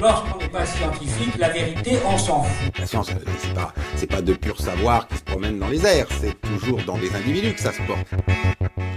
Lorsqu'on 0.00 0.38
n'est 0.38 0.48
pas 0.48 0.64
scientifique, 0.64 1.36
la 1.38 1.48
vérité, 1.48 1.98
on 2.06 2.16
s'en 2.16 2.44
fout. 2.44 2.78
La 2.78 2.86
science, 2.86 3.10
euh, 3.10 3.30
c'est 3.38 3.52
pas, 3.52 3.74
c'est 3.96 4.06
pas 4.06 4.22
de 4.22 4.32
pur 4.32 4.60
savoir 4.60 5.08
qui 5.08 5.16
se 5.16 5.24
promène 5.24 5.58
dans 5.58 5.66
les 5.66 5.84
airs, 5.84 6.06
c'est 6.20 6.40
toujours 6.40 6.80
dans 6.86 6.96
des 6.98 7.12
individus 7.16 7.52
que 7.52 7.60
ça 7.60 7.72
se 7.72 7.82
porte. 7.82 8.06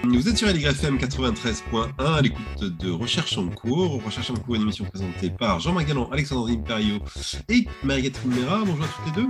Vous 0.03 0.27
êtes 0.27 0.37
sur 0.37 0.49
LYFM 0.49 0.97
93.1 0.97 1.89
à 1.97 2.21
l'écoute 2.21 2.59
de 2.59 2.91
Recherche 2.91 3.37
en 3.37 3.47
cours. 3.47 4.03
Recherche 4.03 4.29
en 4.29 4.35
cours, 4.35 4.55
une 4.55 4.63
émission 4.63 4.85
présentée 4.85 5.29
par 5.31 5.59
Jean 5.59 5.73
Magalan, 5.73 6.09
Alexandre 6.11 6.49
Imperio 6.51 6.99
et 7.49 7.65
Mariette 7.81 8.23
Mera. 8.25 8.59
Bonjour 8.59 8.83
à 8.83 8.87
toutes 8.87 9.15
les 9.15 9.23
deux. 9.23 9.29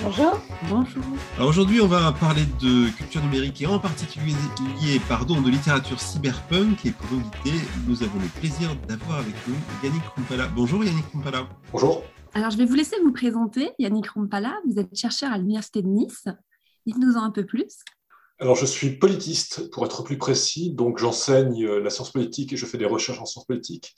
Bonjour. 0.00 0.38
Bonjour. 0.68 1.02
Alors 1.36 1.48
aujourd'hui, 1.48 1.80
on 1.80 1.88
va 1.88 2.12
parler 2.12 2.42
de 2.60 2.88
culture 2.90 3.22
numérique 3.22 3.60
et 3.62 3.66
en 3.66 3.78
particulier 3.78 4.34
pardon, 5.08 5.40
de 5.40 5.50
littérature 5.50 5.98
cyberpunk. 5.98 6.84
Et 6.84 6.90
pour 6.90 7.18
inviter, 7.18 7.64
nous 7.86 8.02
avons 8.02 8.20
le 8.20 8.28
plaisir 8.40 8.76
d'avoir 8.86 9.18
avec 9.18 9.34
nous 9.48 9.56
Yannick 9.82 10.02
Rumpala. 10.16 10.48
Bonjour 10.54 10.84
Yannick 10.84 11.06
Rumpala. 11.12 11.48
Bonjour. 11.72 12.02
Alors 12.34 12.50
je 12.50 12.58
vais 12.58 12.64
vous 12.64 12.74
laisser 12.74 12.96
vous 13.02 13.12
présenter. 13.12 13.70
Yannick 13.78 14.08
Rumpala, 14.08 14.56
vous 14.66 14.78
êtes 14.78 14.94
chercheur 14.94 15.32
à 15.32 15.38
l'Université 15.38 15.82
de 15.82 15.88
Nice. 15.88 16.24
Dites-nous 16.86 17.16
en 17.16 17.24
un 17.24 17.30
peu 17.30 17.44
plus. 17.44 17.84
Alors, 18.40 18.54
je 18.54 18.66
suis 18.66 18.90
politiste, 18.90 19.68
pour 19.70 19.84
être 19.84 20.04
plus 20.04 20.16
précis, 20.16 20.70
donc 20.70 20.98
j'enseigne 20.98 21.64
euh, 21.64 21.80
la 21.80 21.90
science 21.90 22.12
politique 22.12 22.52
et 22.52 22.56
je 22.56 22.66
fais 22.66 22.78
des 22.78 22.84
recherches 22.84 23.20
en 23.20 23.26
sciences 23.26 23.46
politiques. 23.46 23.96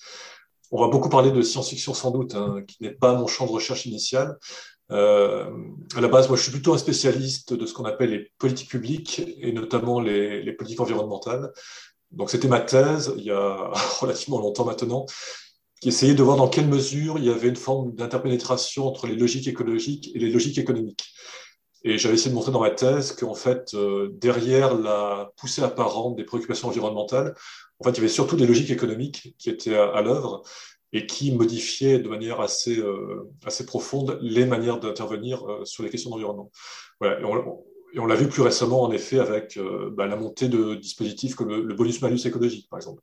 On 0.70 0.80
va 0.80 0.88
beaucoup 0.88 1.10
parler 1.10 1.30
de 1.30 1.42
science-fiction 1.42 1.92
sans 1.92 2.10
doute, 2.10 2.34
hein, 2.34 2.62
qui 2.66 2.82
n'est 2.82 2.92
pas 2.92 3.12
mon 3.14 3.26
champ 3.26 3.46
de 3.46 3.52
recherche 3.52 3.84
initial. 3.84 4.38
Euh, 4.92 5.50
à 5.94 6.00
la 6.00 6.08
base, 6.08 6.28
moi, 6.28 6.38
je 6.38 6.42
suis 6.42 6.52
plutôt 6.52 6.72
un 6.72 6.78
spécialiste 6.78 7.52
de 7.52 7.66
ce 7.66 7.74
qu'on 7.74 7.84
appelle 7.84 8.10
les 8.10 8.32
politiques 8.38 8.70
publiques 8.70 9.20
et 9.40 9.52
notamment 9.52 10.00
les, 10.00 10.42
les 10.42 10.52
politiques 10.52 10.80
environnementales. 10.80 11.52
Donc, 12.10 12.30
c'était 12.30 12.48
ma 12.48 12.60
thèse 12.60 13.12
il 13.18 13.24
y 13.24 13.30
a 13.30 13.70
relativement 14.00 14.40
longtemps 14.40 14.64
maintenant, 14.64 15.04
qui 15.80 15.88
essayait 15.88 16.14
de 16.14 16.22
voir 16.22 16.36
dans 16.36 16.48
quelle 16.48 16.68
mesure 16.68 17.18
il 17.18 17.24
y 17.24 17.30
avait 17.30 17.48
une 17.48 17.56
forme 17.56 17.94
d'interpénétration 17.94 18.86
entre 18.86 19.06
les 19.06 19.16
logiques 19.16 19.48
écologiques 19.48 20.10
et 20.14 20.18
les 20.18 20.30
logiques 20.30 20.58
économiques. 20.58 21.04
Et 21.82 21.96
j'avais 21.96 22.14
essayé 22.14 22.30
de 22.30 22.34
montrer 22.34 22.52
dans 22.52 22.60
ma 22.60 22.70
thèse 22.70 23.12
qu'en 23.12 23.34
fait, 23.34 23.72
euh, 23.72 24.10
derrière 24.12 24.74
la 24.74 25.32
poussée 25.38 25.62
apparente 25.62 26.16
des 26.16 26.24
préoccupations 26.24 26.68
environnementales, 26.68 27.34
en 27.78 27.84
fait, 27.84 27.92
il 27.92 27.96
y 27.96 28.00
avait 28.00 28.08
surtout 28.08 28.36
des 28.36 28.46
logiques 28.46 28.70
économiques 28.70 29.34
qui 29.38 29.48
étaient 29.48 29.74
à, 29.74 30.02
l'œuvre 30.02 30.42
et 30.92 31.06
qui 31.06 31.32
modifiaient 31.32 31.98
de 31.98 32.08
manière 32.10 32.42
assez, 32.42 32.78
euh, 32.78 33.30
assez 33.46 33.64
profonde 33.64 34.18
les 34.20 34.44
manières 34.44 34.78
d'intervenir 34.78 35.48
euh, 35.48 35.64
sur 35.64 35.82
les 35.82 35.88
questions 35.88 36.10
d'environnement. 36.10 36.50
Voilà. 37.00 37.18
Et 37.20 37.98
on, 37.98 38.06
l'a 38.06 38.14
vu 38.14 38.28
plus 38.28 38.42
récemment, 38.42 38.82
en 38.82 38.92
effet, 38.92 39.18
avec 39.18 39.58
bah, 39.96 40.06
la 40.06 40.14
montée 40.14 40.48
de 40.48 40.76
dispositifs 40.76 41.34
comme 41.34 41.48
le 41.48 41.74
bonus-malus 41.74 42.24
écologique, 42.24 42.68
par 42.70 42.78
exemple. 42.78 43.02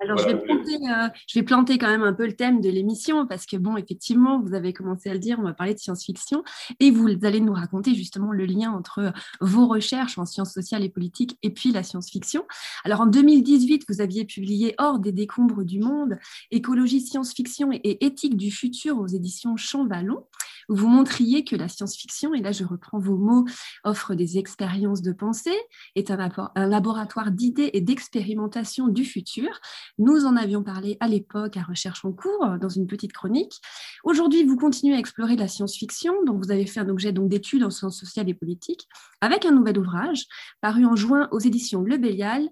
Alors, 0.00 0.18
je, 0.18 0.26
vais 0.26 0.36
planter, 0.36 0.74
euh, 0.74 1.08
je, 1.28 1.38
vais 1.38 1.44
planter, 1.44 1.78
quand 1.78 1.88
même 1.88 2.02
un 2.02 2.12
peu 2.12 2.26
le 2.26 2.34
thème 2.34 2.60
de 2.60 2.68
l'émission 2.68 3.26
parce 3.26 3.46
que, 3.46 3.56
bon, 3.56 3.76
effectivement, 3.76 4.40
vous 4.40 4.54
avez 4.54 4.72
commencé 4.72 5.08
à 5.08 5.14
le 5.14 5.20
dire, 5.20 5.38
on 5.38 5.44
va 5.44 5.54
parler 5.54 5.74
de 5.74 5.78
science-fiction 5.78 6.42
et 6.80 6.90
vous 6.90 7.08
allez 7.22 7.40
nous 7.40 7.52
raconter 7.52 7.94
justement 7.94 8.32
le 8.32 8.44
lien 8.44 8.72
entre 8.72 9.12
vos 9.40 9.66
recherches 9.66 10.18
en 10.18 10.26
sciences 10.26 10.52
sociales 10.52 10.84
et 10.84 10.88
politiques 10.88 11.38
et 11.42 11.50
puis 11.50 11.70
la 11.70 11.82
science-fiction. 11.82 12.44
Alors, 12.84 13.02
en 13.02 13.06
2018, 13.06 13.84
vous 13.88 14.00
aviez 14.00 14.24
publié 14.24 14.74
Hors 14.78 14.98
des 14.98 15.12
décombres 15.12 15.64
du 15.64 15.78
monde, 15.78 16.18
écologie, 16.50 17.00
science-fiction 17.00 17.70
et 17.72 18.04
éthique 18.04 18.36
du 18.36 18.50
futur 18.50 18.98
aux 18.98 19.06
éditions 19.06 19.56
Champ-Vallon, 19.56 20.24
vous 20.68 20.88
montriez 20.88 21.44
que 21.44 21.56
la 21.56 21.68
science-fiction, 21.68 22.34
et 22.34 22.40
là 22.40 22.52
je 22.52 22.64
reprends 22.64 22.98
vos 22.98 23.16
mots, 23.16 23.44
offre 23.84 24.14
des 24.14 24.38
expériences 24.38 25.02
de 25.02 25.12
pensée, 25.12 25.58
est 25.94 26.10
un, 26.10 26.30
un 26.54 26.66
laboratoire 26.66 27.30
d'idées 27.30 27.70
et 27.72 27.80
d'expérimentation 27.80 28.88
du 28.88 29.04
futur 29.04 29.60
nous 29.98 30.24
en 30.26 30.36
avions 30.36 30.62
parlé 30.62 30.96
à 31.00 31.08
l'époque 31.08 31.56
à 31.56 31.62
Recherche 31.62 32.04
en 32.04 32.12
cours, 32.12 32.58
dans 32.60 32.68
une 32.68 32.86
petite 32.86 33.12
chronique. 33.12 33.60
Aujourd'hui, 34.02 34.44
vous 34.44 34.56
continuez 34.56 34.94
à 34.94 34.98
explorer 34.98 35.36
la 35.36 35.48
science-fiction, 35.48 36.24
dont 36.24 36.36
vous 36.36 36.50
avez 36.50 36.66
fait 36.66 36.80
un 36.80 36.88
objet 36.88 37.12
d'études 37.12 37.64
en 37.64 37.70
sciences 37.70 37.98
sociales 37.98 38.28
et 38.28 38.34
politiques, 38.34 38.88
avec 39.20 39.44
un 39.44 39.52
nouvel 39.52 39.78
ouvrage 39.78 40.26
paru 40.60 40.84
en 40.84 40.96
juin 40.96 41.28
aux 41.30 41.38
éditions 41.38 41.82
Le 41.82 41.96
Bélial, 41.96 42.48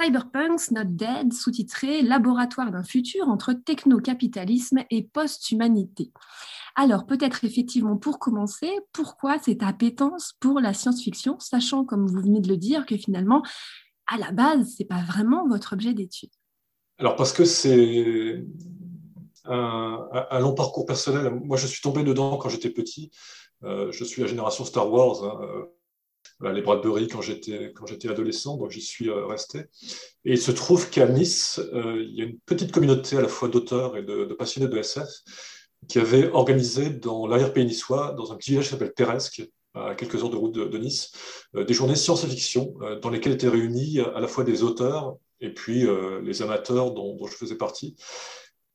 Cyberpunks 0.00 0.70
Not 0.72 0.84
Dead, 0.84 1.32
sous-titré 1.32 2.02
Laboratoire 2.02 2.70
d'un 2.72 2.82
futur 2.82 3.28
entre 3.28 3.52
techno-capitalisme 3.52 4.80
et 4.90 5.02
post-humanité. 5.04 6.10
Alors, 6.76 7.06
peut-être 7.06 7.44
effectivement, 7.44 7.96
pour 7.96 8.18
commencer, 8.18 8.70
pourquoi 8.92 9.38
cette 9.38 9.62
appétence 9.62 10.34
pour 10.40 10.60
la 10.60 10.74
science-fiction, 10.74 11.38
sachant, 11.38 11.84
comme 11.84 12.06
vous 12.06 12.20
venez 12.20 12.40
de 12.40 12.48
le 12.48 12.56
dire, 12.56 12.84
que 12.84 12.96
finalement, 12.96 13.42
à 14.06 14.18
la 14.18 14.32
base, 14.32 14.74
ce 14.74 14.82
n'est 14.82 14.86
pas 14.86 15.02
vraiment 15.02 15.46
votre 15.48 15.74
objet 15.74 15.94
d'étude? 15.94 16.30
Alors 16.98 17.16
parce 17.16 17.32
que 17.32 17.44
c'est 17.44 18.44
un, 19.44 20.38
long 20.40 20.54
parcours 20.54 20.86
personnel. 20.86 21.32
Moi, 21.44 21.56
je 21.56 21.66
suis 21.66 21.82
tombé 21.82 22.02
dedans 22.02 22.36
quand 22.36 22.48
j'étais 22.48 22.70
petit. 22.70 23.10
Euh, 23.62 23.90
je 23.92 24.04
suis 24.04 24.22
la 24.22 24.28
génération 24.28 24.64
Star 24.64 24.90
Wars. 24.90 25.24
Hein. 25.24 25.40
Euh, 25.42 25.64
les 26.52 26.62
Bradbury 26.62 27.08
quand 27.08 27.22
j'étais 27.22 27.72
quand 27.74 27.86
j'étais 27.86 28.08
adolescent, 28.08 28.56
donc 28.56 28.70
j'y 28.70 28.80
suis 28.80 29.08
euh, 29.08 29.26
resté. 29.26 29.60
Et 30.24 30.32
il 30.32 30.40
se 30.40 30.50
trouve 30.50 30.90
qu'à 30.90 31.06
Nice, 31.06 31.60
il 31.72 32.14
y 32.14 32.22
a 32.22 32.24
une 32.24 32.38
petite 32.40 32.72
communauté 32.72 33.16
à 33.16 33.22
la 33.22 33.28
fois 33.28 33.48
d'auteurs 33.48 33.96
et 33.96 34.02
de, 34.02 34.24
passionnés 34.34 34.68
de 34.68 34.76
SF 34.76 35.08
qui 35.88 35.98
avait 35.98 36.30
organisé 36.30 36.90
dans 36.90 37.26
l'arrière-pays 37.26 37.66
niçois, 37.66 38.12
dans 38.12 38.32
un 38.32 38.36
petit 38.36 38.50
village 38.50 38.66
qui 38.66 38.70
s'appelle 38.70 38.94
Teresque, 38.94 39.42
à 39.74 39.94
quelques 39.94 40.22
heures 40.22 40.30
de 40.30 40.36
route 40.36 40.54
de, 40.54 40.78
Nice, 40.78 41.12
des 41.52 41.74
journées 41.74 41.96
science-fiction 41.96 42.74
dans 43.02 43.10
lesquelles 43.10 43.32
étaient 43.32 43.48
réunis 43.48 43.98
à 43.98 44.20
la 44.20 44.28
fois 44.28 44.44
des 44.44 44.62
auteurs 44.62 45.16
et 45.44 45.52
puis 45.52 45.86
euh, 45.86 46.20
les 46.22 46.42
amateurs 46.42 46.92
dont, 46.92 47.18
je 47.26 47.34
faisais 47.34 47.56
partie. 47.56 47.96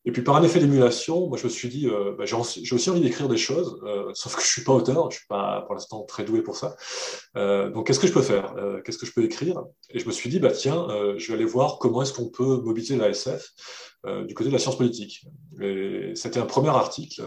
Et 0.05 0.11
puis 0.11 0.21
par 0.21 0.37
un 0.37 0.43
effet 0.43 0.59
d'émulation, 0.59 1.27
moi 1.27 1.37
je 1.37 1.43
me 1.43 1.49
suis 1.49 1.67
dit, 1.67 1.87
euh, 1.87 2.15
bah, 2.17 2.25
j'ai 2.25 2.35
aussi 2.35 2.89
envie 2.89 3.01
d'écrire 3.01 3.27
des 3.27 3.37
choses, 3.37 3.79
euh, 3.83 4.09
sauf 4.13 4.35
que 4.35 4.41
je 4.41 4.47
suis 4.47 4.63
pas 4.63 4.73
auteur, 4.73 5.11
je 5.11 5.17
suis 5.17 5.27
pas 5.27 5.61
pour 5.63 5.75
l'instant 5.75 6.03
très 6.03 6.23
doué 6.23 6.41
pour 6.41 6.55
ça. 6.55 6.75
donc 7.35 7.87
qu'est-ce 7.87 7.99
que 7.99 8.07
je 8.07 8.13
peux 8.13 8.21
faire? 8.21 8.55
Qu'est-ce 8.83 8.97
que 8.97 9.05
je 9.05 9.13
peux 9.13 9.23
écrire? 9.23 9.61
Et 9.89 9.99
je 9.99 10.05
me 10.05 10.11
suis 10.11 10.29
dit, 10.29 10.39
bah 10.39 10.51
tiens, 10.51 10.87
je 11.17 11.27
vais 11.27 11.33
aller 11.33 11.45
voir 11.45 11.79
comment 11.79 12.01
est-ce 12.01 12.13
qu'on 12.13 12.29
peut 12.29 12.57
mobiliser 12.61 12.95
la 12.95 13.09
SF 13.09 13.49
du 14.27 14.33
côté 14.33 14.49
de 14.49 14.53
la 14.53 14.59
science 14.59 14.77
politique. 14.77 15.25
C'était 16.15 16.39
un 16.39 16.45
premier 16.45 16.69
article, 16.69 17.21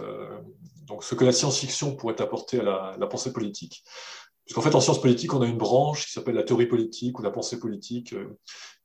donc 0.86 1.04
ce 1.04 1.14
que 1.14 1.24
la 1.24 1.32
science-fiction 1.32 1.96
pourrait 1.96 2.20
apporter 2.20 2.60
à 2.60 2.96
la 2.98 3.06
pensée 3.06 3.32
politique. 3.32 3.84
Puisqu'en 4.44 4.62
fait, 4.62 4.74
en 4.74 4.80
sciences 4.80 5.00
politiques, 5.00 5.32
on 5.34 5.42
a 5.42 5.46
une 5.46 5.58
branche 5.58 6.06
qui 6.06 6.12
s'appelle 6.12 6.34
la 6.34 6.42
théorie 6.42 6.66
politique 6.66 7.18
ou 7.18 7.22
la 7.22 7.30
pensée 7.30 7.58
politique, 7.58 8.14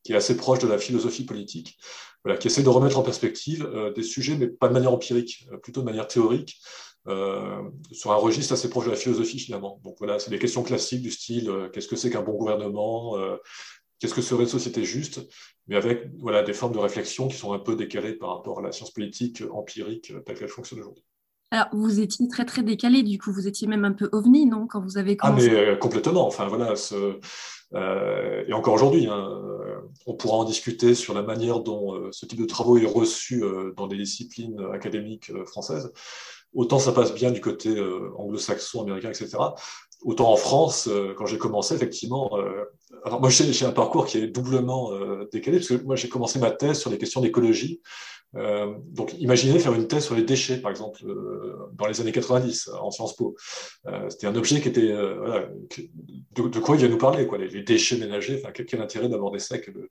qui 0.07 0.13
est 0.13 0.15
assez 0.15 0.37
proche 0.37 0.59
de 0.59 0.67
la 0.67 0.77
philosophie 0.77 1.25
politique, 1.25 1.77
voilà, 2.23 2.37
qui 2.37 2.47
essaie 2.47 2.63
de 2.63 2.69
remettre 2.69 2.97
en 2.97 3.03
perspective 3.03 3.65
euh, 3.65 3.91
des 3.91 4.03
sujets, 4.03 4.37
mais 4.37 4.47
pas 4.47 4.69
de 4.69 4.73
manière 4.73 4.93
empirique, 4.93 5.47
euh, 5.51 5.57
plutôt 5.57 5.81
de 5.81 5.85
manière 5.85 6.07
théorique, 6.07 6.61
euh, 7.07 7.61
sur 7.91 8.11
un 8.13 8.15
registre 8.15 8.53
assez 8.53 8.69
proche 8.69 8.85
de 8.85 8.91
la 8.91 8.95
philosophie 8.95 9.39
finalement. 9.39 9.81
Donc 9.83 9.95
voilà, 9.99 10.19
c'est 10.19 10.29
des 10.29 10.39
questions 10.39 10.63
classiques 10.63 11.01
du 11.01 11.11
style 11.11 11.51
qu'est-ce 11.73 11.87
que 11.87 11.95
c'est 11.95 12.09
qu'un 12.09 12.21
bon 12.21 12.33
gouvernement, 12.33 13.15
qu'est-ce 13.99 14.13
que 14.13 14.21
serait 14.21 14.43
une 14.43 14.49
société 14.49 14.83
juste, 14.83 15.21
mais 15.67 15.77
avec 15.77 16.09
voilà, 16.19 16.43
des 16.43 16.53
formes 16.53 16.73
de 16.73 16.79
réflexion 16.79 17.29
qui 17.29 17.37
sont 17.37 17.53
un 17.53 17.59
peu 17.59 17.77
décalées 17.77 18.13
par 18.13 18.35
rapport 18.35 18.59
à 18.59 18.61
la 18.61 18.73
science 18.73 18.91
politique 18.91 19.41
empirique 19.51 20.11
telle 20.25 20.37
qu'elle 20.37 20.49
fonctionne 20.49 20.79
aujourd'hui. 20.79 21.06
Alors, 21.51 21.67
vous 21.71 21.99
étiez 22.01 22.27
très, 22.27 22.45
très 22.45 22.61
décalé, 22.61 23.03
du 23.03 23.17
coup, 23.17 23.31
vous 23.31 23.47
étiez 23.47 23.67
même 23.67 23.85
un 23.85 23.93
peu 23.93 24.09
ovni, 24.11 24.45
non, 24.45 24.67
quand 24.67 24.81
vous 24.81 24.97
avez 24.97 25.15
commencé 25.15 25.49
Ah, 25.49 25.71
mais 25.71 25.79
complètement, 25.79 26.27
enfin, 26.27 26.47
voilà, 26.47 26.75
ce, 26.75 27.19
euh, 27.73 28.43
et 28.47 28.53
encore 28.53 28.73
aujourd'hui, 28.73 29.07
hein, 29.07 29.41
on 30.05 30.13
pourra 30.13 30.37
en 30.37 30.43
discuter 30.45 30.95
sur 30.95 31.13
la 31.13 31.21
manière 31.21 31.59
dont 31.59 31.95
euh, 31.95 32.09
ce 32.11 32.25
type 32.25 32.39
de 32.39 32.45
travaux 32.45 32.77
est 32.77 32.85
reçu 32.85 33.43
euh, 33.43 33.73
dans 33.75 33.87
des 33.87 33.97
disciplines 33.97 34.59
académiques 34.73 35.31
françaises. 35.45 35.91
Autant 36.53 36.79
ça 36.79 36.93
passe 36.93 37.13
bien 37.13 37.31
du 37.31 37.41
côté 37.41 37.69
anglo-saxon, 38.17 38.81
américain, 38.81 39.09
etc. 39.09 39.37
Autant 40.01 40.31
en 40.31 40.37
France, 40.37 40.89
quand 41.17 41.25
j'ai 41.25 41.37
commencé, 41.37 41.75
effectivement, 41.75 42.31
alors 43.03 43.19
moi 43.19 43.29
j'ai 43.29 43.65
un 43.65 43.71
parcours 43.71 44.05
qui 44.05 44.17
est 44.17 44.27
doublement 44.27 44.91
décalé, 45.31 45.57
parce 45.57 45.67
que 45.67 45.83
moi 45.83 45.97
j'ai 45.97 46.07
commencé 46.07 46.39
ma 46.39 46.49
thèse 46.49 46.79
sur 46.79 46.89
les 46.89 46.97
questions 46.97 47.19
d'écologie 47.19 47.81
euh, 48.35 48.75
donc, 48.85 49.13
imaginez 49.19 49.57
faire 49.59 49.73
une 49.73 49.87
thèse 49.87 50.05
sur 50.05 50.15
les 50.15 50.23
déchets, 50.23 50.57
par 50.57 50.71
exemple, 50.71 51.01
euh, 51.05 51.69
dans 51.73 51.87
les 51.87 52.01
années 52.01 52.11
90 52.11 52.69
en 52.79 52.91
Sciences 52.91 53.15
Po. 53.15 53.35
Euh, 53.87 54.09
c'était 54.09 54.27
un 54.27 54.35
objet 54.35 54.61
qui 54.61 54.67
était. 54.67 54.91
De, 54.91 56.59
quoi 56.59 56.75
il 56.75 56.79
vient 56.79 56.89
nous 56.89 56.97
parler, 56.97 57.25
quoi, 57.25 57.37
les, 57.37 57.63
déchets 57.63 57.97
ménagers. 57.97 58.41
Enfin, 58.43 58.51
quel, 58.51 58.81
intérêt 58.81 59.09
d'aborder 59.09 59.39
ça 59.39 59.57
que 59.57 59.71
de, 59.71 59.89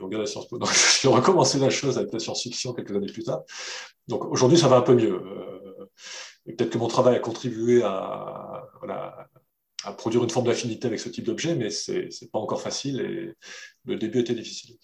regarder 0.00 0.26
Sciences 0.26 0.48
Po? 0.48 0.58
Donc, 0.58 0.70
j'ai 1.02 1.08
recommencé 1.08 1.58
la 1.58 1.70
chose 1.70 1.98
avec 1.98 2.12
la 2.12 2.18
science-fiction 2.18 2.74
quelques 2.74 2.94
années 2.94 3.12
plus 3.12 3.24
tard. 3.24 3.42
Donc, 4.08 4.24
aujourd'hui, 4.24 4.58
ça 4.58 4.68
va 4.68 4.76
un 4.76 4.82
peu 4.82 4.94
mieux. 4.94 5.20
peut-être 6.44 6.70
que 6.70 6.78
mon 6.78 6.88
travail 6.88 7.16
a 7.16 7.20
contribué 7.20 7.82
à, 7.82 8.68
produire 9.98 10.22
une 10.24 10.30
forme 10.30 10.46
d'affinité 10.46 10.86
avec 10.86 10.98
ce 10.98 11.10
type 11.10 11.24
d'objet, 11.24 11.54
mais 11.54 11.70
c'est 11.70 12.30
pas 12.32 12.38
encore 12.38 12.60
facile 12.60 13.00
et 13.00 13.34
le 13.84 13.96
début 13.96 14.20
était 14.20 14.34
difficile. 14.34 14.76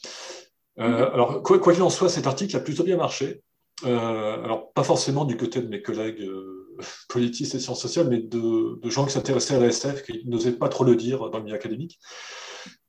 Euh, 0.79 1.13
alors, 1.13 1.43
quoi 1.43 1.59
qu'il 1.59 1.83
en 1.83 1.91
soit, 1.91 2.09
cet 2.09 2.27
article 2.27 2.57
a 2.57 2.61
plutôt 2.61 2.85
bien 2.85 2.97
marché. 2.97 3.43
Euh, 3.85 4.43
alors, 4.45 4.73
pas 4.73 4.85
forcément 4.85 5.25
du 5.25 5.37
côté 5.37 5.61
de 5.61 5.69
mes 5.69 5.83
collègues 5.83 6.23
euh, 6.23 6.69
politistes 7.09 7.55
et 7.55 7.61
sciences 7.61 7.83
sociales, 7.83 8.09
mais 8.09 8.19
de, 8.19 8.79
gens 8.85 9.05
qui 9.07 9.13
s'intéressaient 9.13 9.57
à 9.57 9.61
la 9.61 9.67
SF, 9.67 10.05
qui 10.05 10.23
n'osaient 10.27 10.53
pas 10.53 10.69
trop 10.69 10.85
le 10.85 10.97
dire 10.97 11.31
dans 11.31 11.39
le 11.39 11.45
milieu 11.45 11.57
académique. 11.57 11.99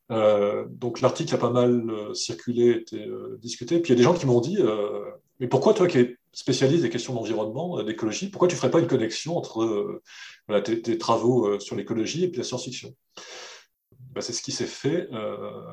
donc 0.09 0.99
l'article 1.01 1.33
a 1.35 1.37
pas 1.37 1.49
mal 1.49 1.83
circulé, 2.13 2.71
été 2.71 3.07
discuté. 3.39 3.79
Puis 3.79 3.93
il 3.93 3.95
y 3.95 3.97
a 3.97 3.97
des 3.97 4.03
gens 4.03 4.13
qui 4.13 4.25
m'ont 4.25 4.41
dit, 4.41 4.59
mais 5.39 5.47
pourquoi 5.47 5.73
toi 5.73 5.87
qui 5.87 5.99
es 5.99 6.17
spécialiste 6.33 6.83
des 6.83 6.89
questions 6.89 7.13
d'environnement, 7.13 7.81
d'écologie, 7.83 8.29
pourquoi 8.29 8.49
tu 8.49 8.55
ne 8.55 8.59
ferais 8.59 8.71
pas 8.71 8.79
une 8.79 8.87
connexion 8.87 9.37
entre 9.37 10.01
tes, 10.63 10.97
travaux 10.97 11.59
sur 11.59 11.77
l'écologie 11.77 12.25
et 12.25 12.27
puis 12.27 12.39
la 12.39 12.43
science-fiction? 12.43 12.93
Bah, 14.13 14.21
c'est 14.21 14.33
ce 14.33 14.41
qui 14.41 14.51
s'est 14.51 14.65
fait 14.65 15.07
euh, 15.13 15.63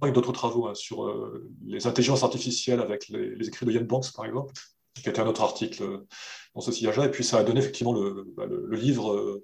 avec 0.00 0.14
d'autres 0.14 0.32
travaux 0.32 0.68
hein, 0.68 0.74
sur 0.74 1.06
euh, 1.06 1.50
les 1.66 1.86
intelligences 1.86 2.22
artificielles 2.22 2.80
avec 2.80 3.08
les, 3.08 3.46
écrits 3.46 3.66
de 3.66 3.72
Yann 3.72 3.84
Banks, 3.84 4.12
par 4.14 4.24
exemple, 4.24 4.52
qui 4.94 5.08
était 5.08 5.20
un 5.20 5.26
autre 5.26 5.42
article 5.42 5.82
euh, 5.82 6.06
dans 6.54 6.60
ce 6.60 6.70
sillage-là. 6.70 7.06
Et 7.06 7.10
puis 7.10 7.24
ça 7.24 7.38
a 7.38 7.44
donné 7.44 7.60
effectivement 7.60 7.92
le, 7.92 8.24
bah, 8.36 8.46
livre 8.70 9.42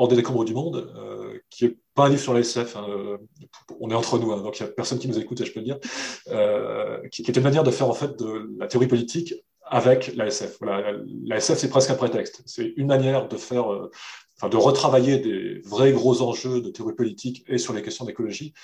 Hors 0.00 0.06
des 0.06 0.14
décombres 0.14 0.44
du 0.44 0.54
monde, 0.54 0.94
qui 1.50 1.64
n'est 1.64 1.76
pas 1.96 2.06
un 2.06 2.08
livre 2.08 2.22
sur 2.22 2.32
la 2.32 2.38
SF. 2.38 2.76
Hein, 2.76 2.86
on 3.80 3.90
est 3.90 3.94
entre 3.94 4.20
nous, 4.20 4.30
hein, 4.30 4.40
donc 4.40 4.60
il 4.60 4.62
n'y 4.62 4.68
a 4.68 4.72
personne 4.72 5.00
qui 5.00 5.08
nous 5.08 5.18
écoute, 5.18 5.44
je 5.44 5.50
peux 5.50 5.58
le 5.58 5.64
dire, 5.64 5.80
qui, 7.10 7.24
qui, 7.24 7.30
était 7.32 7.40
une 7.40 7.44
manière 7.44 7.64
de 7.64 7.72
faire 7.72 7.88
en 7.88 7.94
fait 7.94 8.16
de 8.16 8.48
la 8.60 8.68
théorie 8.68 8.86
politique 8.86 9.34
avec 9.64 10.14
la 10.14 10.28
SF. 10.28 10.58
Voilà, 10.60 10.92
la 11.24 11.38
SF, 11.38 11.58
c'est 11.58 11.68
presque 11.68 11.90
un 11.90 11.96
prétexte. 11.96 12.42
C'est 12.46 12.74
une 12.76 12.86
manière 12.86 13.26
de 13.26 13.36
faire 13.36 13.88
de 14.42 14.56
retravailler 14.56 15.18
des 15.18 15.60
vrais 15.64 15.92
gros 15.92 16.22
enjeux 16.22 16.60
de 16.60 16.70
théorie 16.70 16.94
politique 16.94 17.44
et 17.48 17.58
sur 17.58 17.72
les 17.72 17.82
questions 17.82 18.04
d'écologie, 18.04 18.54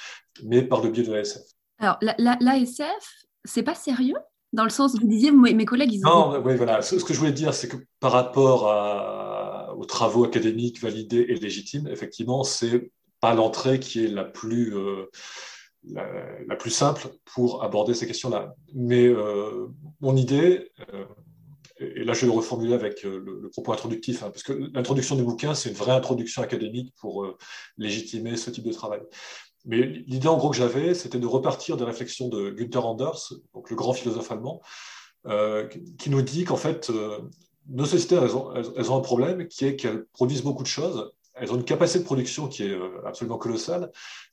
mais 0.44 0.62
par 0.62 0.82
le 0.82 0.91
biais 0.91 1.03
de 1.03 1.12
l'ASF. 1.12 1.43
Alors, 1.79 1.99
l'ASF, 2.00 3.26
c'est 3.44 3.62
pas 3.62 3.75
sérieux? 3.75 4.17
Dans 4.53 4.65
le 4.65 4.71
sens, 4.71 4.94
vous 4.94 5.06
disiez, 5.06 5.32
mes 5.32 5.65
collègues, 5.65 5.93
ils 5.93 6.06
ont... 6.06 6.31
Non, 6.31 6.43
oui, 6.44 6.55
voilà. 6.56 6.81
Ce, 6.81 6.94
que 6.94 7.12
je 7.12 7.19
voulais 7.19 7.32
dire, 7.32 7.53
c'est 7.53 7.67
que 7.69 7.76
par 7.99 8.12
rapport 8.12 8.65
aux 9.76 9.85
travaux 9.85 10.25
académiques 10.25 10.81
validés 10.81 11.26
et 11.29 11.35
légitimes, 11.35 11.88
effectivement, 11.88 12.44
c'est 12.44 12.93
pas 13.20 13.35
l'entrée 13.35 13.81
qui 13.81 14.05
est 14.05 14.09
la 14.09 14.25
plus, 14.25 14.77
euh, 14.77 15.06
la, 16.47 16.56
plus 16.56 16.70
simple 16.70 17.09
pour 17.25 17.65
aborder 17.65 17.94
ces 17.94 18.06
questions-là. 18.06 18.55
Mais 18.75 19.06
euh, 19.06 19.69
mon 20.00 20.17
idée, 20.17 20.70
euh, 20.93 21.05
et 21.79 22.05
là 22.05 22.12
je 22.12 22.21
vais 22.21 22.26
le 22.26 22.32
reformuler 22.32 22.75
avec 22.75 23.05
euh, 23.05 23.23
le, 23.25 23.49
propos 23.50 23.73
introductif, 23.73 24.23
hein, 24.23 24.31
parce 24.31 24.43
que 24.43 24.53
l'introduction 24.75 25.17
du 25.17 25.23
bouquin, 25.23 25.55
c'est 25.55 25.71
une 25.71 25.75
vraie 25.75 25.93
introduction 25.93 26.43
académique 26.43 26.94
pour 27.00 27.25
euh, 27.25 27.37
légitimer 27.79 28.37
ce 28.37 28.50
type 28.50 28.65
de 28.65 28.73
travail. 28.73 29.00
Mais 29.65 29.82
l'idée 29.82 30.29
en 30.29 30.37
gros 30.37 30.50
que 30.50 30.56
j'avais, 30.56 30.94
c'était 30.94 31.19
de 31.19 31.26
repartir 31.26 31.76
des 31.76 31.85
réflexions 31.85 32.29
de 32.29 32.50
Günther 32.50 32.85
Anders, 32.85 33.32
donc 33.55 33.71
le 33.71 33.76
grand 33.76 33.93
philosophe 33.93 34.31
allemand, 34.31 34.61
euh, 35.26 35.67
qui 35.99 36.11
nous 36.11 36.23
dit 36.23 36.44
qu'en 36.44 36.56
fait, 36.56 36.93
nos 37.69 37.87
sociétés, 37.87 38.17
elles 38.17 38.37
ont, 38.37 38.97
un 38.97 39.00
problème 39.00 39.49
qui 39.49 39.65
est 39.65 39.77
qu'elles 39.77 40.05
produisent 40.12 40.43
beaucoup 40.43 40.62
de 40.62 40.69
choses, 40.69 41.11
elles 41.32 41.50
ont 41.50 41.56
une 41.56 41.65
capacité 41.65 42.00
de 42.00 42.05
production 42.05 42.47
qui 42.47 42.65
est 42.65 42.79
absolument 43.06 43.38
colossale, 43.38 43.91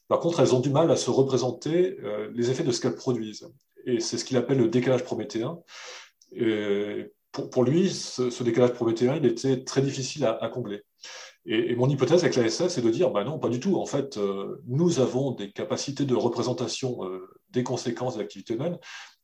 par 0.10 0.20
contre, 0.20 0.42
elles 0.42 0.54
ont 0.54 0.60
du 0.60 0.70
mal 0.70 0.92
à 0.92 0.98
se 0.98 1.10
représenter 1.10 1.96
les 2.34 2.52
effets 2.52 2.66
de 2.66 2.74
ce 2.74 2.82
qu'elles 2.82 2.96
produisent. 2.96 3.50
Et 3.86 4.02
c'est 4.02 4.18
ce 4.18 4.26
qu'il 4.26 4.36
appelle 4.36 4.58
le 4.58 4.68
décalage 4.68 5.06
prométhéen. 5.06 5.60
Et 6.34 7.10
pour, 7.32 7.64
lui, 7.64 7.90
ce, 7.90 8.44
décalage 8.44 8.74
prométhéen, 8.74 9.16
il 9.16 9.26
était 9.26 9.64
très 9.64 9.82
difficile 9.82 10.26
à, 10.26 10.50
combler. 10.50 10.82
Et, 11.46 11.76
mon 11.76 11.90
hypothèse 11.90 12.24
avec 12.24 12.36
la 12.36 12.44
SF, 12.44 12.70
c'est 12.70 12.82
de 12.82 12.90
dire, 12.90 13.10
bah 13.10 13.24
non, 13.24 13.40
pas 13.40 13.50
du 13.50 13.60
tout. 13.60 13.78
En 13.78 13.86
fait, 13.86 14.18
euh, 14.18 14.62
nous 14.68 15.00
avons 15.00 15.32
des 15.32 15.52
capacités 15.52 16.06
de 16.06 16.16
représentation 16.16 17.06
euh, 17.06 17.30
des 17.50 17.64
conséquences 17.64 18.16
de 18.16 18.20
l'activité 18.20 18.56
humaine, 18.56 18.78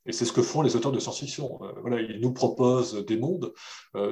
et 0.05 0.13
c'est 0.13 0.23
ce 0.23 0.31
que 0.31 0.41
font 0.41 0.61
les 0.61 0.77
auteurs 0.77 0.93
de 0.93 0.99
science-fiction. 0.99 1.59
Euh, 1.61 1.73
voilà, 1.81 1.99
ils 1.99 2.21
nous 2.21 2.31
proposent 2.31 3.05
des 3.05 3.17
mondes 3.17 3.53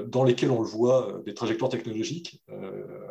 dans 0.07 0.25
lesquels 0.25 0.51
on 0.51 0.61
le 0.61 0.67
voit, 0.67 1.21
des 1.25 1.33
trajectoires 1.33 1.71
technologiques 1.71 2.43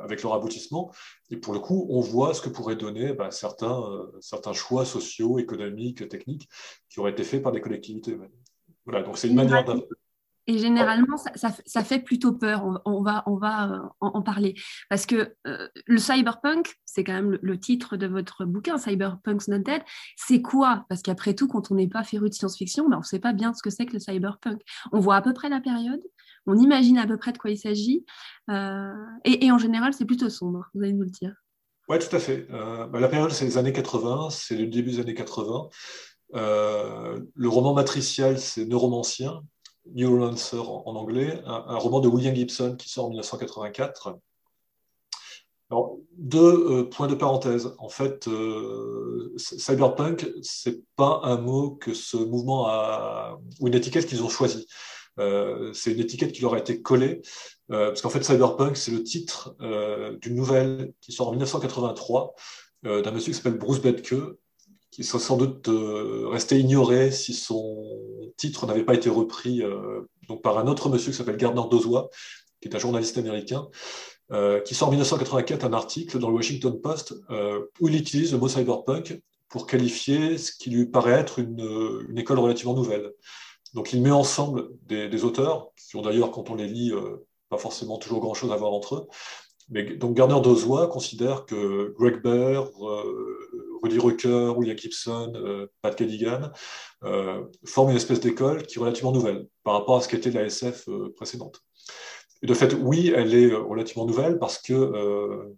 avec 0.03 0.23
leur 0.23 0.35
aboutissement, 0.35 0.93
et 1.31 1.39
pour 1.39 1.55
le 1.55 1.61
coup, 1.61 1.87
on 1.89 2.01
voit 2.01 2.35
ce 2.35 2.43
que 2.43 2.51
pourraient 2.51 2.77
donner 2.77 3.15
bah, 3.15 3.31
certains, 3.31 3.83
certains 4.21 4.53
choix 4.53 4.85
sociaux, 4.85 5.39
économiques, 5.39 6.07
techniques 6.09 6.49
qui 6.91 7.01
auraient 7.01 7.13
été 7.13 7.25
faits 7.25 7.43
par 7.43 7.53
des 7.53 7.63
collectivités 7.63 8.11
humaines. 8.11 8.29
Voilà, 8.85 9.03
donc 9.03 9.17
c'est 9.17 9.29
une 9.29 9.37
manière 9.37 9.65
et 10.47 10.59
généralement, 10.59 11.17
ça, 11.17 11.85
fait 11.85 12.01
plutôt 12.01 12.33
peur. 12.33 12.83
On, 12.85 13.01
va, 13.03 13.25
euh, 13.27 13.79
en, 14.01 14.23
parler. 14.23 14.55
Parce 14.91 15.07
que 15.07 15.35
euh, 15.47 15.69
le 15.87 15.99
cyberpunk, 15.99 16.75
c'est 16.85 17.03
quand 17.03 17.15
même 17.15 17.39
le, 17.41 17.59
titre 17.59 17.97
de 17.97 18.07
votre 18.07 18.45
bouquin, 18.45 18.77
Cyberpunk's 18.77 19.49
Not 19.49 19.61
Dead. 19.61 19.83
C'est 20.17 20.43
quoi? 20.43 20.85
Parce 20.91 21.01
qu'après 21.01 21.35
tout, 21.35 21.49
quand 21.49 21.71
on 21.71 21.77
n'est 21.77 21.89
pas 21.89 22.05
féru 22.05 22.29
de 22.29 22.35
science-fiction, 22.35 22.89
ben 22.91 22.97
on 22.97 23.01
ne 23.01 23.05
sait 23.05 23.21
pas 23.21 23.33
bien 23.33 23.55
ce 23.55 23.63
que 23.63 23.71
c'est 23.71 23.87
que 23.87 23.95
le 23.95 24.01
cyberpunk. 24.01 24.61
On 24.93 25.01
voit 25.01 25.17
à 25.17 25.23
peu 25.23 25.33
près 25.33 25.49
la 25.49 25.61
période, 25.61 26.03
on 26.47 26.59
imagine 26.59 26.99
à 26.99 27.07
peu 27.07 27.17
près 27.17 27.33
de 27.33 27.39
quoi 27.39 27.51
il 27.51 27.59
s'agit. 27.59 28.05
Euh, 28.51 28.93
et, 29.25 29.51
en 29.51 29.57
général, 29.57 29.95
c'est 29.95 30.05
plutôt 30.05 30.29
sombre, 30.29 30.69
vous 30.75 30.83
allez 30.83 30.93
nous 30.93 31.05
le 31.05 31.11
dire. 31.11 31.33
Oui, 31.89 31.99
tout 31.99 32.15
à 32.15 32.19
fait. 32.19 32.47
Bah, 32.51 33.01
la 33.01 33.09
période, 33.09 33.31
c'est 33.31 33.47
les 33.47 33.57
années 33.57 33.73
80, 33.73 34.29
c'est 34.31 34.57
le 34.57 34.67
début 34.67 34.91
des 34.91 35.01
années 35.01 35.15
80. 35.15 35.69
le 36.35 37.49
roman 37.49 37.73
matriciel, 37.73 38.39
c'est 38.39 38.67
Neuromancien, 38.67 39.43
Neuromancer 39.93 40.59
en, 40.59 40.97
anglais, 40.97 41.43
un, 41.47 41.77
roman 41.77 42.01
de 42.01 42.09
William 42.09 42.35
Gibson 42.35 42.77
qui 42.77 42.89
sort 42.89 43.07
en 43.07 43.09
1984. 43.11 44.17
Alors, 45.71 45.99
deux 46.13 46.39
euh, 46.39 46.85
points 46.85 47.07
de 47.07 47.15
parenthèse. 47.15 47.75
En 47.79 47.89
fait, 47.89 48.29
euh, 48.29 49.33
cyberpunk, 49.37 50.27
c'est 50.43 50.83
pas 50.97 51.21
un 51.25 51.37
mot 51.37 51.73
que 51.73 51.95
ce 51.95 52.17
mouvement 52.17 52.67
a, 52.69 53.39
ou 53.61 53.69
une 53.69 53.75
étiquette 53.75 54.07
qu'ils 54.07 54.23
ont 54.23 54.29
choisie. 54.29 54.67
Euh, 55.19 55.73
c'est 55.73 55.93
une 55.93 56.01
étiquette 56.01 56.33
qui 56.33 56.43
leur 56.43 56.55
a 56.55 56.59
été 56.59 56.83
collée, 56.83 57.23
parce 57.69 58.03
qu'en 58.03 58.11
fait, 58.11 58.23
cyberpunk, 58.23 58.77
c'est 58.77 58.91
le 58.91 59.03
titre 59.03 59.57
d'une 60.21 60.35
nouvelle 60.35 60.93
qui 61.01 61.13
sort 61.13 61.29
en 61.29 61.33
1983 61.33 62.35
d'un 62.83 63.11
monsieur 63.13 63.33
qui 63.33 63.39
s'appelle 63.39 63.59
Bruce 63.59 63.81
Bedke, 63.81 64.15
qui 64.95 65.03
serait 65.03 65.19
sans 65.19 65.37
doute 65.37 65.69
euh, 65.69 66.29
resté 66.29 66.57
ignoré 66.61 67.11
si 67.11 67.35
son 67.35 67.85
titre 68.37 68.65
n'avait 68.65 68.85
pas 68.85 68.95
été 68.95 69.11
repris 69.11 69.61
euh, 69.61 70.03
donc 70.29 70.41
par 70.41 70.57
un 70.57 70.69
autre 70.69 70.89
monsieur 70.89 71.11
qui 71.11 71.19
s'appelle 71.19 71.37
Gardner 71.37 71.63
Dozois, 71.69 72.11
qui 72.61 72.69
est 72.69 72.77
un 72.77 72.79
journaliste 72.79 73.19
américain, 73.19 73.67
euh, 74.31 74.61
qui 74.61 74.77
sort 74.77 74.89
en 74.89 74.91
1984 74.93 75.65
un 75.65 75.73
article 75.73 76.21
dans 76.21 76.29
le 76.29 76.37
Washington 76.37 76.81
Post 76.81 77.13
où 77.81 77.89
il 77.89 77.97
utilise 77.97 78.31
le 78.31 78.39
mot 78.39 78.47
cyberpunk 78.47 79.21
pour 79.49 79.67
qualifier 79.67 80.39
ce 80.39 80.53
qui 80.53 80.71
lui 80.71 80.87
paraît 80.87 81.19
être 81.19 81.41
une, 81.41 82.17
école 82.17 82.39
relativement 82.39 82.75
nouvelle. 82.75 83.13
Donc 83.75 83.93
il 83.93 84.01
met 84.01 84.13
ensemble 84.13 84.69
des, 84.83 85.09
des 85.09 85.25
auteurs, 85.25 85.71
qui 85.77 85.97
ont 85.97 86.03
d'ailleurs, 86.03 86.31
quand 86.31 86.51
on 86.51 86.55
les 86.55 86.69
lit, 86.69 86.93
pas 87.49 87.59
forcément 87.59 87.99
toujours 87.99 88.21
grand-chose 88.21 88.53
à 88.53 88.57
voir 88.57 88.73
entre 88.73 88.95
eux, 88.95 89.07
mais 89.71 89.97
donc 89.97 90.17
Gardner 90.17 90.41
Dozois 90.41 90.87
considère 90.87 91.47
que 91.47 91.93
Greg 91.99 92.23
Bear, 92.23 92.71
Rudy 93.85 93.99
Rucker, 93.99 94.57
William 94.57 94.79
Gibson, 94.79 95.33
euh, 95.37 95.67
Pat 95.83 95.95
Cadigan, 95.95 96.51
euh, 97.05 97.45
forment 97.67 97.91
une 97.91 97.97
espèce 97.97 98.21
d'école 98.21 98.63
qui 98.67 98.79
est 98.79 98.81
relativement 98.81 99.13
nouvelle 99.13 99.47
par 99.63 99.75
rapport 99.75 99.97
à 99.97 100.01
ce 100.01 100.09
qu'était 100.09 100.31
la 100.31 100.45
SF 100.45 100.89
euh, 100.89 101.13
précédente. 101.15 101.61
Et 102.43 102.47
de 102.47 102.55
fait, 102.55 102.73
oui, 102.75 103.13
elle 103.15 103.35
est 103.35 103.55
relativement 103.55 104.07
nouvelle 104.07 104.39
parce 104.39 104.59
que 104.59 105.55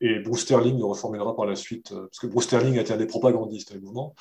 et 0.00 0.18
Bruce 0.18 0.40
Sterling 0.40 0.78
le 0.78 0.84
reformulera 0.84 1.36
par 1.36 1.46
la 1.46 1.54
suite, 1.54 1.90
parce 1.90 2.18
que 2.18 2.26
Bruce 2.26 2.44
Sterling 2.44 2.76
a 2.76 2.80
été 2.80 2.92
un 2.92 2.96
des 2.96 3.06
propagandistes 3.06 3.72
du 3.72 3.80
mouvement. 3.80 4.14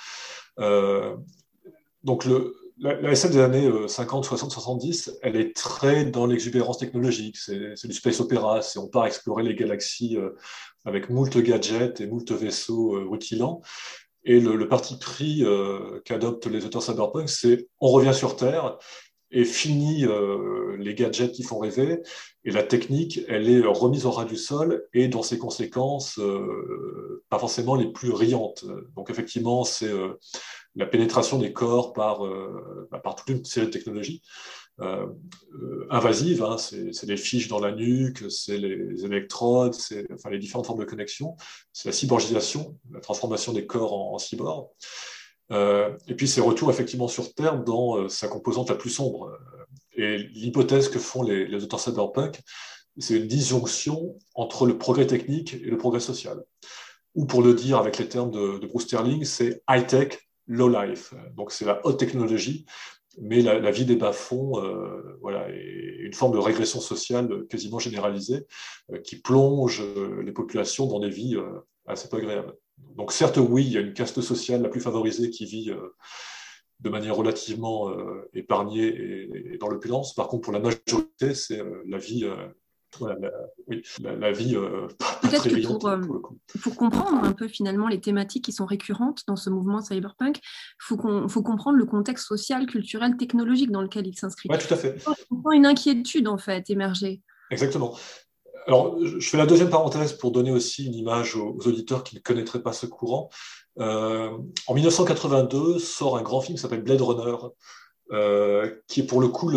donc 2.03 2.25
le, 2.25 2.60
la, 2.79 3.11
SF 3.11 3.31
des 3.31 3.39
années 3.39 3.71
50, 3.87 4.25
60, 4.25 4.51
70, 4.51 5.19
elle 5.21 5.35
est 5.35 5.55
très 5.55 6.05
dans 6.05 6.25
l'exubérance 6.25 6.77
technologique. 6.77 7.37
C'est 7.37 7.87
du 7.87 7.93
space 7.93 8.19
opéra. 8.19 8.59
On 8.77 8.87
part 8.87 9.05
explorer 9.05 9.43
les 9.43 9.55
galaxies 9.55 10.17
avec 10.85 11.09
moult 11.09 11.37
gadgets 11.37 12.01
et 12.01 12.07
moult 12.07 12.31
vaisseaux 12.31 12.95
euh, 12.95 13.07
rutilants. 13.07 13.61
Et 14.23 14.39
le, 14.39 14.67
parti 14.67 14.97
pris 14.99 15.43
euh, 15.43 15.99
qu'adoptent 16.05 16.45
les 16.45 16.63
auteurs 16.65 16.83
cyberpunk, 16.83 17.27
c'est 17.27 17.67
on 17.79 17.89
revient 17.89 18.13
sur 18.13 18.35
Terre 18.35 18.77
et 19.31 19.45
fini 19.45 20.05
euh, 20.05 20.75
les 20.77 20.93
gadgets 20.93 21.31
qui 21.31 21.43
font 21.43 21.59
rêver. 21.59 22.01
Et 22.43 22.51
la 22.51 22.63
technique, 22.63 23.21
elle 23.27 23.49
est 23.49 23.61
remise 23.61 24.05
au 24.05 24.11
ras 24.11 24.25
du 24.25 24.37
sol 24.37 24.85
et 24.93 25.07
dans 25.07 25.21
ses 25.21 25.37
conséquences, 25.37 26.19
pas 27.29 27.37
forcément 27.37 27.75
les 27.75 27.91
plus 27.91 28.11
riantes. 28.11 28.65
Donc 28.95 29.11
effectivement, 29.11 29.63
c'est 29.63 29.91
la 30.75 30.87
pénétration 30.87 31.37
des 31.37 31.53
corps 31.53 31.93
par, 31.93 32.23
bah, 32.89 32.97
par 32.97 33.15
toute 33.15 33.29
une 33.29 33.45
série 33.45 33.67
de 33.67 33.71
technologies. 33.71 34.23
Euh, 34.81 35.05
euh, 35.61 35.85
invasives. 35.91 36.43
Hein, 36.43 36.57
c'est 36.57 37.03
les 37.03 37.17
fiches 37.17 37.47
dans 37.47 37.59
la 37.59 37.71
nuque, 37.71 38.23
c'est 38.31 38.57
les 38.57 39.05
électrodes, 39.05 39.73
c'est 39.73 40.07
enfin, 40.11 40.29
les 40.29 40.39
différentes 40.39 40.65
formes 40.65 40.79
de 40.79 40.85
connexion. 40.85 41.35
C'est 41.73 41.89
la 41.89 41.93
cyborgisation, 41.93 42.77
la 42.91 42.99
transformation 42.99 43.53
des 43.53 43.65
corps 43.65 43.93
en, 43.93 44.17
cyborg. 44.17 44.69
Euh, 45.51 45.95
et 46.07 46.15
puis 46.15 46.27
ces 46.27 46.41
retours 46.41 46.69
effectivement 46.69 47.07
sur 47.07 47.33
Terre 47.33 47.63
dans 47.63 48.07
sa 48.09 48.27
composante 48.27 48.69
la 48.69 48.75
plus 48.75 48.89
sombre. 48.89 49.37
Et 49.93 50.17
l'hypothèse 50.17 50.89
que 50.89 50.99
font 50.99 51.23
les, 51.23 51.63
auteurs 51.63 51.79
cyberpunk, 51.79 52.39
c'est 52.97 53.17
une 53.17 53.27
disjonction 53.27 54.15
entre 54.35 54.65
le 54.65 54.77
progrès 54.77 55.07
technique 55.07 55.53
et 55.53 55.69
le 55.69 55.77
progrès 55.77 55.99
social. 55.99 56.41
Ou 57.15 57.25
pour 57.25 57.41
le 57.41 57.53
dire 57.53 57.77
avec 57.77 57.97
les 57.97 58.07
termes 58.07 58.31
de, 58.31 58.65
Bruce 58.67 58.83
Sterling, 58.83 59.25
c'est 59.25 59.61
high-tech, 59.69 60.17
low-life. 60.47 61.13
Donc 61.35 61.51
c'est 61.51 61.65
la 61.65 61.85
haute 61.85 61.99
technologie, 61.99 62.65
mais 63.19 63.41
la, 63.41 63.71
vie 63.71 63.85
des 63.85 63.97
bas-fonds 63.97 64.63
euh, 64.63 65.17
voilà, 65.21 65.49
est 65.49 66.05
une 66.05 66.13
forme 66.13 66.33
de 66.33 66.37
régression 66.37 66.79
sociale 66.79 67.45
quasiment 67.49 67.79
généralisée 67.79 68.45
euh, 68.91 68.99
qui 68.99 69.17
plonge 69.17 69.81
euh, 69.81 70.21
les 70.23 70.31
populations 70.31 70.87
dans 70.87 70.99
des 70.99 71.09
vies 71.09 71.37
assez 71.85 72.07
peu 72.07 72.17
agréables. 72.17 72.55
Donc 72.95 73.11
certes, 73.11 73.37
oui, 73.37 73.65
il 73.65 73.71
y 73.71 73.77
a 73.77 73.81
une 73.81 73.93
caste 73.93 74.21
sociale 74.21 74.61
la 74.61 74.69
plus 74.69 74.81
favorisée 74.81 75.29
qui 75.29 75.45
vit 75.45 75.71
de 76.79 76.89
manière 76.89 77.15
relativement 77.15 77.91
épargnée 78.33 78.87
et, 78.87 79.53
et 79.53 79.57
dans 79.57 79.69
l'opulence. 79.69 80.13
Par 80.13 80.27
contre, 80.27 80.43
pour 80.43 80.53
la 80.53 80.59
majorité, 80.59 81.33
c'est 81.33 81.61
la 81.85 81.97
vie 81.97 82.25
la, 82.99 83.15
oui, 83.67 83.83
la, 84.01 84.31
vie 84.31 84.55
euh, 84.55 84.87
Peut-être 85.21 85.47
que 85.47 85.67
pour, 85.67 85.87
euh, 85.87 86.01
pour, 86.61 86.75
comprendre 86.75 87.23
un 87.23 87.31
peu 87.31 87.47
finalement 87.47 87.87
les 87.87 88.01
thématiques 88.01 88.45
qui 88.45 88.51
sont 88.51 88.65
récurrentes 88.65 89.23
dans 89.27 89.35
ce 89.35 89.49
mouvement 89.49 89.81
cyberpunk, 89.81 90.37
il 90.37 90.41
faut, 90.79 91.27
faut, 91.27 91.43
comprendre 91.43 91.77
le 91.77 91.85
contexte 91.85 92.27
social, 92.27 92.65
culturel, 92.65 93.15
technologique 93.17 93.71
dans 93.71 93.81
lequel 93.81 94.07
il 94.07 94.17
s'inscrit. 94.17 94.49
Oui, 94.51 94.57
tout 94.57 94.73
à 94.73 94.77
fait. 94.77 94.95
On 95.07 95.13
sent 95.13 95.57
une 95.57 95.65
inquiétude 95.65 96.27
en 96.27 96.37
fait 96.37 96.69
émerger. 96.69 97.21
Exactement. 97.49 97.97
Alors, 98.67 98.97
je 99.03 99.27
fais 99.27 99.37
la 99.37 99.45
deuxième 99.45 99.69
parenthèse 99.69 100.13
pour 100.13 100.31
donner 100.31 100.51
aussi 100.51 100.85
une 100.85 100.95
image 100.95 101.35
aux, 101.35 101.57
auditeurs 101.65 102.03
qui 102.03 102.15
ne 102.15 102.21
connaîtraient 102.21 102.61
pas 102.61 102.73
ce 102.73 102.85
courant. 102.85 103.29
Euh, 103.79 104.29
en 104.67 104.73
1982 104.73 105.79
sort 105.79 106.17
un 106.17 106.21
grand 106.21 106.41
film 106.41 106.55
qui 106.55 106.61
s'appelle 106.61 106.83
Blade 106.83 107.01
Runner, 107.01 107.35
euh, 108.11 108.69
qui 108.87 109.01
est 109.01 109.05
pour 109.05 109.21
le 109.21 109.29
coup 109.29 109.51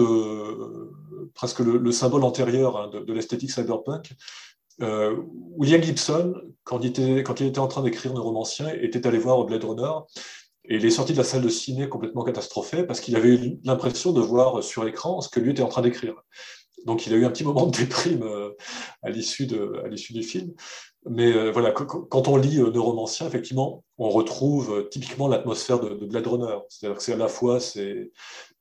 presque 1.35 1.61
le, 1.61 1.93
symbole 1.93 2.25
antérieur 2.25 2.77
hein, 2.77 2.89
de, 2.89 3.13
l'esthétique 3.13 3.51
cyberpunk. 3.51 4.13
Euh, 4.81 5.17
William 5.57 5.83
Gibson, 5.83 6.35
quand 6.65 6.81
il, 6.81 6.87
était, 6.87 7.59
en 7.59 7.69
train 7.69 7.83
d'écrire 7.83 8.15
Le 8.15 8.21
romancien, 8.21 8.69
était 8.69 9.07
allé 9.07 9.19
voir 9.19 9.45
Blade 9.45 9.65
Runner 9.65 9.93
et 10.67 10.77
il 10.77 10.85
est 10.85 10.91
sorti 10.91 11.13
de 11.13 11.19
la 11.19 11.25
salle 11.25 11.43
de 11.43 11.49
ciné 11.49 11.89
complètement 11.89 12.25
catastrophé 12.25 12.85
parce 12.85 13.01
qu'il 13.01 13.17
avait 13.17 13.29
eu 13.29 13.61
l'impression 13.65 14.13
de 14.13 14.21
voir 14.21 14.63
sur 14.63 14.87
écran 14.87 15.21
ce 15.21 15.29
que 15.29 15.39
lui 15.39 15.51
était 15.51 15.63
en 15.63 15.69
train 15.69 15.83
d'écrire. 15.83 16.15
Donc 16.85 17.07
il 17.07 17.15
a 17.15 17.17
eu 17.17 17.25
un 17.25 17.31
petit 17.31 17.45
moment 17.45 17.67
de 17.67 17.77
déprime 17.77 18.23
euh, 18.23 18.57
à 19.03 19.11
l'issue 19.11 19.47
du 19.47 20.23
film. 20.23 20.53
Mais 21.07 21.33
euh, 21.33 21.51
voilà, 21.51 21.71
quand 21.73 22.29
on 22.29 22.37
lit 22.37 22.59
Neuromancien, 22.59 23.27
effectivement, 23.27 23.85
on 23.99 24.09
retrouve 24.09 24.89
typiquement 24.91 25.29
l'atmosphère 25.29 25.79
de, 25.81 25.91
de, 25.91 26.07
Blade 26.07 26.27
Runner. 26.27 26.59
C'est-à-dire 26.69 26.97
que 26.97 27.03
c'est 27.03 27.13
à 27.13 27.17
la 27.17 27.29
fois 27.29 27.61
ces, 27.61 28.11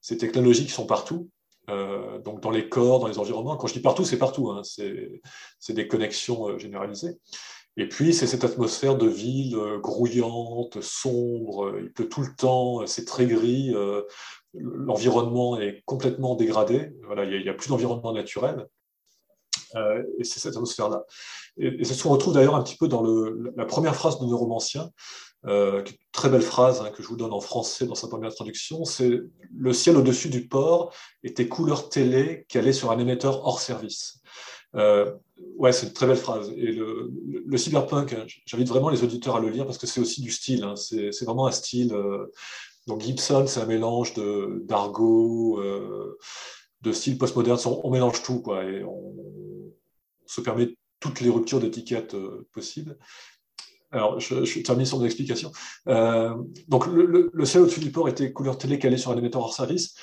ces 0.02 0.18
technologies 0.18 0.66
qui 0.66 0.72
sont 0.72 0.86
partout, 0.86 1.30
euh, 1.70 2.20
donc 2.20 2.42
dans 2.42 2.52
les 2.52 2.68
corps, 2.68 3.00
dans 3.00 3.08
les 3.08 3.20
environnements. 3.20 3.56
Quand 3.56 3.68
je 3.68 3.74
dis 3.74 3.80
partout, 3.80 4.04
c'est 4.04 4.18
partout. 4.18 4.52
Hein. 4.52 4.62
C'est 4.64 5.74
des 5.74 5.88
connexions 5.88 6.50
euh, 6.50 6.58
généralisées. 6.58 7.20
Et 7.78 7.88
puis, 7.88 8.14
c'est 8.14 8.28
cette 8.28 8.44
atmosphère 8.44 8.98
de 8.98 9.08
ville 9.08 9.56
euh, 9.56 9.80
grouillante, 9.80 10.82
sombre, 10.82 11.74
il 11.82 11.92
pleut 11.92 12.10
tout 12.10 12.22
le 12.22 12.36
temps, 12.36 12.86
c'est 12.86 13.06
très 13.06 13.26
gris, 13.26 13.74
l'environnement 14.54 15.60
est 15.60 15.82
complètement 15.86 16.36
dégradé, 16.36 16.92
voilà, 17.06 17.26
il 17.26 17.42
n'y 17.42 17.50
a, 17.50 17.54
plus 17.54 17.70
d'environnement 17.70 18.14
naturel. 18.14 18.68
et 19.76 20.24
c'est 20.24 20.40
cette 20.40 20.56
atmosphère-là. 20.56 21.04
Et, 21.58 21.84
c'est 21.84 21.94
ce 21.94 22.04
qu'on 22.04 22.10
retrouve 22.10 22.34
d'ailleurs 22.34 22.56
un 22.56 22.64
petit 22.64 22.78
peu 22.78 22.88
dans 22.88 23.04
la 23.04 23.66
première 23.66 23.96
phrase 23.96 24.20
de 24.20 24.26
Neuromancien, 24.26 24.92
euh, 25.46 25.84
très 26.14 26.30
belle 26.30 26.42
phrase 26.42 26.82
hein, 26.82 26.90
que 26.96 27.04
je 27.04 27.08
vous 27.10 27.18
donne 27.18 27.34
en 27.34 27.42
français 27.42 27.86
dans 27.86 27.96
sa 27.96 28.08
première 28.08 28.34
traduction, 28.34 28.86
c'est 28.86 29.20
le 29.54 29.74
ciel 29.74 29.98
au-dessus 29.98 30.30
du 30.30 30.48
port 30.48 30.94
était 31.22 31.50
couleur 31.50 31.90
télé 31.90 32.46
allait 32.54 32.72
sur 32.72 32.92
un 32.92 33.00
émetteur 33.00 33.46
hors 33.46 33.60
service. 33.60 34.22
Euh, 34.76 35.14
ouais, 35.58 35.74
c'est 35.74 35.88
une 35.88 35.94
très 35.94 36.08
belle 36.08 36.18
phrase. 36.18 36.50
Et 36.56 36.72
le, 36.72 37.12
le, 37.46 37.58
cyberpunk, 37.58 38.14
hein, 38.14 38.26
j'invite 38.46 38.70
vraiment 38.70 38.90
les 38.90 39.04
auditeurs 39.04 39.36
à 39.36 39.40
le 39.42 39.50
lire 39.50 39.66
parce 39.66 39.78
que 39.78 39.86
c'est 39.86 40.00
aussi 40.00 40.22
du 40.22 40.32
style. 40.32 40.64
Hein, 40.64 40.76
c'est 40.78 41.26
vraiment 41.26 41.46
un 41.46 41.52
style. 41.52 41.94
Euh, 41.94 42.32
donc 42.88 43.02
Gibson, 43.02 43.46
c'est 43.48 43.62
un 43.62 43.66
mélange 43.66 44.14
de 44.14 44.64
d'argot, 44.66 45.60
euh, 45.60 46.18
de 46.82 46.92
style 46.92 47.18
postmoderne. 47.18 47.58
On, 47.66 47.90
mélange 47.92 48.24
tout, 48.24 48.42
quoi, 48.42 48.64
et 48.64 48.84
on, 48.84 49.16
se 50.26 50.42
permet 50.42 50.76
toutes 51.00 51.22
les 51.22 51.30
ruptures 51.30 51.60
d'étiquettes 51.60 52.16
euh, 52.16 52.48
possibles. 52.54 52.98
Alors, 53.92 54.20
je, 54.20 54.60
termine 54.62 54.88
sur 54.88 54.98
mon 54.98 55.06
explication. 55.06 55.52
Euh, 55.88 56.34
donc, 56.68 56.88
le, 56.88 57.30
le, 57.32 57.46
ciel 57.46 57.64
au-dessus 57.64 57.80
du 57.80 57.92
port 57.92 58.10
était 58.10 58.34
couleur 58.34 58.58
télé 58.58 58.80
calée 58.80 58.98
sur 58.98 59.12
un 59.12 59.18
émetteur 59.18 59.42
hors 59.42 59.54
service. 59.54 59.94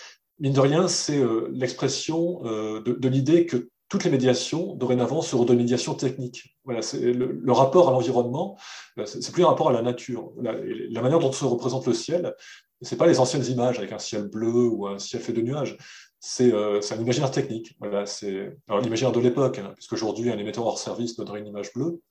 Mine 0.41 0.55
de 0.55 0.61
rien, 0.61 0.89
c'est 0.89 1.19
euh, 1.19 1.51
l'expression 1.53 2.41
euh, 2.47 2.81
de, 2.81 3.09
l'idée 3.09 3.45
que 3.45 3.69
toutes 3.91 4.05
les 4.05 4.11
médiations, 4.11 4.75
dorénavant, 4.77 5.21
seront 5.21 5.45
de 5.45 5.55
médiation 5.55 5.95
technique. 5.95 6.57
Voilà, 6.65 6.81
le, 6.95 7.53
rapport 7.53 7.89
à 7.89 7.93
l'environnement, 7.93 8.57
c'est 9.05 9.33
plus 9.33 9.45
un 9.45 9.49
rapport 9.49 9.69
à 9.69 9.73
la 9.73 9.83
nature. 9.83 10.33
La, 10.41 11.03
manière 11.03 11.19
dont 11.19 11.33
se 11.33 11.45
représente 11.45 11.87
le 11.87 11.93
ciel, 11.93 12.35
c'est 12.81 12.97
pas 12.97 13.07
les 13.07 13.21
anciennes 13.21 13.45
images 13.47 13.79
avec 13.79 13.93
un 13.93 13.99
ciel 13.99 14.29
bleu 14.29 14.69
ou 14.69 14.87
un 14.87 14.99
ciel 14.99 15.21
fait 15.21 15.35
de 15.35 15.43
nuages 15.43 15.77
c'est 16.23 16.53
euh, 16.53 16.81
un 16.91 17.01
imaginaire 17.01 17.31
technique. 17.31 17.75
Voilà, 17.81 18.05
c'est 18.05 18.55
l'imaginaire 18.83 19.11
de 19.11 19.21
l'époque, 19.21 19.59
hein, 19.59 19.73
puisque 19.75 19.95
aujourd'hui 19.95 20.31
un 20.31 20.37
émetteur 20.37 20.67
hors 20.67 20.79
service 20.79 21.17
donnerait 21.17 21.41
une 21.41 21.47
image 21.47 21.73
bleue, 21.73 22.03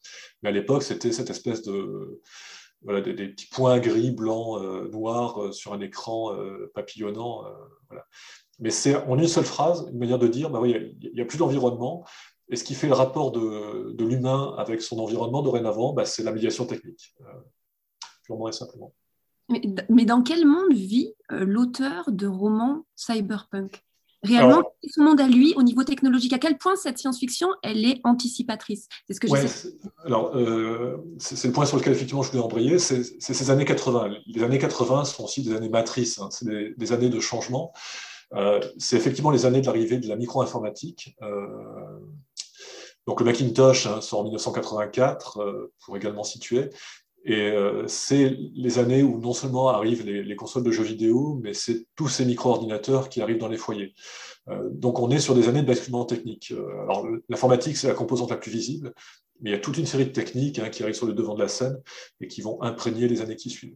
mais 0.41 0.49
à 0.49 0.51
l'époque 0.51 0.81
c'était 0.81 1.11
cette 1.11 1.29
espèce 1.29 1.61
de 1.61 2.19
des, 2.87 3.27
petits 3.29 3.47
points 3.47 3.79
gris, 3.79 4.11
blancs, 4.11 4.61
euh, 4.61 4.89
noirs 4.89 5.41
euh, 5.41 5.51
sur 5.51 5.73
un 5.73 5.81
écran 5.81 6.33
euh, 6.33 6.71
papillonnant. 6.73 7.45
Mais 8.59 8.71
c'est 8.71 8.95
en 8.95 9.17
une 9.17 9.27
seule 9.27 9.45
phrase 9.45 9.87
une 9.91 9.99
manière 9.99 10.19
de 10.19 10.27
dire, 10.27 10.49
bah 10.49 10.59
oui, 10.61 10.75
il 11.01 11.13
n'y 11.13 11.21
a, 11.21 11.25
plus 11.25 11.37
d'environnement. 11.37 12.05
Et 12.49 12.55
ce 12.55 12.63
qui 12.63 12.73
fait 12.73 12.87
le 12.87 12.93
rapport 12.93 13.31
de, 13.31 13.91
de 13.93 14.05
l'humain 14.05 14.55
avec 14.57 14.81
son 14.81 14.99
environnement 14.99 15.41
dorénavant, 15.41 15.93
bah, 15.93 16.05
c'est 16.05 16.23
la 16.23 16.31
médiation 16.31 16.65
technique, 16.65 17.15
purement 18.23 18.49
et 18.49 18.51
simplement. 18.51 18.93
Mais, 19.49 19.61
mais, 19.89 20.05
dans 20.05 20.21
quel 20.21 20.45
monde 20.45 20.73
vit 20.73 21.13
l'auteur 21.29 22.11
de 22.11 22.27
romans 22.27 22.85
cyberpunk? 22.95 23.83
Réellement 24.21 24.63
son 24.85 25.03
monde 25.03 25.21
à 25.21 25.27
lui 25.27 25.53
au 25.55 25.63
niveau 25.63 25.83
technologique. 25.83 26.33
À 26.33 26.39
quel 26.39 26.57
point 26.57 26.75
cette 26.75 26.97
science-fiction, 26.97 27.49
elle 27.63 27.85
est 27.85 28.01
anticipatrice? 28.03 28.87
C'est 29.07 29.13
ce 29.13 29.19
que 29.19 29.29
ouais, 29.29 29.45
Alors, 30.03 30.35
euh, 30.35 30.97
c'est 31.19 31.47
le 31.47 31.53
point 31.53 31.65
sur 31.65 31.77
lequel 31.77 31.93
effectivement 31.93 32.21
je 32.21 32.31
voulais 32.31 32.43
embrayer. 32.43 32.79
C'est 32.79 33.03
ces 33.03 33.49
années 33.49 33.63
80. 33.63 34.09
Les 34.27 34.43
années 34.43 34.57
80 34.57 35.05
sont 35.05 35.23
aussi 35.23 35.41
des 35.41 35.55
années 35.55 35.69
matrices. 35.69 36.19
Hein. 36.19 36.27
C'est 36.31 36.77
des, 36.77 36.91
années 36.91 37.09
de 37.09 37.19
changement. 37.21 37.71
Euh, 38.33 38.59
c'est 38.77 38.95
effectivement 38.95 39.31
les 39.31 39.45
années 39.45 39.61
de 39.61 39.65
l'arrivée 39.65 39.97
de 39.97 40.07
la 40.07 40.15
micro-informatique. 40.15 41.15
Euh, 41.21 41.47
donc 43.07 43.19
le 43.19 43.25
Macintosh 43.25 43.87
hein, 43.87 44.01
sort 44.01 44.19
en 44.19 44.23
1984, 44.23 45.71
pour 45.79 45.97
également 45.97 46.23
situer. 46.23 46.69
Et 47.25 47.51
euh, 47.51 47.85
c'est 47.87 48.37
les 48.55 48.79
années 48.79 49.03
où 49.03 49.19
non 49.19 49.33
seulement 49.33 49.69
arrivent 49.69 50.05
les, 50.05 50.35
consoles 50.35 50.63
de 50.63 50.71
jeux 50.71 50.83
vidéo, 50.83 51.39
mais 51.43 51.53
c'est 51.53 51.85
tous 51.95 52.07
ces 52.07 52.25
micro-ordinateurs 52.25 53.09
qui 53.09 53.21
arrivent 53.21 53.37
dans 53.37 53.49
les 53.49 53.57
foyers. 53.57 53.93
Euh, 54.47 54.69
donc 54.71 54.99
on 54.99 55.11
est 55.11 55.19
sur 55.19 55.35
des 55.35 55.49
années 55.49 55.61
de 55.61 55.67
basculement 55.67 56.05
technique. 56.05 56.51
Euh, 56.51 56.83
alors 56.83 57.05
l'informatique, 57.27 57.77
c'est 57.77 57.87
la 57.87 57.93
composante 57.93 58.29
la 58.29 58.37
plus 58.37 58.51
visible, 58.51 58.93
mais 59.41 59.49
il 59.49 59.53
y 59.53 59.55
a 59.55 59.59
toute 59.59 59.77
une 59.77 59.85
série 59.85 60.05
de 60.05 60.11
techniques 60.11 60.59
hein, 60.59 60.69
qui 60.69 60.81
arrivent 60.81 60.95
sur 60.95 61.07
le 61.07 61.13
devant 61.13 61.35
de 61.35 61.41
la 61.41 61.49
scène 61.49 61.81
et 62.21 62.27
qui 62.27 62.41
vont 62.41 62.61
imprégner 62.61 63.07
les 63.07 63.21
années 63.21 63.35
qui 63.35 63.49
suivent. 63.49 63.75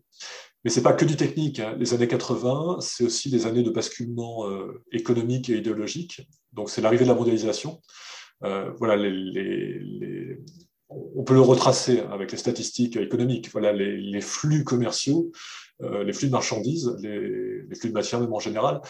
Mais 0.64 0.72
c'est 0.72 0.84
pas 0.84 0.94
que 0.94 1.06
du 1.06 1.16
technique. 1.16 1.60
Hein. 1.60 1.76
Les 1.78 1.94
années 1.94 2.08
80, 2.08 2.78
c'est 2.80 3.04
aussi 3.04 3.30
des 3.30 3.46
années 3.46 3.64
de 3.64 3.70
basculement 3.70 4.46
économique 4.92 5.50
et 5.50 5.58
idéologique. 5.58 6.28
Donc 6.54 6.70
c'est 6.70 6.82
l'arrivée 6.82 7.04
de 7.04 7.10
la 7.10 7.16
mondialisation. 7.16 7.82
voilà, 8.42 8.96
les, 8.96 9.12
les, 9.12 10.38
on 11.16 11.24
peut 11.24 11.34
le 11.34 11.42
retracer 11.42 12.02
avec 12.12 12.32
les 12.32 12.38
statistiques 12.38 12.98
économiques. 12.98 13.50
Voilà, 13.52 13.72
les, 13.74 14.22
flux 14.22 14.64
commerciaux, 14.64 15.32
euh, 15.82 16.04
les 16.04 16.14
flux 16.14 16.28
de 16.28 16.32
marchandises, 16.32 16.96
les, 17.00 17.76
flux 17.76 17.90
de 17.90 17.94
matières 17.94 18.20
même 18.20 18.34
en 18.34 18.40
général, 18.40 18.82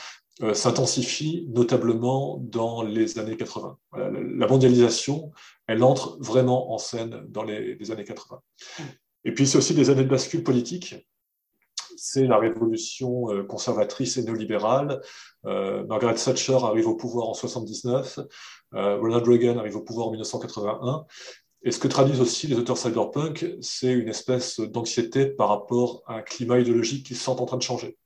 euh, 0.41 0.53
s'intensifient 0.53 1.47
notablement 1.49 2.39
dans 2.41 2.83
les 2.83 3.19
années 3.19 3.37
80. 3.37 3.77
la 3.95 4.47
mondialisation, 4.47 5.31
elle 5.67 5.83
entre 5.83 6.17
vraiment 6.19 6.73
en 6.73 6.77
scène 6.77 7.23
dans 7.29 7.43
les, 7.43 7.91
années 7.91 8.03
80. 8.03 8.41
Et 9.25 9.33
puis 9.33 9.47
c'est 9.47 9.57
aussi 9.57 9.73
des 9.73 9.89
années 9.89 10.03
de 10.03 10.09
bascule 10.09 10.43
politique. 10.43 10.95
C'est 11.97 12.25
la 12.25 12.37
révolution 12.37 13.31
euh, 13.31 13.43
conservatrice 13.43 14.17
et 14.17 14.23
néolibérale. 14.23 15.01
Margaret 15.43 16.15
Thatcher 16.15 16.57
arrive 16.63 16.87
au 16.87 16.95
pouvoir 16.95 17.27
en 17.27 17.33
79. 17.33 18.19
Ronald 18.71 19.27
Reagan 19.27 19.57
arrive 19.57 19.75
au 19.75 19.81
pouvoir 19.81 20.07
en 20.07 20.11
1981. 20.11 21.05
Et 21.63 21.71
ce 21.71 21.79
que 21.79 21.89
traduisent 21.89 22.21
aussi 22.21 22.47
les 22.47 22.55
auteurs 22.57 22.77
cyberpunk, 22.77 23.57
c'est 23.59 23.91
une 23.91 24.07
espèce 24.07 24.61
d'anxiété 24.61 25.25
par 25.25 25.49
rapport 25.49 26.01
à 26.07 26.15
un 26.15 26.21
climat 26.21 26.59
idéologique 26.59 27.05
qui 27.05 27.15
sont 27.15 27.41
en 27.41 27.45
train 27.45 27.57
de 27.57 27.61
changer. 27.61 27.97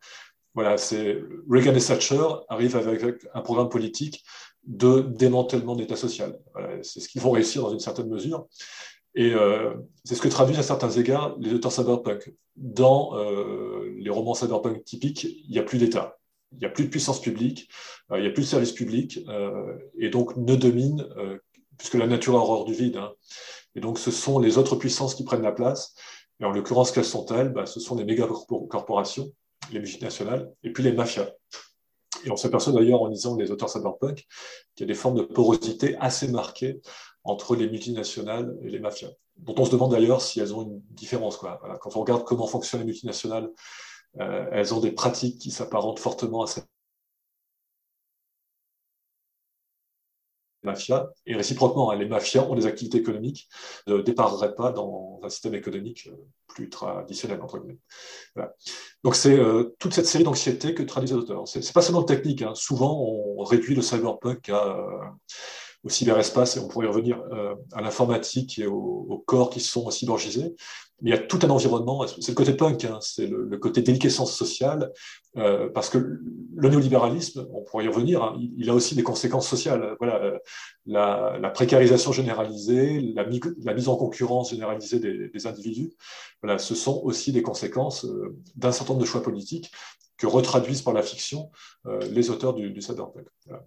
Voilà, 0.56 0.78
c'est 0.78 1.22
Reagan 1.48 1.76
et 1.76 1.80
Thatcher 1.80 2.26
arrivent 2.50 2.76
avec 2.76 3.04
un 3.36 3.42
programme 3.42 3.70
politique 3.70 4.24
de 4.64 5.02
démantèlement 5.02 5.76
de 5.76 5.82
l'État 5.82 5.96
social. 5.96 6.40
c'est 6.82 7.00
ce 7.00 7.08
qu'ils 7.08 7.22
vont 7.22 7.32
réussir 7.32 7.62
dans 7.62 7.72
une 7.72 7.80
certaine 7.80 8.10
mesure. 8.10 8.48
Et 9.18 9.34
euh, 9.34 9.74
c'est 10.04 10.14
ce 10.14 10.22
que 10.22 10.28
traduisent 10.28 10.60
à 10.60 10.64
certains 10.64 10.92
égards 10.92 11.36
les 11.40 11.52
auteurs 11.52 11.72
cyberpunk. 11.72 12.32
Dans 12.56 13.18
euh, 13.18 13.92
les 13.98 14.12
romans 14.12 14.36
cyberpunk 14.36 14.84
typiques, 14.86 15.24
il 15.24 15.50
n'y 15.50 15.58
a 15.58 15.64
plus 15.64 15.80
d'État, 15.80 16.20
il 16.52 16.60
n'y 16.60 16.66
a 16.66 16.70
plus 16.70 16.84
de 16.84 16.90
puissance 16.90 17.20
publique, 17.20 17.68
euh, 18.12 18.20
il 18.20 18.22
n'y 18.22 18.28
a 18.28 18.32
plus 18.32 18.44
de 18.44 18.48
service 18.48 18.74
public, 18.74 19.20
et 19.98 20.10
donc 20.10 20.38
ne 20.38 20.56
domine 20.56 21.06
puisque 21.78 21.96
la 21.96 22.08
nature 22.08 22.36
a 22.36 22.40
horreur 22.40 22.66
du 22.66 22.74
vide. 22.74 22.98
Hein. 22.98 23.12
Et 23.76 23.80
donc, 23.80 24.00
ce 24.00 24.10
sont 24.10 24.40
les 24.40 24.58
autres 24.58 24.76
puissances 24.76 25.14
qui 25.14 25.24
prennent 25.24 25.44
la 25.44 25.52
place. 25.52 25.94
Et 26.40 26.46
en 26.46 26.52
l'occurrence, 26.52 26.92
quelles 26.92 27.06
sont-elles 27.06 27.50
bah, 27.50 27.68
Ce 27.68 27.80
sont 27.80 27.96
les 27.96 28.04
méga 28.04 28.28
corporations, 28.70 29.32
les 29.72 29.80
multinationales, 29.80 30.52
et 30.64 30.72
puis 30.72 30.84
les 30.84 30.92
mafias. 30.92 31.30
Et 32.26 32.32
on 32.32 32.36
s'aperçoit 32.36 32.74
d'ailleurs 32.74 33.04
en 33.04 33.08
lisant 33.08 33.36
les 33.36 33.52
auteurs 33.52 33.70
cyberpunk 33.70 34.26
qu'il 34.76 34.88
y 34.88 34.90
a 34.90 34.94
des 34.94 35.00
formes 35.00 35.18
de 35.18 35.22
porosité 35.22 35.96
assez 36.00 36.28
marquées 36.30 36.82
entre 37.28 37.56
les 37.56 37.70
multinationales 37.70 38.58
et 38.64 38.70
les 38.70 38.80
mafias, 38.80 39.12
dont 39.36 39.56
on 39.58 39.66
se 39.66 39.72
demande 39.72 39.92
d'ailleurs 39.92 40.22
si 40.22 40.40
elles 40.40 40.56
ont 40.56 40.64
une 40.64 40.82
différence. 40.92 41.38
Quoi. 41.38 41.60
Quand 41.82 41.96
on 41.96 42.00
regarde 42.00 42.24
comment 42.24 42.48
fonctionnent 42.48 42.82
les 42.82 42.88
multinationales, 42.88 43.52
euh, 44.22 44.46
elles 44.52 44.74
ont 44.74 44.80
des 44.80 44.92
pratiques 44.92 45.38
qui 45.38 45.52
s'apparentent 45.52 46.00
fortement 46.00 46.44
à 46.44 46.48
celles 46.48 46.64
mafias, 50.64 51.08
et 51.26 51.36
réciproquement, 51.36 51.92
hein, 51.92 51.98
les 51.98 52.08
mafias 52.08 52.44
ont 52.44 52.56
des 52.56 52.66
activités 52.66 52.98
économiques, 52.98 53.50
ne 53.88 54.02
dépareraient 54.02 54.56
pas 54.56 54.72
dans 54.72 55.20
un 55.24 55.30
système 55.30 55.54
économique 55.54 56.08
euh, 56.08 56.16
plus 56.48 56.70
traditionnel, 56.70 57.42
entre 57.42 57.60
guillemets. 57.60 57.80
Donc 59.04 59.16
c'est 59.16 59.38
euh, 59.38 59.76
toute 59.80 59.94
cette 59.94 60.08
série 60.08 60.24
d'anxiété 60.24 60.74
que 60.74 60.84
traduisent 60.84 61.12
les 61.12 61.18
auteurs. 61.18 61.48
C'est 61.48 61.74
pas 61.74 61.82
seulement 61.82 62.04
technique, 62.04 62.42
hein. 62.42 62.54
souvent 62.56 62.98
on 63.02 63.44
réduit 63.44 63.76
le 63.76 63.82
cyberpunk 63.82 64.50
à 64.50 64.78
au 65.88 65.90
cyberespace, 65.90 66.58
et 66.58 66.60
on 66.60 66.68
pourrait 66.68 66.86
y 66.86 66.90
revenir 66.90 67.24
euh, 67.32 67.56
à 67.72 67.82
l'informatique 67.82 68.60
et 68.60 68.68
au, 68.68 69.24
corps 69.26 69.50
qui 69.50 69.62
sont 69.62 69.90
cyborgisés. 69.90 70.54
Mais 71.02 71.12
il 71.12 71.14
y 71.14 71.18
a 71.18 71.20
tout 71.20 71.40
un 71.44 71.50
environnement, 71.50 72.06
c'est 72.08 72.30
le 72.30 72.36
côté 72.36 72.54
punk, 72.54 72.84
hein, 72.86 72.98
c'est 73.02 73.28
le, 73.28 73.58
côté 73.58 73.82
déliquescence 73.82 74.36
sociale, 74.36 74.92
euh, 75.38 75.70
parce 75.70 75.90
que 75.90 75.98
le 75.98 76.70
néolibéralisme, 76.70 77.48
on 77.54 77.62
pourrait 77.62 77.86
y 77.86 77.88
revenir, 77.88 78.22
hein, 78.24 78.38
il, 78.58 78.70
a 78.70 78.74
aussi 78.74 78.96
des 78.96 79.04
conséquences 79.04 79.48
sociales. 79.48 79.96
Voilà, 80.00 80.22
euh, 80.24 80.38
la, 80.86 81.50
précarisation 81.52 82.12
généralisée, 82.12 83.00
la, 83.16 83.26
la, 83.64 83.74
mise 83.74 83.88
en 83.88 83.96
concurrence 83.96 84.50
généralisée 84.50 85.00
des, 85.00 85.30
des, 85.30 85.48
individus, 85.48 85.94
voilà, 86.42 86.58
ce 86.58 86.76
sont 86.76 87.00
aussi 87.04 87.32
des 87.32 87.44
conséquences 87.44 88.06
d'un 88.56 88.72
certain 88.72 88.94
nombre 88.94 89.06
de 89.06 89.10
choix 89.10 89.24
politiques 89.24 89.72
que 90.18 90.28
retraduisent 90.28 90.82
par 90.82 90.94
la 90.94 91.04
fiction 91.04 91.52
les 92.10 92.30
auteurs 92.30 92.54
du, 92.54 92.82
cyberpunk. 92.82 93.28
Voilà 93.46 93.64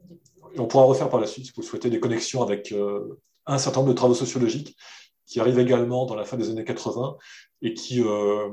on 0.59 0.67
pourra 0.67 0.85
refaire 0.85 1.09
par 1.09 1.21
la 1.21 1.27
suite, 1.27 1.47
si 1.47 1.53
vous 1.55 1.63
souhaitez, 1.63 1.91
des 1.91 2.01
connexions 2.01 2.43
avec 2.43 2.73
euh, 2.73 3.21
un 3.47 3.59
certain 3.59 3.81
nombre 3.81 3.93
de 3.93 3.97
travaux 3.97 4.15
sociologiques 4.15 4.77
qui 5.27 5.39
arrivent 5.39 5.61
également 5.61 6.07
dans 6.07 6.17
la 6.17 6.25
fin 6.25 6.37
des 6.37 6.51
années 6.51 6.65
80 6.65 7.17
et 7.63 7.75
qui, 7.75 8.03
euh, 8.03 8.49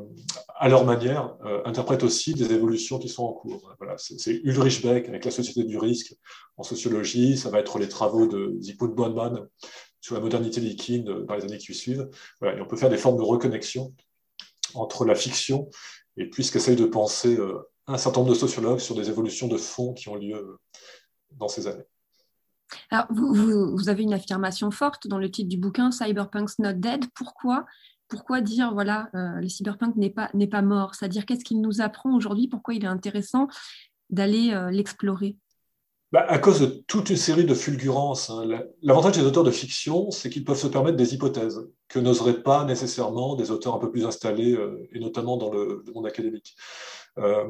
à 0.56 0.70
leur 0.70 0.86
manière, 0.86 1.36
euh, 1.44 1.62
interprètent 1.66 2.04
aussi 2.04 2.36
des 2.36 2.54
évolutions 2.54 3.00
qui 3.00 3.10
sont 3.10 3.24
en 3.24 3.34
cours. 3.34 3.74
Voilà, 3.80 3.96
c'est 3.98 4.42
Ulrich 4.44 4.84
Beck 4.84 5.10
avec 5.10 5.26
la 5.26 5.32
société 5.32 5.64
du 5.64 5.78
risque 5.78 6.14
en 6.56 6.64
sociologie, 6.64 7.38
ça 7.38 7.50
va 7.50 7.60
être 7.60 7.80
les 7.80 7.90
travaux 7.90 8.28
de 8.28 8.56
Zygmunt 8.62 8.90
Bauman 8.90 9.48
sur 10.02 10.14
la 10.14 10.22
modernité 10.22 10.62
liquide 10.62 11.06
dans 11.06 11.36
les 11.36 11.44
années 11.44 11.58
qui 11.58 11.74
suivent. 11.74 12.10
et 12.44 12.62
on 12.62 12.68
peut 12.68 12.78
faire 12.78 12.90
des 12.90 12.98
formes 12.98 13.18
de 13.18 13.24
reconnexion 13.24 13.94
entre 14.76 15.06
la 15.06 15.16
fiction 15.16 15.70
et 16.18 16.30
puis 16.30 16.44
ce 16.44 16.52
qu'essayent 16.52 16.76
de 16.76 16.86
penser 16.86 17.38
un 17.88 17.98
certain 17.98 18.20
nombre 18.20 18.34
de 18.34 18.38
sociologues 18.38 18.80
sur 18.80 18.96
des 18.96 19.10
évolutions 19.10 19.48
de 19.48 19.58
fond 19.58 19.94
qui 19.94 20.10
ont 20.10 20.16
lieu 20.16 20.58
dans 21.32 21.48
ces 21.48 21.68
années. 21.68 21.86
Vous, 23.10 23.90
avez 23.90 24.04
une 24.04 24.14
affirmation 24.14 24.72
forte 24.72 25.08
dans 25.08 25.18
le 25.18 25.32
titre 25.32 25.50
du 25.50 25.58
bouquin, 25.58 25.92
Cyberpunk's 25.92 26.60
Not 26.60 26.74
Dead. 26.74 27.06
Pourquoi 27.16 27.66
pourquoi 28.10 28.40
dire 28.40 28.74
voilà 28.74 29.10
euh, 29.16 29.42
le 29.42 29.50
cyberpunk 29.50 29.98
n'est 29.98 30.10
pas 30.10 30.30
n'est 30.34 30.48
pas 30.48 30.62
mort? 30.62 30.96
C'est-à-dire 30.96 31.26
qu'est-ce 31.26 31.44
qu'il 31.44 31.60
nous 31.60 31.82
apprend 31.82 32.16
aujourd'hui? 32.16 32.48
Pourquoi 32.48 32.74
il 32.74 32.86
est 32.86 32.88
intéressant 32.88 33.48
d'aller 34.10 34.54
euh, 34.54 34.72
l'explorer? 34.72 35.36
Bah, 36.14 36.26
à 36.30 36.40
cause 36.40 36.62
de 36.62 36.68
toute 36.88 37.10
une 37.10 37.18
série 37.18 37.44
de 37.44 37.54
fulgurances. 37.54 38.30
Hein. 38.30 38.48
L'avantage 38.82 39.18
des 39.18 39.24
auteurs 39.24 39.44
de 39.44 39.52
fiction, 39.52 40.10
c'est 40.10 40.30
qu'ils 40.30 40.46
peuvent 40.46 40.58
se 40.58 40.68
permettre 40.68 40.96
des 40.96 41.14
hypothèses 41.14 41.68
que 41.90 42.00
n'oseraient 42.00 42.44
pas 42.44 42.64
nécessairement 42.64 43.36
des 43.36 43.52
auteurs 43.52 43.76
un 43.76 43.80
peu 43.80 43.92
plus 43.92 44.06
installés, 44.06 44.54
euh, 44.54 44.88
et 44.94 45.00
notamment 45.00 45.36
dans 45.36 45.52
le, 45.52 45.84
monde 45.94 46.06
académique. 46.06 46.56
Euh, 47.18 47.44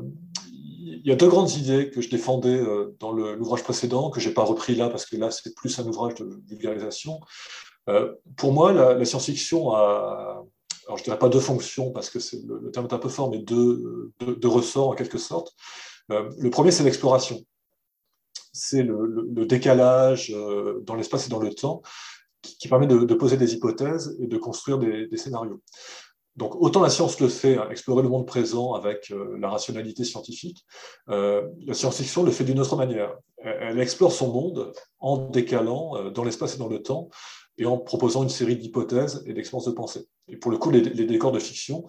il 0.52 1.06
y 1.06 1.12
a 1.12 1.16
deux 1.16 1.28
grandes 1.28 1.52
idées 1.52 1.92
que 1.92 2.02
je 2.02 2.10
défendais 2.10 2.58
euh, 2.58 2.96
dans 3.00 3.12
l'ouvrage 3.12 3.64
précédent, 3.64 4.10
que 4.10 4.20
je 4.20 4.28
n'ai 4.28 4.34
pas 4.34 4.44
repris 4.44 4.74
là 4.74 4.90
parce 4.90 5.06
que 5.06 5.18
là, 5.18 5.30
c'est 5.30 5.54
plus 5.54 5.78
un 5.80 5.86
ouvrage 5.86 6.16
de 6.16 6.28
vulgarisation. 6.48 7.20
Pour 8.36 8.52
moi, 8.52 8.74
la, 8.74 9.06
science-fiction 9.06 9.72
a, 9.72 10.44
alors 10.88 10.98
je 10.98 11.04
dirais 11.04 11.18
pas 11.18 11.30
deux 11.30 11.40
fonctions 11.40 11.92
parce 11.92 12.10
que 12.10 12.20
le, 12.46 12.70
terme 12.72 12.88
est 12.88 12.94
un 12.94 12.98
peu 12.98 13.08
fort, 13.08 13.30
mais 13.30 13.38
deux, 13.38 14.12
ressorts 14.44 14.90
en 14.90 14.94
quelque 14.94 15.18
sorte. 15.18 15.56
le 16.10 16.50
premier, 16.50 16.72
c'est 16.72 16.84
l'exploration. 16.84 17.40
C'est 18.58 18.84
le, 18.84 19.46
décalage 19.46 20.34
dans 20.84 20.96
l'espace 20.96 21.28
et 21.28 21.30
dans 21.30 21.40
le 21.40 21.54
temps 21.54 21.82
qui, 22.42 22.68
permet 22.68 22.88
de, 22.88 23.14
poser 23.14 23.38
des 23.38 23.54
hypothèses 23.54 24.18
et 24.20 24.28
de 24.28 24.38
construire 24.38 24.80
des 24.80 25.18
scénarios. 25.18 25.62
Donc 26.38 26.56
autant 26.62 26.82
la 26.82 26.90
science 26.90 27.20
le 27.20 27.28
fait, 27.30 27.58
hein, 27.58 27.68
explorer 27.72 28.04
le 28.04 28.10
monde 28.10 28.28
présent 28.28 28.74
avec 28.74 29.12
euh, 29.12 29.38
la 29.40 29.50
rationalité 29.50 30.04
scientifique, 30.04 30.66
euh, 31.10 31.48
la 31.66 31.74
science-fiction 31.74 32.24
le 32.24 32.32
fait 32.32 32.44
d'une 32.44 32.60
autre 32.60 32.78
manière. 32.78 33.18
Elle, 33.44 33.80
explore 33.80 34.12
son 34.12 34.32
monde 34.32 34.72
en 35.00 35.18
décalant 35.18 35.98
euh, 35.98 36.12
dans 36.12 36.24
l'espace 36.24 36.56
et 36.56 36.60
dans 36.60 36.68
le 36.68 36.84
temps 36.84 37.10
et 37.58 37.66
en 37.66 37.80
proposant 37.80 38.22
une 38.22 38.30
série 38.30 38.56
d'hypothèses 38.56 39.24
et 39.26 39.34
d'expériences 39.34 39.66
de 39.66 39.72
pensée. 39.72 40.08
Et 40.28 40.38
pour 40.38 40.52
le 40.52 40.60
coup, 40.60 40.70
les, 40.70 40.82
décors 40.82 41.32
de 41.32 41.40
fiction 41.40 41.88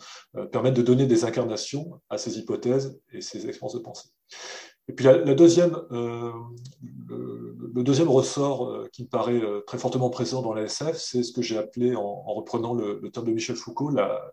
permettent 0.51 0.77
de 0.77 0.83
donner 0.83 1.05
des 1.07 1.25
incarnations 1.25 2.01
à 2.09 2.17
ces 2.17 2.39
hypothèses 2.39 2.99
et 3.13 3.21
ces 3.21 3.47
expériences 3.47 3.75
de 3.75 3.81
pensée. 3.81 4.09
Et 4.89 4.93
puis 4.93 5.05
la, 5.05 5.35
deuxième, 5.35 5.77
euh, 5.93 6.33
le, 7.09 7.83
deuxième 7.83 8.09
ressort 8.09 8.67
euh, 8.67 8.89
qui 8.91 9.03
me 9.03 9.09
paraît 9.09 9.41
euh, 9.41 9.61
très 9.67 9.77
fortement 9.77 10.09
présent 10.09 10.41
dans 10.41 10.55
la 10.55 10.63
SF, 10.63 10.97
c'est 10.97 11.23
ce 11.23 11.33
que 11.33 11.43
j'ai 11.43 11.59
appelé, 11.59 11.95
en, 11.95 12.23
reprenant 12.23 12.73
le, 12.73 13.01
terme 13.11 13.27
de 13.27 13.33
Michel 13.33 13.57
Foucault, 13.57 13.91
la, 13.91 14.33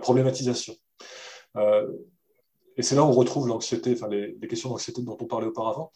problématisation. 0.00 0.74
et 1.56 2.82
c'est 2.82 2.94
là 2.94 3.02
où 3.02 3.08
on 3.08 3.12
retrouve 3.12 3.48
l'anxiété, 3.48 3.92
enfin 3.92 4.08
les, 4.08 4.38
questions 4.48 4.70
d'anxiété 4.70 5.02
dont 5.02 5.18
on 5.20 5.26
parlait 5.26 5.48
auparavant. 5.48 5.92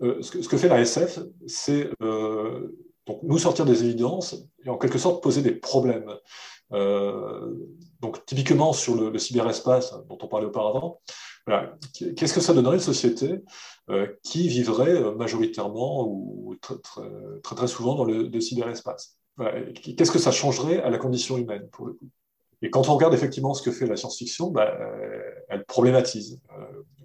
Ce 0.00 0.48
que, 0.48 0.56
fait 0.56 0.68
la 0.68 0.80
SF, 0.80 1.18
c'est 1.46 1.90
nous 3.22 3.38
sortir 3.38 3.64
des 3.64 3.82
évidences 3.84 4.36
et 4.64 4.70
en 4.70 4.78
quelque 4.78 4.98
sorte 4.98 5.22
poser 5.22 5.42
des 5.42 5.52
problèmes. 5.52 6.10
donc 6.70 8.24
typiquement 8.24 8.72
sur 8.72 8.94
le, 8.94 9.18
cyberespace 9.18 9.94
dont 10.08 10.18
on 10.22 10.28
parlait 10.28 10.46
auparavant, 10.46 11.00
Qu'est-ce 11.46 12.34
que 12.34 12.40
ça 12.40 12.54
donnerait 12.54 12.76
une 12.76 12.82
société 12.82 13.42
euh, 13.90 14.06
qui 14.22 14.48
vivrait 14.48 14.90
euh, 14.90 15.14
majoritairement 15.14 16.06
ou 16.06 16.54
très, 16.60 16.74
très, 17.42 17.66
souvent 17.66 17.96
dans 17.96 18.04
le, 18.04 18.40
cyberespace? 18.40 19.16
Qu'est-ce 19.96 20.12
que 20.12 20.18
ça 20.18 20.30
changerait 20.30 20.80
à 20.82 20.90
la 20.90 20.98
condition 20.98 21.36
humaine 21.38 21.68
pour 21.72 21.86
le 21.86 21.94
coup? 21.94 22.08
Et 22.64 22.70
quand 22.70 22.88
on 22.88 22.94
regarde 22.94 23.12
effectivement 23.12 23.54
ce 23.54 23.62
que 23.62 23.72
fait 23.72 23.86
la 23.86 23.96
science-fiction, 23.96 24.50
bah, 24.50 24.72
euh, 24.80 25.20
elle 25.48 25.64
problématise, 25.64 26.40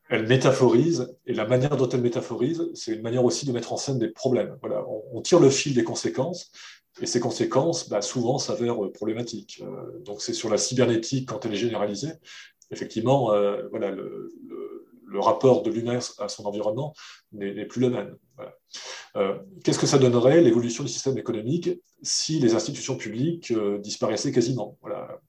elle 0.07 0.27
métaphorise, 0.27 1.15
et 1.25 1.33
la 1.33 1.47
manière 1.47 1.75
dont 1.75 1.89
elle 1.89 2.01
métaphorise, 2.01 2.69
c'est 2.75 2.93
une 2.93 3.01
manière 3.01 3.25
aussi 3.25 3.47
de 3.47 3.51
mettre 3.51 3.73
en 3.73 3.77
scène 3.77 3.97
des 3.97 4.09
problèmes. 4.09 4.55
Voilà, 4.61 4.85
on, 4.87 5.19
tire 5.21 5.39
le 5.39 5.49
fil 5.49 5.73
des 5.73 5.83
conséquences, 5.83 6.51
et 7.01 7.07
ces 7.07 7.19
conséquences, 7.19 7.89
bah, 7.89 8.03
souvent, 8.03 8.37
s'avèrent 8.37 8.77
problématiques. 8.93 9.63
donc, 10.05 10.21
c'est 10.21 10.33
sur 10.33 10.49
la 10.49 10.57
cybernétique 10.57 11.27
quand 11.27 11.43
elle 11.45 11.53
est 11.53 11.57
généralisée, 11.57 12.13
effectivement, 12.71 13.31
euh, 13.33 13.67
voilà, 13.69 13.91
le, 13.91 14.31
rapport 15.19 15.63
de 15.63 15.71
l'humain 15.71 15.97
à 16.19 16.27
son 16.27 16.45
environnement 16.45 16.93
n'est 17.31 17.65
plus 17.65 17.81
le 17.81 17.89
même. 17.89 18.17
Euh, 19.15 19.39
qu'est-ce 19.63 19.79
que 19.79 19.87
ça 19.87 19.97
donnerait, 19.97 20.41
l'évolution 20.41 20.83
du 20.83 20.91
système 20.91 21.17
économique, 21.17 21.71
si 22.03 22.39
les 22.39 22.53
institutions 22.53 22.97
publiques 22.97 23.49
euh, 23.49 23.79
disparaissaient 23.79 24.31
quasiment? 24.31 24.77
Voilà. 24.81 25.19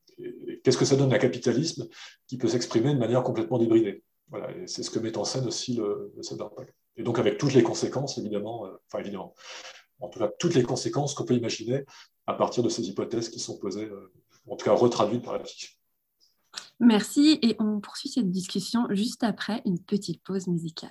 Qu'est-ce 0.62 0.77
que 0.77 0.85
ça 0.85 0.96
donne 0.96 1.14
un 1.14 1.18
capitalisme 1.18 1.88
qui 2.27 2.37
peut 2.37 2.48
s'exprimer 2.48 2.92
de 2.92 2.98
manière 2.98 3.22
complètement 3.22 3.57
débridée? 3.57 4.03
Voilà, 4.29 4.48
C'est 4.66 4.83
ce 4.83 4.90
que 4.90 4.98
met 4.98 5.16
en 5.16 5.24
scène 5.24 5.46
aussi 5.46 5.72
le, 5.72 6.12
le. 6.14 6.22
Et 6.98 7.03
donc 7.03 7.18
avec 7.18 7.38
toutes 7.38 7.55
les 7.55 7.62
conséquences, 7.62 8.18
évidemment, 8.18 8.66
enfin 8.88 8.98
évidemment, 8.98 9.35
en 10.01 10.09
tout 10.09 10.18
cas 10.18 10.29
toutes 10.38 10.55
les 10.55 10.64
conséquences 10.64 11.14
qu'on 11.14 11.24
peut 11.24 11.37
imaginer 11.37 11.85
à 12.27 12.35
partir 12.35 12.62
de 12.62 12.68
ces 12.68 12.83
hypothèses 12.88 13.31
qui 13.31 13.38
sont 13.38 13.57
posées, 13.57 13.88
en 14.46 14.57
tout 14.57 14.64
cas 14.66 14.72
retraduites 14.72 15.24
par 15.24 15.38
la 15.38 15.44
fiction. 15.44 15.78
Merci 16.81 17.38
et 17.43 17.57
on 17.59 17.81
poursuit 17.81 18.09
cette 18.09 18.31
discussion 18.31 18.87
juste 18.91 19.25
après 19.25 19.62
une 19.64 19.81
petite 19.81 20.23
pause 20.23 20.47
musicale. 20.47 20.91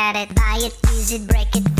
it, 0.00 0.34
buy 0.34 0.58
it, 0.58 0.74
use 0.90 1.12
it, 1.12 1.26
break 1.26 1.54
it, 1.54 1.79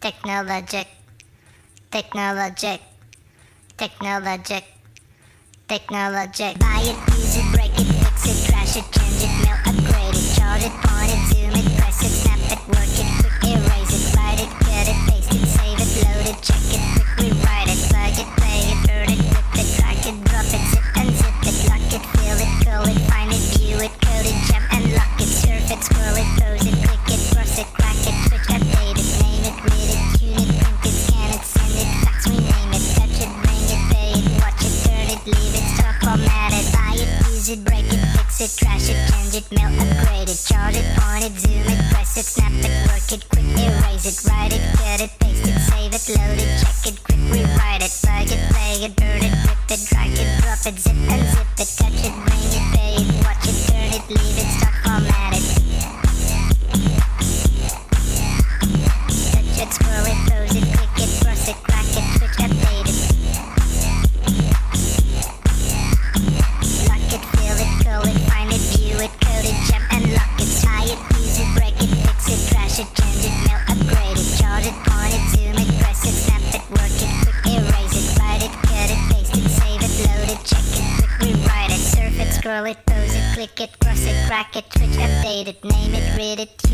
Technologic, 0.00 0.86
technologic, 1.90 2.80
technologic, 3.76 4.64
technologic. 5.66 6.56
Buy 6.60 6.82
it, 6.86 6.96
use 7.18 7.36
it, 7.36 7.52
break 7.52 7.74
it, 7.74 7.84
fix 7.98 8.30
it, 8.30 8.46
trash 8.46 8.76
it, 8.76 8.86
change 8.94 9.26
it, 9.26 9.32
mail, 9.42 9.58
upgrade 9.66 10.14
it, 10.14 10.34
charge 10.38 10.62
it, 10.62 10.72
point 10.86 11.10
it, 11.10 11.34
zoom 11.34 11.50
it, 11.50 11.66
press 11.78 11.98
it, 12.06 12.14
snap 12.14 12.38
it, 12.46 12.62
work 12.68 12.94
it, 12.94 13.10
quick 13.18 13.42
erase 13.50 13.90
it, 13.90 14.16
write 14.16 14.38
it, 14.38 14.50
cut 14.62 14.86
it, 14.86 14.98
paste 15.10 15.34
it, 15.34 15.46
save 15.50 15.80
it, 15.82 15.90
load 16.06 16.26
it, 16.30 16.42
check 16.46 16.62
it, 16.70 17.07
it, 37.50 37.64
break 37.64 37.84
it, 37.84 38.02
fix 38.12 38.40
it, 38.40 38.52
trash 38.60 38.90
it, 38.90 38.98
change 39.08 39.34
it, 39.34 39.46
mail, 39.52 39.72
upgrade 39.80 40.28
it, 40.28 40.40
charge 40.44 40.76
it, 40.76 40.84
point 40.98 41.24
it, 41.24 41.32
zoom 41.38 41.64
it, 41.64 41.80
press 41.92 42.16
it, 42.18 42.24
snap 42.24 42.52
it, 42.52 42.72
work 42.88 43.08
it, 43.12 43.24
quick 43.30 43.48
erase 43.56 44.04
it, 44.04 44.28
write 44.28 44.52
it, 44.52 44.60
cut 44.76 45.00
it, 45.00 45.12
paste 45.20 45.46
it, 45.48 45.56
save 45.70 45.94
it, 45.94 46.04
load 46.12 46.36
it, 46.36 46.50
check 46.60 46.92
it, 46.92 46.96
quick 47.04 47.22
rewrite 47.32 47.82
it, 47.82 47.92
plug 48.04 48.28
it, 48.28 48.42
play 48.52 48.84
it, 48.84 48.96
burn 48.96 49.22
it, 49.24 49.32
rip 49.48 49.70
it, 49.70 49.80
drag 49.88 50.12
it, 50.12 50.28
drop 50.42 50.60
it, 50.66 50.76
zip 50.78 50.92
and 50.92 51.24
zip 51.32 51.48
it, 51.56 51.68
touch 51.78 52.00
it, 52.04 52.14
bring 52.26 52.52
it, 52.52 52.64
pay 52.76 52.94
it, 53.00 53.08
watch 53.24 53.44
it, 53.48 53.56
turn 53.70 53.90
it, 53.96 54.04
leave 54.08 54.38
it, 54.38 54.48
stock, 54.58 54.77
it, 85.48 85.64
name 85.64 85.94
it, 85.94 86.16
read 86.16 86.40
it, 86.40 86.67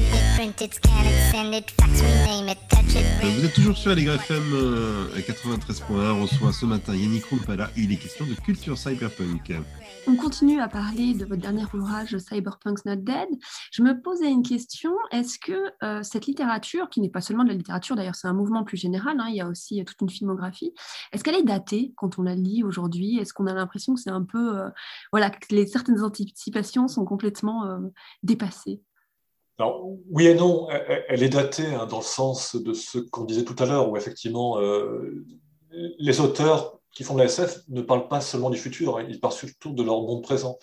Vous 3.22 3.44
êtes 3.44 3.54
toujours 3.54 3.76
sur 3.76 3.90
Allegre 3.90 4.14
FM 4.14 4.42
euh, 4.52 5.08
93.1. 5.16 5.82
On 5.90 6.22
reçoit 6.22 6.52
ce 6.52 6.64
matin 6.64 6.94
Yannick 6.94 7.24
Rumpala 7.26 7.70
il 7.76 7.92
est 7.92 7.96
question 7.96 8.24
de 8.24 8.34
culture 8.34 8.78
cyberpunk. 8.78 9.52
On 10.06 10.14
continue 10.14 10.60
à 10.60 10.68
parler 10.68 11.14
de 11.14 11.24
votre 11.24 11.40
dernier 11.40 11.64
ouvrage 11.74 12.16
Cyberpunk's 12.18 12.84
Not 12.84 12.96
Dead. 12.96 13.28
Je 13.72 13.82
me 13.82 14.00
posais 14.00 14.30
une 14.30 14.44
question. 14.44 14.92
Est-ce 15.10 15.40
que 15.40 15.72
euh, 15.82 16.02
cette 16.04 16.26
littérature, 16.26 16.88
qui 16.88 17.00
n'est 17.00 17.10
pas 17.10 17.20
seulement 17.20 17.42
de 17.42 17.48
la 17.48 17.56
littérature, 17.56 17.96
d'ailleurs 17.96 18.14
c'est 18.14 18.28
un 18.28 18.34
mouvement 18.34 18.62
plus 18.62 18.76
général, 18.76 19.18
hein, 19.18 19.26
il 19.30 19.36
y 19.36 19.40
a 19.40 19.48
aussi 19.48 19.80
euh, 19.80 19.84
toute 19.84 20.00
une 20.02 20.10
filmographie, 20.10 20.72
est-ce 21.12 21.24
qu'elle 21.24 21.34
est 21.34 21.42
datée 21.42 21.94
quand 21.96 22.18
on 22.18 22.22
la 22.22 22.36
lit 22.36 22.62
aujourd'hui? 22.62 23.18
Est-ce 23.18 23.32
qu'on 23.34 23.46
a 23.46 23.54
l'impression 23.54 23.94
que 23.94 24.00
c'est 24.00 24.10
un 24.10 24.22
peu... 24.22 24.60
euh, 24.60 24.70
voilà, 25.10 25.30
que 25.30 25.52
les, 25.52 25.66
certaines 25.66 26.02
anticipations 26.02 26.86
sont 26.86 27.04
complètement 27.04 27.66
euh, 27.66 27.78
dépassées? 28.22 28.82
Alors, 29.58 29.86
oui 30.10 30.26
et 30.26 30.34
non, 30.34 30.68
elle, 31.08 31.22
est 31.22 31.28
datée 31.28 31.66
hein, 31.66 31.86
dans 31.86 31.98
le 31.98 32.04
sens 32.04 32.56
de 32.56 32.72
ce 32.72 32.98
qu'on 32.98 33.24
disait 33.24 33.44
tout 33.44 33.54
à 33.58 33.66
l'heure, 33.66 33.88
où 33.88 33.96
effectivement, 33.96 34.58
euh, 34.58 35.24
les 35.98 36.20
auteurs 36.20 36.80
qui 36.92 37.04
font 37.04 37.14
de 37.14 37.20
la 37.20 37.26
SF 37.26 37.60
ne 37.68 37.82
parlent 37.82 38.08
pas 38.08 38.20
seulement 38.20 38.50
du 38.50 38.58
futur, 38.58 38.98
hein, 38.98 39.06
ils 39.08 39.20
parlent 39.20 39.34
surtout 39.34 39.72
de 39.72 39.82
leur 39.82 40.00
monde 40.02 40.22
présent. 40.22 40.58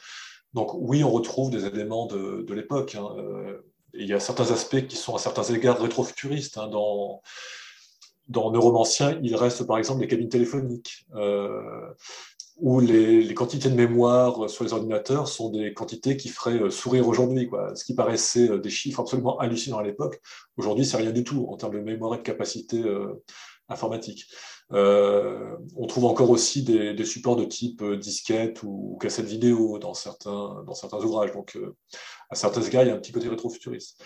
Donc 0.54 0.74
oui, 0.74 1.04
on 1.04 1.12
retrouve 1.12 1.52
des 1.52 1.66
éléments 1.66 2.06
de, 2.08 2.54
l'époque. 2.54 2.96
hein, 2.96 3.08
euh, 3.18 3.62
il 3.94 4.08
y 4.08 4.14
a 4.14 4.20
certains 4.20 4.52
aspects 4.52 4.88
qui 4.88 4.96
sont 4.96 5.16
à 5.16 5.20
certains 5.20 5.44
égards 5.44 5.82
rétrofuturistes. 5.82 6.56
dans, 6.56 7.22
Neuromancien, 8.30 9.20
il 9.24 9.36
reste 9.36 9.66
par 9.66 9.78
exemple 9.78 10.02
les 10.02 10.08
cabines 10.08 10.30
téléphoniques, 10.30 11.06
euh, 11.16 11.94
où 12.62 12.80
les, 12.80 13.34
quantités 13.34 13.70
de 13.70 13.76
mémoire 13.76 14.50
sur 14.50 14.64
les 14.64 14.72
ordinateurs 14.72 15.28
sont 15.28 15.50
des 15.50 15.74
quantités 15.74 16.16
qui 16.16 16.30
feraient 16.30 16.62
euh, 16.62 16.70
sourire 16.70 17.08
aujourd'hui. 17.08 17.50
Ce 17.76 17.84
qui 17.84 17.96
paraissait 17.96 18.50
euh, 18.50 18.60
des 18.60 18.70
chiffres 18.70 19.02
absolument 19.02 19.38
hallucinants 19.40 19.80
à 19.80 19.84
l'époque, 19.84 20.22
aujourd'hui, 20.58 20.86
c'est 20.86 20.98
rien 20.98 21.12
du 21.12 21.24
tout 21.24 21.48
en 21.50 21.58
termes 21.58 21.74
de 21.74 21.80
mémoire 21.80 22.16
et 22.16 22.18
de 22.18 22.24
capacité 22.24 22.82
euh, 22.82 23.22
informatique. 23.68 24.28
Euh, 24.74 25.58
on 25.76 25.86
trouve 25.88 26.06
encore 26.06 26.30
aussi 26.30 26.64
des, 26.64 27.06
supports 27.06 27.36
de 27.36 27.46
type 27.46 27.82
euh, 27.82 27.98
disquette 27.98 28.64
ou, 28.64 28.98
cassette 29.02 29.26
vidéo 29.26 29.80
dans 29.80 29.94
certains, 29.94 30.64
dans 30.66 30.74
certains 30.74 31.00
ouvrages. 31.00 31.34
Donc, 31.34 31.56
euh, 31.56 31.76
à 32.30 32.36
certains 32.36 32.62
égards, 32.62 32.84
il 32.84 32.88
y 32.88 32.92
a 32.92 32.96
un 32.96 33.00
petit 33.00 33.12
côté 33.12 33.28
rétrofuturiste. 33.28 34.02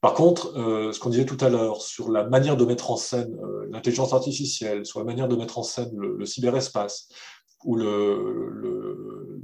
Par 0.00 0.14
contre, 0.14 0.58
euh, 0.58 0.92
ce 0.92 0.98
qu'on 0.98 1.10
disait 1.10 1.26
tout 1.26 1.36
à 1.40 1.50
l'heure 1.50 1.82
sur 1.82 2.10
la 2.10 2.24
manière 2.24 2.56
de 2.56 2.64
mettre 2.64 2.90
en 2.90 2.96
scène 2.96 3.36
euh, 3.42 3.66
l'intelligence 3.70 4.14
artificielle, 4.14 4.86
sur 4.86 4.98
la 4.98 5.04
manière 5.04 5.28
de 5.28 5.36
mettre 5.36 5.58
en 5.58 5.62
scène 5.62 5.94
le 5.94 6.24
cyberespace 6.24 7.08
ou 7.64 7.76
le, 7.76 9.40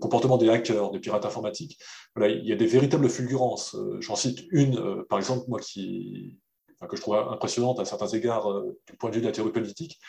comportement 0.00 0.36
des 0.36 0.48
hackers, 0.48 0.90
des 0.90 0.98
pirates 0.98 1.24
informatiques, 1.24 1.78
voilà, 2.16 2.32
il 2.34 2.44
y 2.44 2.52
a 2.52 2.56
des 2.56 2.66
véritables 2.66 3.08
fulgurances. 3.08 3.76
Euh, 3.76 4.00
J'en 4.00 4.16
cite 4.16 4.40
une, 4.50 4.76
euh, 4.76 5.06
par 5.08 5.18
exemple, 5.18 5.44
moi 5.46 5.60
qui, 5.60 6.40
que 6.88 6.96
je 6.96 7.00
trouve 7.00 7.14
impressionnante 7.14 7.78
à 7.78 7.84
certains 7.84 8.08
égards 8.08 8.50
euh, 8.50 8.76
du 8.90 8.96
point 8.96 9.10
de 9.10 9.14
vue 9.14 9.20
de 9.20 9.26
la 9.26 9.32
théorie 9.32 9.52
politique, 9.52 10.00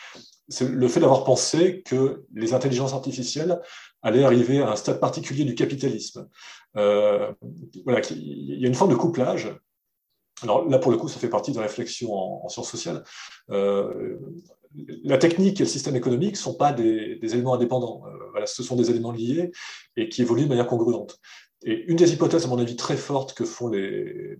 c'est 0.48 0.68
le 0.68 0.88
fait 0.88 0.98
d'avoir 0.98 1.22
pensé 1.22 1.82
que 1.82 2.24
les 2.34 2.54
intelligences 2.54 2.92
artificielles 2.92 3.60
allaient 4.02 4.24
arriver 4.24 4.60
à 4.60 4.72
un 4.72 4.76
stade 4.76 4.98
particulier 4.98 5.44
du 5.44 5.54
capitalisme. 5.54 6.28
Voilà, 6.74 8.00
il 8.10 8.60
y 8.60 8.64
a 8.64 8.68
une 8.68 8.74
forme 8.74 8.90
de 8.90 8.96
couplage 8.96 9.56
alors 10.42 10.68
là, 10.68 10.78
pour 10.78 10.90
le 10.90 10.98
coup, 10.98 11.08
ça 11.08 11.20
fait 11.20 11.28
partie 11.28 11.52
de 11.52 11.56
la 11.56 11.62
réflexion 11.62 12.12
en, 12.12 12.44
en 12.44 12.48
sciences 12.48 12.68
sociales. 12.68 13.04
La 15.04 15.18
technique 15.18 15.60
et 15.60 15.64
le 15.64 15.68
système 15.68 15.96
économique 15.96 16.32
ne 16.32 16.38
sont 16.38 16.54
pas 16.54 16.72
des, 16.72 17.18
éléments 17.22 17.54
indépendants. 17.54 18.02
Euh, 18.06 18.10
voilà, 18.32 18.46
ce 18.46 18.62
sont 18.62 18.76
des 18.76 18.90
éléments 18.90 19.12
liés 19.12 19.52
et 19.96 20.08
qui 20.08 20.22
évoluent 20.22 20.44
de 20.44 20.48
manière 20.48 20.66
congruente. 20.66 21.20
Et 21.64 21.84
une 21.86 21.96
des 21.96 22.12
hypothèses, 22.12 22.44
à 22.44 22.48
mon 22.48 22.58
avis, 22.58 22.76
très 22.76 22.96
fortes 22.96 23.32
que 23.32 23.44
font 23.44 23.68
les 23.68 24.36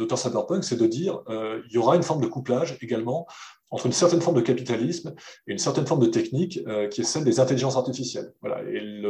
auteurs 0.00 0.18
cyberpunk, 0.18 0.64
c'est 0.64 0.78
de 0.78 0.86
dire 0.86 1.20
euh, 1.28 1.60
il 1.68 1.74
y 1.74 1.78
aura 1.78 1.96
une 1.96 2.02
forme 2.02 2.22
de 2.22 2.26
couplage 2.26 2.78
également 2.80 3.26
entre 3.72 3.86
une 3.86 3.92
certaine 3.92 4.20
forme 4.20 4.36
de 4.36 4.42
capitalisme 4.42 5.14
et 5.46 5.52
une 5.52 5.58
certaine 5.58 5.86
forme 5.86 6.00
de 6.00 6.06
technique 6.06 6.60
euh, 6.68 6.88
qui 6.88 7.00
est 7.00 7.04
celle 7.04 7.24
des 7.24 7.40
intelligences 7.40 7.76
artificielles. 7.76 8.32
Voilà. 8.42 8.62
Et 8.70 9.02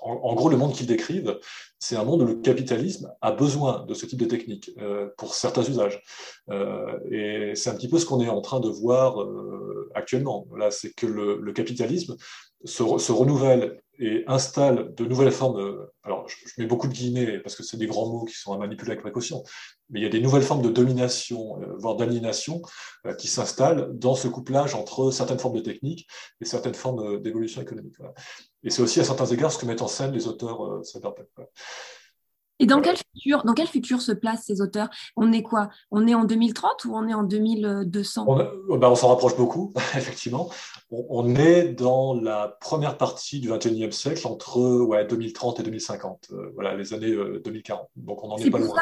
en, 0.00 0.34
gros, 0.34 0.48
le 0.48 0.56
monde 0.56 0.72
qu'ils 0.72 0.86
décrivent, 0.86 1.38
c'est 1.80 1.96
un 1.96 2.04
monde 2.04 2.22
où 2.22 2.26
le 2.26 2.36
capitalisme 2.36 3.12
a 3.20 3.32
besoin 3.32 3.84
de 3.86 3.94
ce 3.94 4.06
type 4.06 4.20
de 4.20 4.26
technique 4.26 4.70
euh, 4.80 5.08
pour 5.18 5.34
certains 5.34 5.64
usages. 5.64 6.02
Euh, 6.50 6.98
et 7.10 7.52
c'est 7.56 7.68
un 7.68 7.74
petit 7.74 7.88
peu 7.88 7.98
ce 7.98 8.06
qu'on 8.06 8.20
est 8.20 8.28
en 8.28 8.40
train 8.40 8.60
de 8.60 8.68
voir 8.68 9.26
actuellement. 9.94 10.46
Voilà, 10.48 10.70
c'est 10.70 10.94
que 10.94 11.06
le, 11.06 11.52
capitalisme 11.52 12.16
se, 12.64 13.12
renouvelle 13.12 13.80
et 14.00 14.24
installe 14.26 14.94
de 14.94 15.04
nouvelles 15.04 15.30
formes. 15.30 15.86
alors, 16.02 16.26
je, 16.28 16.60
mets 16.60 16.66
beaucoup 16.66 16.88
de 16.88 16.92
guillemets 16.92 17.38
parce 17.38 17.54
que 17.54 17.62
c'est 17.62 17.76
des 17.76 17.86
grands 17.86 18.08
mots 18.08 18.24
qui 18.24 18.34
sont 18.34 18.52
à 18.52 18.58
manipuler 18.58 18.92
avec 18.92 19.02
précaution, 19.02 19.44
mais 19.90 20.00
il 20.00 20.02
y 20.02 20.06
a 20.06 20.08
des 20.08 20.20
nouvelles 20.20 20.42
formes 20.42 20.62
de 20.62 20.70
domination, 20.70 21.60
euh, 21.60 21.76
voire 21.76 21.96
d'aliénation, 21.96 22.62
euh, 23.06 23.14
qui 23.14 23.28
s'installent 23.28 23.90
dans 23.92 24.14
ce 24.14 24.26
couplage 24.26 24.74
entre 24.74 25.10
certaines 25.10 25.38
formes 25.38 25.56
de 25.56 25.60
techniques 25.60 26.08
et 26.40 26.44
certaines 26.44 26.74
formes 26.74 27.20
d'évolution 27.20 27.60
économique. 27.60 27.94
Voilà. 27.98 28.14
Et 28.62 28.70
c'est 28.70 28.82
aussi 28.82 29.00
à 29.00 29.04
certains 29.04 29.26
égards 29.26 29.52
ce 29.52 29.58
que 29.58 29.66
mettent 29.66 29.82
en 29.82 29.88
scène 29.88 30.12
les 30.12 30.26
auteurs 30.26 30.64
euh, 30.64 30.82
cyberpunk. 30.82 31.28
Et 32.60 32.66
dans 32.66 32.80
quel 32.80 32.96
futur, 32.96 33.42
dans 33.44 33.54
quel 33.54 33.66
futur 33.66 34.00
se 34.02 34.12
placent 34.12 34.44
ces 34.44 34.60
auteurs? 34.60 34.88
On 35.16 35.32
est 35.32 35.42
quoi? 35.42 35.70
On 35.90 36.06
est 36.06 36.14
en 36.14 36.24
2030 36.24 36.84
ou 36.84 36.94
on 36.94 37.08
est 37.08 37.14
en 37.14 37.24
2200 37.24 38.26
On, 38.28 38.76
ben 38.76 38.88
on 38.88 38.94
s'en 38.94 39.08
rapproche 39.08 39.36
beaucoup, 39.36 39.72
effectivement. 39.96 40.50
On, 40.90 41.06
on, 41.08 41.34
est 41.34 41.72
dans 41.72 42.14
la 42.14 42.56
première 42.60 42.98
partie 42.98 43.40
du 43.40 43.48
21e 43.48 43.90
siècle, 43.92 44.26
entre 44.26 44.60
ouais, 44.82 45.06
2030 45.06 45.60
et 45.60 45.62
2050, 45.62 46.28
euh, 46.32 46.50
voilà, 46.54 46.76
les 46.76 46.92
années 46.92 47.12
euh, 47.12 47.40
2040. 47.44 47.88
Donc 47.96 48.22
on 48.22 48.28
n'en 48.28 48.36
est, 48.36 48.46
est, 48.46 48.50
pas 48.50 48.58
loin. 48.58 48.76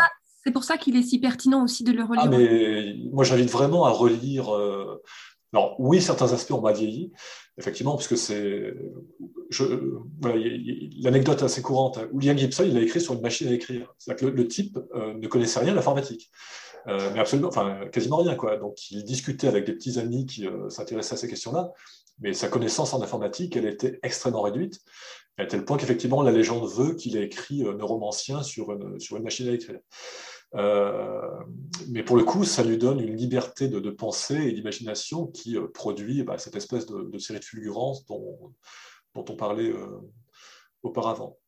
C'est 0.44 0.52
pour 0.52 0.64
ça 0.64 0.76
qu'il 0.76 0.96
est 0.96 1.02
si 1.02 1.20
pertinent 1.20 1.62
aussi 1.62 1.84
de 1.84 1.92
le 1.92 2.02
relire. 2.04 2.24
Ah, 2.24 2.28
mais 2.28 2.96
moi, 3.12 3.24
j'invite 3.24 3.50
vraiment 3.50 3.84
à 3.84 3.90
relire. 3.90 4.54
Euh, 4.54 5.02
alors, 5.52 5.76
oui, 5.78 6.00
certains 6.00 6.32
aspects 6.32 6.52
ont 6.52 6.60
mal 6.60 6.74
vieilli, 6.74 7.12
effectivement, 7.58 7.94
parce 7.96 8.08
que 8.08 8.16
c'est. 8.16 8.74
L'anecdote 11.00 11.42
assez 11.42 11.62
courante. 11.62 11.98
Hein. 11.98 12.08
William 12.12 12.36
Gibson, 12.36 12.64
il 12.66 12.76
a 12.76 12.82
écrit 12.82 13.00
sur 13.00 13.14
une 13.14 13.20
machine 13.20 13.48
à 13.48 13.52
écrire. 13.52 13.94
C'est-à-dire 13.98 14.30
que 14.30 14.36
le, 14.36 14.46
type 14.46 14.78
euh, 14.94 15.14
ne 15.14 15.26
connaissait 15.26 15.60
rien 15.60 15.72
à 15.72 15.76
l'informatique. 15.76 16.30
Euh, 16.88 17.10
mais 17.12 17.20
absolument, 17.20 17.48
enfin, 17.48 17.86
quasiment 17.92 18.18
rien, 18.18 18.34
quoi. 18.34 18.56
Donc, 18.56 18.90
il 18.90 19.04
discutait 19.04 19.48
avec 19.48 19.64
des 19.64 19.72
petits 19.72 19.98
amis 19.98 20.26
qui 20.26 20.46
s'intéressaient 20.68 21.14
à 21.14 21.18
ces 21.18 21.28
questions-là, 21.28 21.72
mais 22.20 22.32
sa 22.32 22.48
connaissance 22.48 22.94
en 22.94 23.02
informatique, 23.02 23.56
elle 23.56 23.66
était 23.66 23.98
extrêmement 24.02 24.42
réduite, 24.42 24.80
à 25.36 25.46
tel 25.46 25.64
point 25.64 25.76
qu'effectivement, 25.76 26.22
la 26.22 26.32
légende 26.32 26.68
veut 26.68 26.94
qu'il 26.94 27.16
ait 27.16 27.24
écrit 27.24 27.62
Neuromancien 27.62 28.42
sur 28.42 28.72
une, 28.72 28.98
sur 28.98 29.16
une 29.16 29.22
machine 29.22 29.48
à 29.48 29.52
écrire. 29.52 29.78
Euh, 30.54 31.44
mais 31.88 32.02
pour 32.02 32.16
le 32.16 32.24
coup, 32.24 32.44
ça 32.44 32.64
lui 32.64 32.78
donne 32.78 33.00
une 33.00 33.16
liberté 33.16 33.68
de, 33.68 33.80
de 33.80 33.90
pensée 33.90 34.36
et 34.36 34.52
d'imagination 34.52 35.26
qui 35.26 35.56
euh, 35.56 35.68
produit 35.68 36.22
bah, 36.22 36.38
cette 36.38 36.56
espèce 36.56 36.86
de, 36.86 37.02
de, 37.02 37.18
série 37.18 37.40
de 37.40 37.44
fulgurances 37.44 38.06
dont, 38.06 38.54
dont 39.14 39.24
on 39.28 39.36
parlait 39.36 39.70
euh, 39.70 40.00
auparavant. 40.82 41.38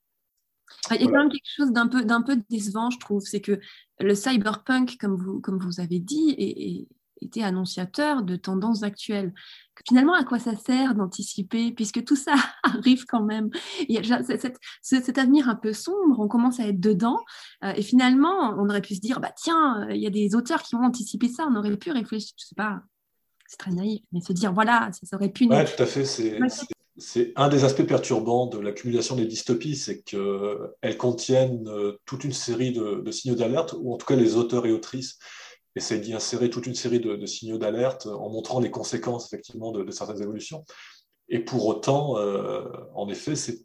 Il 0.90 1.00
y 1.00 1.04
a 1.04 1.06
quand 1.06 1.18
même 1.18 1.30
quelque 1.30 1.50
chose 1.56 1.72
d'un 1.72 1.86
peu, 1.86 2.04
d'un 2.04 2.22
peu 2.22 2.36
décevant, 2.48 2.90
je 2.90 2.98
trouve, 2.98 3.22
c'est 3.22 3.40
que 3.40 3.60
le 4.00 4.14
cyberpunk, 4.14 4.96
comme 4.98 5.16
vous, 5.16 5.40
comme 5.40 5.58
vous 5.58 5.80
avez 5.80 5.98
dit, 5.98 6.34
est, 6.38 6.88
était 7.24 7.42
annonciateur 7.42 8.22
de 8.22 8.36
tendances 8.36 8.82
actuelles. 8.82 9.32
Finalement, 9.86 10.14
à 10.14 10.24
quoi 10.24 10.38
ça 10.38 10.56
sert 10.56 10.94
d'anticiper, 10.94 11.72
puisque 11.72 12.04
tout 12.04 12.16
ça 12.16 12.34
arrive 12.62 13.04
quand 13.06 13.22
même? 13.22 13.50
Il 13.88 13.94
y 13.94 14.12
a 14.12 14.22
cet, 14.22 14.56
cet, 14.82 15.18
avenir 15.18 15.48
un 15.48 15.54
peu 15.54 15.72
sombre, 15.72 16.18
on 16.18 16.28
commence 16.28 16.60
à 16.60 16.66
être 16.66 16.80
dedans, 16.80 17.18
euh, 17.64 17.72
et 17.76 17.82
finalement, 17.82 18.54
on 18.58 18.68
aurait 18.68 18.82
pu 18.82 18.94
se 18.94 19.00
dire, 19.00 19.20
bah 19.20 19.32
tiens, 19.36 19.86
il 19.90 20.00
y 20.00 20.06
a 20.06 20.10
des 20.10 20.34
auteurs 20.34 20.62
qui 20.62 20.74
ont 20.74 20.82
anticipé 20.82 21.28
ça, 21.28 21.46
on 21.50 21.56
aurait 21.56 21.76
pu 21.76 21.90
réfléchir, 21.90 22.34
je 22.38 22.46
sais 22.46 22.54
pas, 22.54 22.82
c'est 23.46 23.58
très 23.58 23.72
naïf, 23.72 24.02
mais 24.12 24.20
se 24.20 24.32
dire, 24.32 24.52
voilà, 24.52 24.90
ça 24.92 25.16
aurait 25.16 25.30
pu... 25.30 25.46
Oui, 25.50 25.64
tout 25.64 25.82
à 25.82 25.86
fait, 25.86 26.04
c'est... 26.04 26.38
un 27.36 27.48
des 27.48 27.64
aspects 27.64 27.86
perturbants 27.86 28.46
de 28.46 28.58
l'accumulation 28.58 29.16
des 29.16 29.26
dystopies, 29.26 29.76
c'est 29.76 30.02
qu'elles 30.02 30.96
contiennent 30.98 31.68
euh, 31.68 31.98
toute 32.04 32.24
une 32.24 32.32
série 32.32 32.72
de, 32.72 33.10
signaux 33.10 33.36
d'alerte, 33.36 33.74
ou 33.78 33.94
en 33.94 33.96
tout 33.96 34.06
cas 34.06 34.16
les 34.16 34.36
auteurs 34.36 34.66
et 34.66 34.72
autrices 34.72 35.18
essaie 35.76 36.00
d'y 36.00 36.14
insérer 36.14 36.50
toute 36.50 36.66
une 36.66 36.74
série 36.74 36.98
de, 37.00 37.26
signaux 37.26 37.58
d'alerte 37.58 38.06
en 38.06 38.28
montrant 38.28 38.58
les 38.60 38.70
conséquences 38.70 39.26
effectivement 39.26 39.70
de, 39.70 39.88
certaines 39.90 40.20
évolutions. 40.20 40.64
Et 41.28 41.38
pour 41.38 41.66
autant, 41.66 42.18
euh, 42.18 42.68
en 42.94 43.08
effet, 43.08 43.36
c'est 43.36 43.60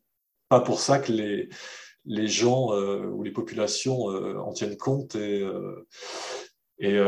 pas 0.47 0.59
pour 0.59 0.79
ça 0.79 0.99
que 0.99 1.11
les, 1.11 2.27
gens 2.27 2.73
euh, 2.73 3.07
ou 3.07 3.23
les 3.23 3.31
populations 3.31 4.05
en 4.05 4.53
tiennent 4.53 4.77
compte 4.77 5.15
et, 5.15 5.43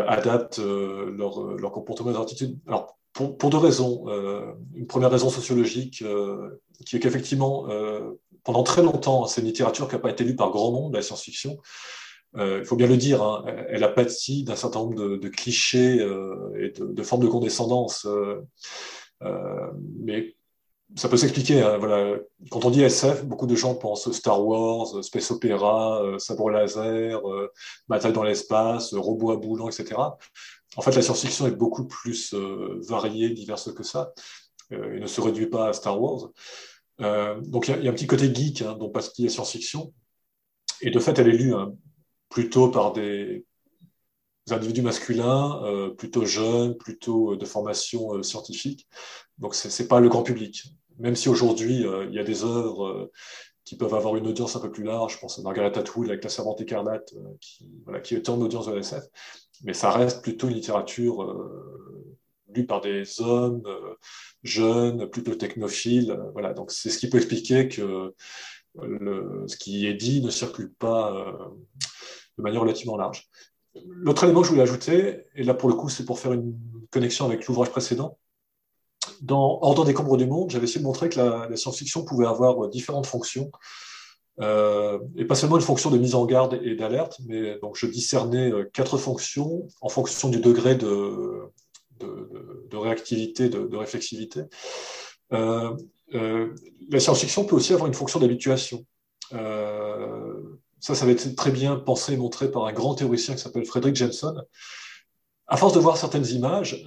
adaptent 0.08 0.58
leur, 0.60 1.44
leur, 1.44 1.72
comportement 1.72 2.10
et 2.10 2.14
leur 2.14 2.24
attitude. 2.24 2.58
Alors, 2.66 2.98
pour, 3.26 3.50
deux 3.50 3.58
raisons. 3.58 4.06
une 4.76 4.88
première 4.88 5.12
raison 5.12 5.30
sociologique, 5.30 6.04
qui 6.86 6.96
est 6.96 7.00
qu'effectivement, 7.00 7.68
pendant 8.44 8.64
très 8.64 8.82
longtemps, 8.82 9.26
c'est 9.26 9.42
une 9.42 9.48
littérature 9.48 9.88
qui 9.88 9.96
n'a 9.96 10.00
pas 10.00 10.12
été 10.12 10.24
lue 10.24 10.36
par 10.36 10.52
grand 10.52 10.72
monde, 10.72 10.94
la 10.94 11.02
science-fiction. 11.02 11.58
Euh, 12.36 12.60
il 12.60 12.66
faut 12.66 12.76
bien 12.76 12.88
le 12.88 12.98
dire, 12.98 13.24
hein, 13.24 13.46
elle 13.70 13.84
a 13.84 13.88
pâti 13.88 14.44
d'un 14.44 14.56
certain 14.56 14.80
nombre 14.80 14.96
de, 14.96 15.28
clichés 15.30 16.00
euh, 16.00 16.54
et 16.60 16.70
de, 16.70 17.04
formes 17.04 17.24
de 17.24 17.28
condescendance. 17.28 18.06
Euh, 18.06 18.42
euh 19.24 19.72
mais 20.00 20.36
ça 20.96 21.10
peut 21.10 21.18
s'expliquer. 21.18 21.62
Hein, 21.62 21.78
voilà. 21.78 22.18
Quand 22.50 22.64
on 22.64 22.70
dit 22.70 22.82
SF, 22.82 23.26
beaucoup 23.26 23.48
de 23.48 23.56
gens 23.56 23.76
pensent 23.76 24.10
Star 24.12 24.46
Wars, 24.46 25.04
Space 25.04 25.32
Opera, 25.32 26.02
euh, 26.04 26.20
sabre 26.20 26.50
laser, 26.50 27.22
bataille 27.90 28.14
dans 28.14 28.24
l'espace, 28.24 28.94
robots 28.94 29.32
à 29.32 29.38
boulons, 29.38 29.68
etc. 29.68 29.96
En 30.78 30.82
fait, 30.82 30.96
la 30.96 31.02
science-fiction 31.02 31.48
est 31.48 31.56
beaucoup 31.56 31.86
plus 31.86 32.34
variée, 32.88 33.32
diverse 33.32 33.74
que 33.74 33.84
ça. 33.84 34.14
il 34.72 35.02
ne 35.02 35.08
se 35.08 35.20
réduit 35.20 35.48
pas 35.48 35.70
à 35.70 35.74
Star 35.74 36.00
Wars. 36.02 36.30
donc 37.00 37.68
il 37.68 37.84
y, 37.84 37.88
a 37.88 37.92
un 37.92 37.94
petit 37.94 38.08
côté 38.08 38.34
geek 38.34 38.62
hein, 38.62 38.78
dont 38.80 38.90
passe 38.90 39.12
la 39.20 39.30
science-fiction. 39.30 39.94
Et 40.82 40.92
de 40.92 41.00
fait, 41.00 41.18
elle 41.20 41.30
est 41.30 41.38
lue 41.38 41.56
hein, 41.56 41.74
plutôt 42.30 42.70
par 42.70 42.94
des, 42.94 43.46
individus 44.50 44.82
masculins, 44.82 45.62
euh, 45.64 45.90
plutôt 45.90 46.26
jeunes, 46.26 46.78
plutôt 46.78 47.34
euh, 47.34 47.38
de 47.38 47.46
formation 47.46 48.16
euh, 48.16 48.24
scientifique. 48.24 48.88
Donc, 49.38 49.56
ce 49.56 49.82
n'est 49.82 49.88
pas 49.88 50.00
le 50.00 50.10
grand 50.10 50.24
public. 50.24 50.64
Même 51.00 51.16
si 51.16 51.30
aujourd'hui, 51.30 51.86
il 52.10 52.14
y 52.14 52.18
a 52.18 52.24
des 52.24 52.44
œuvres 52.44 53.12
qui 53.66 53.78
peuvent 53.78 53.94
avoir 53.94 54.16
une 54.16 54.26
audience 54.26 54.56
un 54.56 54.60
peu 54.60 54.72
plus 54.72 54.84
large. 54.84 55.14
Je 55.14 55.20
pense 55.20 55.38
à 55.38 55.44
Margaret 55.44 55.78
Atwood 55.78 56.10
avec 56.10 56.24
La 56.24 56.30
Servante 56.32 56.60
écarlate, 56.60 57.14
qui, 57.40 57.70
voilà, 57.84 58.00
est 58.00 58.30
en 58.30 58.42
audience 58.42 58.66
de 58.66 58.74
l'SF. 58.74 59.04
Mais 59.64 59.74
ça 59.74 59.92
reste 59.92 60.22
plutôt 60.22 60.48
une 60.48 60.56
littérature 60.56 61.36
lue 62.54 62.66
par 62.66 62.82
des 62.82 63.22
hommes 63.22 63.64
jeunes, 64.44 65.10
plutôt 65.10 65.36
technophiles. 65.36 66.18
voilà. 66.34 66.54
Donc, 66.54 66.72
c'est 66.72 66.90
ce 66.90 66.98
qui 66.98 67.10
peut 67.10 67.18
expliquer 67.18 67.68
que 67.68 68.14
ce 68.76 69.58
qui 69.58 69.88
est 69.88 69.96
dit 69.96 70.22
ne 70.22 70.30
circule 70.30 70.74
pas 70.74 71.52
de 72.38 72.44
manière 72.44 72.62
relativement 72.62 72.98
large. 72.98 73.30
L'autre 73.86 74.24
élément 74.24 74.42
que 74.42 74.48
je 74.48 74.52
voulais 74.52 74.64
ajouter, 74.64 75.24
et 75.36 75.44
là 75.44 75.54
pour 75.54 75.70
le 75.70 75.76
coup 75.76 75.90
c'est 75.90 76.06
pour 76.06 76.20
faire 76.20 76.34
une 76.34 76.58
connexion 76.92 77.26
avec 77.26 77.46
l'ouvrage 77.48 77.70
précédent, 77.70 78.18
dans 79.22 79.60
Ordre 79.62 79.86
des 79.86 79.94
Combres 79.94 80.18
du 80.18 80.26
Monde, 80.26 80.52
j'avais 80.52 80.66
essayé 80.66 80.80
de 80.80 80.86
montrer 80.86 81.10
que 81.10 81.20
la, 81.20 81.56
science-fiction 81.56 82.06
pouvait 82.06 82.28
avoir 82.28 82.68
différentes 82.70 83.08
fonctions, 83.08 83.52
euh, 84.40 85.00
et 85.16 85.26
pas 85.26 85.36
seulement 85.36 85.56
une 85.56 85.64
fonction 85.64 85.90
de 85.90 85.98
mise 85.98 86.14
en 86.14 86.26
garde 86.26 86.60
et 86.62 86.76
d'alerte, 86.76 87.20
mais 87.26 87.58
donc 87.60 87.76
je 87.76 87.88
discernais 87.88 88.52
euh, 88.52 88.70
quatre 88.72 88.98
fonctions 88.98 89.68
en 89.82 89.90
fonction 89.90 90.30
du 90.30 90.40
degré 90.40 90.76
de, 90.76 91.50
réactivité, 92.72 93.50
de, 93.50 93.76
réflexivité. 93.76 94.42
Euh, 95.34 95.76
la 96.90 97.00
science-fiction 97.00 97.46
peut 97.46 97.56
aussi 97.56 97.74
avoir 97.74 97.88
une 97.88 97.96
fonction 97.96 98.20
d'habituation. 98.20 98.86
Ça, 99.32 100.94
ça 100.94 101.06
va 101.06 101.12
être 101.12 101.36
très 101.36 101.52
bien 101.52 101.76
pensé 101.76 102.14
et 102.14 102.18
montré 102.18 102.52
par 102.52 102.66
un 102.66 102.72
grand 102.72 102.94
théoricien 102.94 103.34
qui 103.34 103.42
s'appelle 103.42 103.66
Frederick 103.66 103.96
Jensen. 103.96 104.40
À 105.48 105.58
force 105.58 105.74
de 105.74 105.80
voir 105.80 105.98
certaines 105.98 106.28
images, 106.28 106.86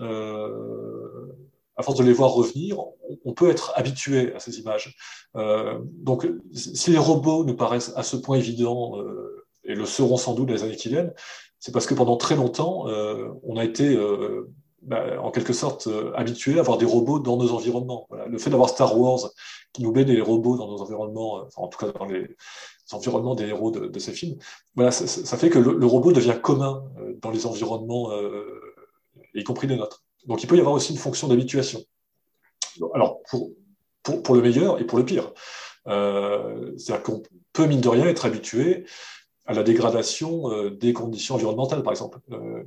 à 1.80 1.82
force 1.82 1.98
de 1.98 2.04
les 2.04 2.12
voir 2.12 2.32
revenir, 2.32 2.78
on 3.24 3.32
peut 3.32 3.50
être 3.50 3.72
habitué 3.74 4.34
à 4.34 4.38
ces 4.38 4.58
images. 4.60 4.94
Euh, 5.36 5.80
donc, 5.82 6.28
si 6.52 6.90
les 6.90 6.98
robots 6.98 7.44
nous 7.44 7.56
paraissent 7.56 7.92
à 7.96 8.02
ce 8.02 8.16
point 8.16 8.36
évidents, 8.36 8.98
euh, 8.98 9.46
et 9.64 9.74
le 9.74 9.86
seront 9.86 10.18
sans 10.18 10.34
doute 10.34 10.50
les 10.50 10.62
années 10.62 10.76
qui 10.76 10.88
viennent, 10.88 11.12
c'est 11.58 11.72
parce 11.72 11.86
que 11.86 11.94
pendant 11.94 12.16
très 12.16 12.36
longtemps, 12.36 12.86
euh, 12.88 13.28
on 13.42 13.56
a 13.56 13.64
été 13.64 13.98
bah, 14.82 15.20
en 15.22 15.30
quelque 15.30 15.52
sorte 15.52 15.88
habitué 16.14 16.56
à 16.56 16.60
avoir 16.60 16.76
des 16.78 16.86
robots 16.86 17.18
dans 17.18 17.36
nos 17.36 17.52
environnements. 17.52 18.08
Le 18.28 18.38
fait 18.38 18.50
d'avoir 18.50 18.68
Star 18.68 18.98
Wars 18.98 19.30
qui 19.72 19.82
nous 19.82 19.92
met 19.92 20.04
des 20.04 20.20
robots 20.20 20.56
dans 20.56 20.70
nos 20.70 20.82
environnements, 20.82 21.46
en 21.56 21.68
tout 21.68 21.78
cas 21.78 21.92
dans 21.92 22.06
les, 22.06 22.36
environnements 22.92 23.36
des 23.36 23.46
héros 23.46 23.70
de, 23.70 23.98
ces 24.00 24.12
films, 24.12 24.36
voilà, 24.74 24.90
ça, 24.90 25.36
fait 25.36 25.48
que 25.48 25.58
le, 25.58 25.86
robot 25.86 26.12
devient 26.12 26.36
commun 26.42 26.82
dans 27.22 27.30
les 27.30 27.46
environnements, 27.46 28.10
y 29.34 29.44
compris 29.44 29.66
les 29.68 29.76
nôtres. 29.76 30.02
Donc 30.26 30.42
il 30.42 30.46
peut 30.46 30.56
y 30.56 30.60
avoir 30.60 30.74
aussi 30.74 30.92
une 30.92 30.98
fonction 30.98 31.28
d'habituation. 31.28 31.82
Alors, 32.94 33.20
pour, 34.02 34.34
le 34.34 34.42
meilleur 34.42 34.80
et 34.80 34.84
pour 34.84 34.98
le 34.98 35.04
pire. 35.04 35.32
Euh, 35.86 36.72
C'est-à-dire 36.76 37.02
qu'on 37.02 37.22
peut, 37.52 37.66
mine 37.66 37.80
de 37.80 37.88
rien, 37.88 38.06
être 38.06 38.24
habitué 38.24 38.86
à 39.46 39.54
la 39.54 39.62
dégradation 39.62 40.50
euh, 40.50 40.70
des 40.70 40.92
conditions 40.92 41.34
environnementales, 41.34 41.82
par 41.82 41.92
exemple. 41.92 42.18
Euh, 42.30 42.62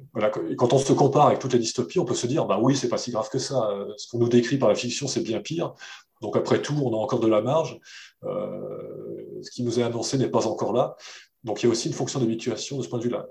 quand 0.58 0.74
on 0.74 0.78
se 0.78 0.94
compare 0.94 1.28
avec 1.28 1.40
toutes 1.40 1.54
les 1.54 1.60
dystopies, 1.60 2.00
on 2.00 2.06
peut 2.06 2.16
se 2.16 2.28
dire, 2.28 2.46
bah 2.46 2.60
oui, 2.62 2.76
c'est 2.76 2.90
pas 2.90 2.98
si 2.98 3.12
grave 3.12 3.30
que 3.30 3.40
ça. 3.40 3.70
Ce 3.98 4.08
qu'on 4.10 4.20
nous 4.20 4.30
décrit 4.30 4.58
par 4.58 4.70
la 4.70 4.76
fiction, 4.76 5.08
c'est 5.08 5.22
bien 5.22 5.40
pire. 5.40 5.74
Donc 6.22 6.36
après 6.36 6.62
tout, 6.62 6.80
on 6.84 6.94
a 6.94 6.98
encore 6.98 7.20
de 7.20 7.28
la 7.28 7.42
marge. 7.42 7.80
Ce 8.24 9.52
qui 9.52 9.64
nous 9.64 9.80
est 9.80 9.84
annoncé 9.84 10.18
n'est 10.18 10.30
pas 10.30 10.48
encore 10.48 10.74
là. 10.74 10.96
Donc 11.44 11.62
il 11.62 11.66
y 11.66 11.70
a 11.70 11.72
aussi 11.72 11.88
une 11.88 11.94
fonction 11.94 12.20
d'habituation 12.20 12.78
de 12.78 12.84
ce 12.84 12.90
point 12.90 13.00
de 13.00 13.04
vue-là. 13.04 13.28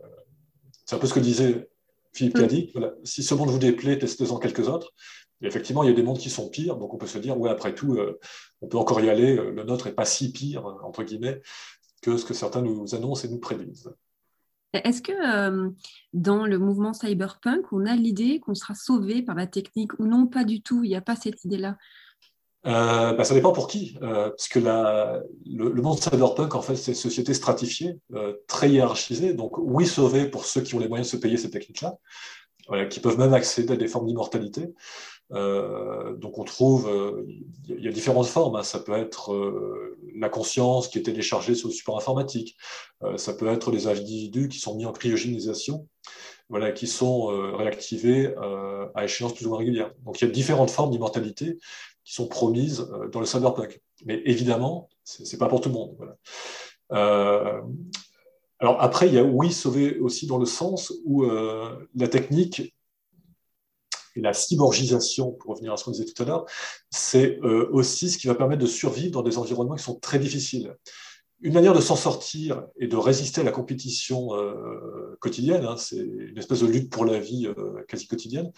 C'est 0.84 0.96
un 0.96 0.98
peu 0.98 1.06
ce 1.06 1.14
que 1.14 1.20
disait 1.20 1.70
Philippe 2.12 2.34
Cadic. 2.34 2.72
Voilà. 2.72 2.92
Si 3.04 3.22
ce 3.22 3.34
monde 3.34 3.50
vous 3.50 3.58
déplaît, 3.58 3.98
testez-en 3.98 4.38
quelques 4.38 4.68
autres. 4.68 4.92
Et 5.40 5.46
effectivement, 5.46 5.82
il 5.82 5.90
y 5.90 5.92
a 5.92 5.96
des 5.96 6.02
mondes 6.02 6.18
qui 6.18 6.30
sont 6.30 6.48
pires, 6.48 6.76
donc 6.76 6.94
on 6.94 6.98
peut 6.98 7.06
se 7.06 7.18
dire, 7.18 7.38
ouais, 7.38 7.50
après 7.50 7.74
tout, 7.74 7.94
euh, 7.94 8.20
on 8.60 8.68
peut 8.68 8.78
encore 8.78 9.00
y 9.00 9.10
aller, 9.10 9.34
le 9.34 9.64
nôtre 9.64 9.86
n'est 9.86 9.94
pas 9.94 10.04
si 10.04 10.30
pire, 10.30 10.64
entre 10.84 11.02
guillemets, 11.02 11.42
que 12.00 12.16
ce 12.16 12.24
que 12.24 12.34
certains 12.34 12.62
nous 12.62 12.94
annoncent 12.94 13.26
et 13.26 13.30
nous 13.30 13.40
prédisent. 13.40 13.92
Est-ce 14.72 15.02
que 15.02 15.12
euh, 15.12 15.70
dans 16.12 16.46
le 16.46 16.58
mouvement 16.58 16.94
cyberpunk, 16.94 17.72
on 17.72 17.84
a 17.84 17.94
l'idée 17.94 18.40
qu'on 18.40 18.54
sera 18.54 18.74
sauvé 18.74 19.22
par 19.22 19.34
la 19.34 19.46
technique 19.46 19.98
ou 19.98 20.06
non? 20.06 20.26
Pas 20.26 20.44
du 20.44 20.62
tout, 20.62 20.82
il 20.84 20.88
n'y 20.88 20.96
a 20.96 21.02
pas 21.02 21.16
cette 21.16 21.44
idée-là 21.44 21.76
euh, 22.64 23.12
bah, 23.14 23.24
ça 23.24 23.34
dépend 23.34 23.52
pour 23.52 23.66
qui, 23.66 23.98
euh, 24.02 24.30
parce 24.30 24.48
que 24.48 24.60
le, 24.60 25.68
le, 25.68 25.82
monde 25.82 25.98
cyberpunk, 25.98 26.54
en 26.54 26.62
fait, 26.62 26.76
c'est 26.76 26.92
une 26.92 26.96
société 26.96 27.34
stratifiée, 27.34 27.98
euh, 28.14 28.34
très 28.46 28.70
hiérarchisée. 28.70 29.34
Donc, 29.34 29.58
oui, 29.58 29.86
sauvé 29.86 30.26
pour 30.26 30.44
ceux 30.44 30.60
qui 30.60 30.74
ont 30.76 30.78
les 30.78 30.88
moyens 30.88 31.08
de 31.08 31.16
se 31.16 31.20
payer 31.20 31.36
ces 31.36 31.50
techniques-là, 31.50 31.96
qui 32.88 33.00
peuvent 33.00 33.18
même 33.18 33.34
accéder 33.34 33.74
à 33.74 33.76
des 33.76 33.88
formes 33.88 34.06
d'immortalité. 34.06 34.72
Euh, 35.32 36.14
donc 36.16 36.38
on 36.38 36.44
trouve, 36.44 36.90
il 37.68 37.82
y 37.82 37.88
a 37.88 37.90
différentes 37.90 38.26
formes. 38.26 38.56
Hein. 38.56 38.62
Ça 38.62 38.78
peut 38.78 38.92
être 38.92 39.34
la 40.14 40.28
conscience 40.28 40.88
qui 40.88 40.98
est 40.98 41.02
téléchargée 41.02 41.54
sur 41.54 41.68
le 41.68 41.74
support 41.74 41.98
informatique. 41.98 42.56
ça 43.16 43.34
peut 43.34 43.48
être 43.48 43.72
des 43.72 43.88
individus 43.88 44.48
qui 44.48 44.58
sont 44.58 44.76
mis 44.76 44.86
en 44.86 44.92
cryogénisation, 44.92 45.86
voilà, 46.48 46.70
qui 46.70 46.86
sont 46.86 47.26
réactivés 47.56 48.32
à 48.94 49.04
échéance 49.04 49.34
plus 49.34 49.46
ou 49.46 49.50
moins 49.50 49.58
régulière. 49.58 49.92
Donc 50.04 50.20
il 50.20 50.28
y 50.28 50.28
a 50.28 50.30
différentes 50.30 50.70
formes 50.70 50.92
d'immortalité 50.92 51.58
qui 52.04 52.14
sont 52.14 52.26
promises 52.26 52.86
dans 53.12 53.20
le 53.20 53.26
cyberpunk. 53.26 53.80
Mais 54.04 54.22
évidemment, 54.24 54.88
c'est 55.04 55.38
pas 55.38 55.48
pour 55.48 55.60
tout 55.60 55.68
le 55.68 55.74
monde. 55.74 55.96
Voilà. 55.98 57.62
Alors 58.62 58.80
après, 58.80 59.08
il 59.08 59.14
y 59.14 59.18
a 59.18 59.24
oui 59.24 59.52
sauver 59.52 59.98
aussi 59.98 60.28
dans 60.28 60.38
le 60.38 60.46
sens 60.46 60.92
où 61.04 61.24
euh, 61.24 61.84
la 61.96 62.06
technique 62.06 62.76
et 64.14 64.20
la 64.20 64.32
cyborgisation, 64.32 65.32
pour 65.32 65.50
revenir 65.50 65.72
à 65.72 65.76
ce 65.76 65.82
qu'on 65.82 65.90
disait 65.90 66.04
tout 66.04 66.22
à 66.22 66.26
l'heure, 66.26 66.46
c'est 66.88 67.40
euh, 67.42 67.68
aussi 67.72 68.08
ce 68.08 68.18
qui 68.18 68.28
va 68.28 68.36
permettre 68.36 68.62
de 68.62 68.68
survivre 68.68 69.10
dans 69.10 69.22
des 69.22 69.36
environnements 69.36 69.74
qui 69.74 69.82
sont 69.82 69.98
très 69.98 70.20
difficiles. 70.20 70.76
Une 71.40 71.54
manière 71.54 71.74
de 71.74 71.80
s'en 71.80 71.96
sortir 71.96 72.64
et 72.78 72.86
de 72.86 72.96
résister 72.96 73.40
à 73.40 73.44
la 73.44 73.50
compétition 73.50 74.32
euh, 74.36 75.16
quotidienne, 75.18 75.64
hein, 75.64 75.76
c'est 75.76 75.96
une 75.96 76.38
espèce 76.38 76.60
de 76.60 76.68
lutte 76.68 76.92
pour 76.92 77.04
la 77.04 77.18
vie 77.18 77.48
quasi 77.88 78.06
quotidienne, 78.06 78.52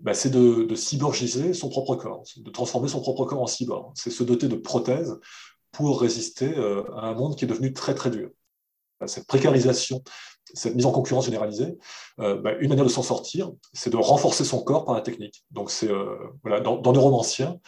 bah, 0.00 0.14
c'est 0.14 0.30
de, 0.30 0.64
de, 0.64 0.74
cyborgiser 0.74 1.54
son 1.54 1.68
propre 1.68 1.94
corps, 1.96 2.24
de 2.36 2.50
transformer 2.50 2.88
son 2.88 3.00
propre 3.00 3.24
corps 3.24 3.42
en 3.42 3.46
cyborg. 3.46 3.92
C'est 3.94 4.10
se 4.10 4.22
doter 4.22 4.48
de 4.48 4.56
prothèses 4.56 5.18
pour 5.72 6.00
résister 6.00 6.54
à 6.96 7.06
un 7.06 7.14
monde 7.14 7.36
qui 7.36 7.44
est 7.44 7.48
devenu 7.48 7.72
très 7.72 7.94
très 7.94 8.10
dur 8.10 8.30
cette 9.06 9.26
précarisation, 9.26 10.02
cette 10.52 10.74
mise 10.74 10.86
en 10.86 10.92
concurrence 10.92 11.26
généralisée, 11.26 11.78
euh, 12.20 12.36
bah, 12.36 12.52
une 12.60 12.68
manière 12.68 12.84
de 12.84 12.90
s'en 12.90 13.02
sortir, 13.02 13.50
c'est 13.72 13.90
de 13.90 13.96
renforcer 13.96 14.44
son 14.44 14.62
corps 14.62 14.84
par 14.84 14.94
la 14.94 15.00
technique. 15.00 15.44
Donc, 15.50 15.72
euh, 15.82 16.16
voilà, 16.42 16.60
dans, 16.60 16.76
dans 16.76 16.92
Neuromancien, 16.92 17.58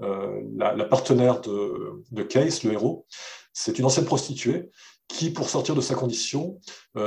euh, 0.00 0.42
la, 0.56 0.84
partenaire 0.84 1.40
de, 1.40 2.02
de, 2.10 2.22
Case, 2.22 2.64
le 2.64 2.72
héros, 2.72 3.06
c'est 3.52 3.78
une 3.78 3.84
ancienne 3.84 4.04
prostituée 4.04 4.70
qui, 5.06 5.30
pour 5.30 5.48
sortir 5.48 5.74
de 5.74 5.80
sa 5.80 5.94
condition, 5.94 6.58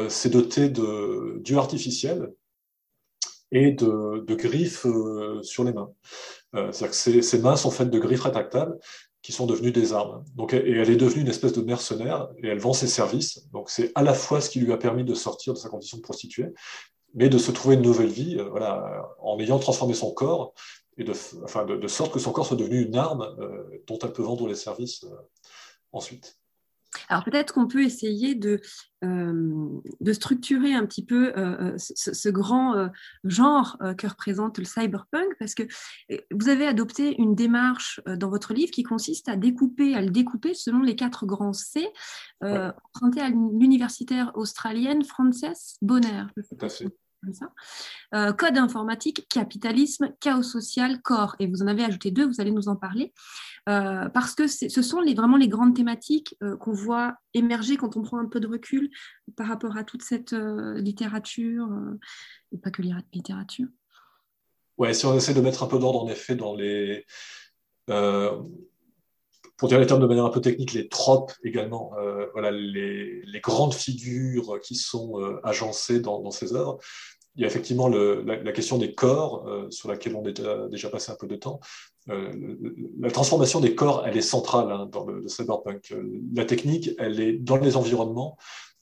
s'est 0.08 0.30
dotée 0.30 0.70
d'yeux 0.70 1.58
artificiels 1.58 2.32
et 3.52 3.72
de, 3.72 4.36
griffes 4.36 4.86
sur 5.42 5.64
les 5.64 5.74
mains. 5.74 5.92
C'est-à-dire 6.54 6.90
que 6.90 7.22
ses, 7.22 7.40
mains 7.40 7.56
sont 7.56 7.72
faites 7.72 7.90
de 7.90 8.00
griffes 8.00 8.24
rétractables 8.24 8.78
qui 9.22 9.32
sont 9.32 9.46
devenues 9.46 9.72
des 9.72 9.94
armes. 9.94 10.24
Donc, 10.36 10.54
et 10.54 10.72
elle 10.72 10.90
est 10.90 10.96
devenue 10.96 11.22
une 11.22 11.28
espèce 11.28 11.54
de 11.54 11.62
mercenaire 11.62 12.30
et 12.42 12.48
elle 12.48 12.60
vend 12.60 12.74
ses 12.74 12.88
services. 12.88 13.50
Donc, 13.52 13.70
c'est 13.70 13.92
à 13.96 14.02
la 14.02 14.14
fois 14.14 14.40
ce 14.42 14.50
qui 14.50 14.60
lui 14.60 14.72
a 14.72 14.78
permis 14.78 15.04
de 15.04 15.14
sortir 15.14 15.54
de 15.54 15.58
sa 15.58 15.70
condition 15.70 15.98
de 15.98 16.02
prostituée, 16.02 16.54
mais 17.14 17.30
de 17.30 17.38
se 17.38 17.52
trouver 17.52 17.76
une 17.76 17.82
nouvelle 17.82 18.10
vie, 18.10 18.38
euh, 18.38 18.48
voilà, 18.50 19.06
en 19.20 19.40
ayant 19.40 19.60
transformé 19.60 19.94
son 19.94 20.12
corps 20.12 20.54
et 20.98 21.04
de, 21.04 21.14
enfin, 21.44 21.66
de, 21.66 21.88
sorte 21.88 22.14
que 22.14 22.20
son 22.20 22.32
corps 22.32 22.46
soit 22.46 22.58
devenu 22.58 22.82
une 22.82 22.96
arme 22.96 23.36
euh, 23.40 23.64
dont 23.88 24.00
elle 24.00 24.14
peut 24.14 24.24
vendre 24.24 24.48
les 24.48 24.56
services 24.56 25.04
euh, 25.04 25.16
ensuite. 25.92 26.38
Alors 27.10 27.24
peut-être 27.24 27.54
qu'on 27.54 27.68
peut 27.68 27.84
essayer 27.84 28.36
de, 28.36 28.62
euh, 29.04 29.80
de, 30.02 30.14
structurer 30.14 30.74
un 30.74 30.86
petit 30.86 31.06
peu 31.06 31.34
euh, 31.38 31.74
euh, 31.74 31.78
ce, 31.78 32.30
grand 32.30 32.90
genre 33.24 33.78
que 33.98 34.08
représente 34.08 34.58
le 34.58 34.66
cyberpunk, 34.66 35.36
parce 35.40 35.56
que 35.56 35.64
vous 36.32 36.50
avez 36.50 36.68
adopté 36.68 37.16
une 37.20 37.36
démarche 37.36 38.02
dans 38.06 38.30
votre 38.30 38.54
livre 38.54 38.72
qui 38.72 38.84
consiste 38.84 39.30
à 39.30 39.36
découper, 39.36 39.96
à 39.96 40.02
le 40.02 40.10
découper 40.10 40.54
selon 40.54 40.82
les 40.82 40.96
quatre 40.96 41.26
grands 41.26 41.54
C, 41.54 41.88
ouais. 42.42 42.50
à 42.50 43.30
l'universitaire 43.30 44.32
australienne 44.36 45.04
Frances 45.04 45.78
Bonner. 45.82 46.24
Tout 46.36 46.66
à 46.66 46.70
fait. 46.70 46.88
Euh, 48.14 48.34
code 48.34 48.58
informatique, 48.58 49.28
capitalisme, 49.30 50.14
chaos 50.20 50.44
social, 50.44 51.02
corps. 51.02 51.36
Et 51.40 51.48
vous 51.48 51.62
en 51.62 51.68
avez 51.68 51.84
ajouté 51.84 52.12
deux, 52.12 52.26
vous 52.26 52.40
allez 52.40 52.52
nous 52.52 52.70
en 52.70 52.76
parler. 52.76 53.14
Euh, 53.70 54.08
parce 54.10 54.34
que 54.34 54.48
ce 54.48 54.82
sont 54.82 55.02
vraiment 55.16 55.38
les 55.38 55.50
grandes 55.50 55.76
thématiques 55.76 56.36
euh, 56.42 56.56
qu'on 56.58 56.72
voit 56.72 57.16
émerger 57.34 57.76
quand 57.76 57.98
on 57.98 58.02
prend 58.02 58.20
un 58.20 58.28
peu 58.28 58.40
de 58.40 58.48
recul 58.48 58.90
par 59.36 59.48
rapport 59.48 59.78
à 59.78 59.84
toute 59.84 60.04
cette 60.04 60.32
littérature, 60.32 61.70
et 62.52 62.58
pas 62.58 62.72
que 62.72 62.82
littérature. 63.14 63.68
Ouais, 64.78 64.94
si 64.94 65.06
on 65.06 65.16
essaie 65.16 65.34
de 65.34 65.42
mettre 65.42 65.64
un 65.64 65.68
peu 65.68 65.80
d'ordre, 65.80 66.04
en 66.04 66.08
effet, 66.08 66.36
dans 66.36 66.56
les 66.56 67.06
pour 69.58 69.68
dire 69.68 69.80
les 69.80 69.88
termes 69.88 70.02
de 70.02 70.06
manière 70.06 70.26
un 70.26 70.30
peu 70.30 70.40
technique, 70.40 70.74
les 70.74 70.88
tropes 70.88 71.34
également, 71.44 71.94
euh, 71.98 72.28
voilà, 72.34 72.52
les, 72.52 73.24
grandes 73.42 73.74
figures 73.74 74.60
qui 74.62 74.76
sont 74.76 75.20
euh, 75.20 75.40
agencées 75.44 76.00
dans, 76.00 76.32
ces 76.32 76.54
œuvres. 76.54 76.78
Il 77.36 77.42
y 77.42 77.44
a 77.44 77.48
effectivement 77.48 77.88
la, 77.88 78.52
question 78.52 78.78
des 78.78 78.94
corps, 78.94 79.48
euh, 79.48 79.70
sur 79.70 79.90
laquelle 79.90 80.16
on 80.16 80.26
a 80.26 80.68
déjà 80.70 80.90
passé 80.90 81.12
un 81.12 81.16
peu 81.16 81.28
de 81.28 81.36
temps. 81.36 81.60
La 82.08 83.12
transformation 83.12 83.60
des 83.60 83.76
corps, 83.76 84.06
elle 84.08 84.18
est 84.18 84.22
centrale 84.22 84.72
hein, 84.72 84.88
dans 84.92 85.06
le, 85.06 85.20
le, 85.20 85.28
cyberpunk. 85.28 85.94
La 86.34 86.46
technique, 86.46 86.92
elle 87.00 87.20
est 87.20 87.34
dans 87.34 87.58
les 87.58 87.76
environnements. 87.76 88.38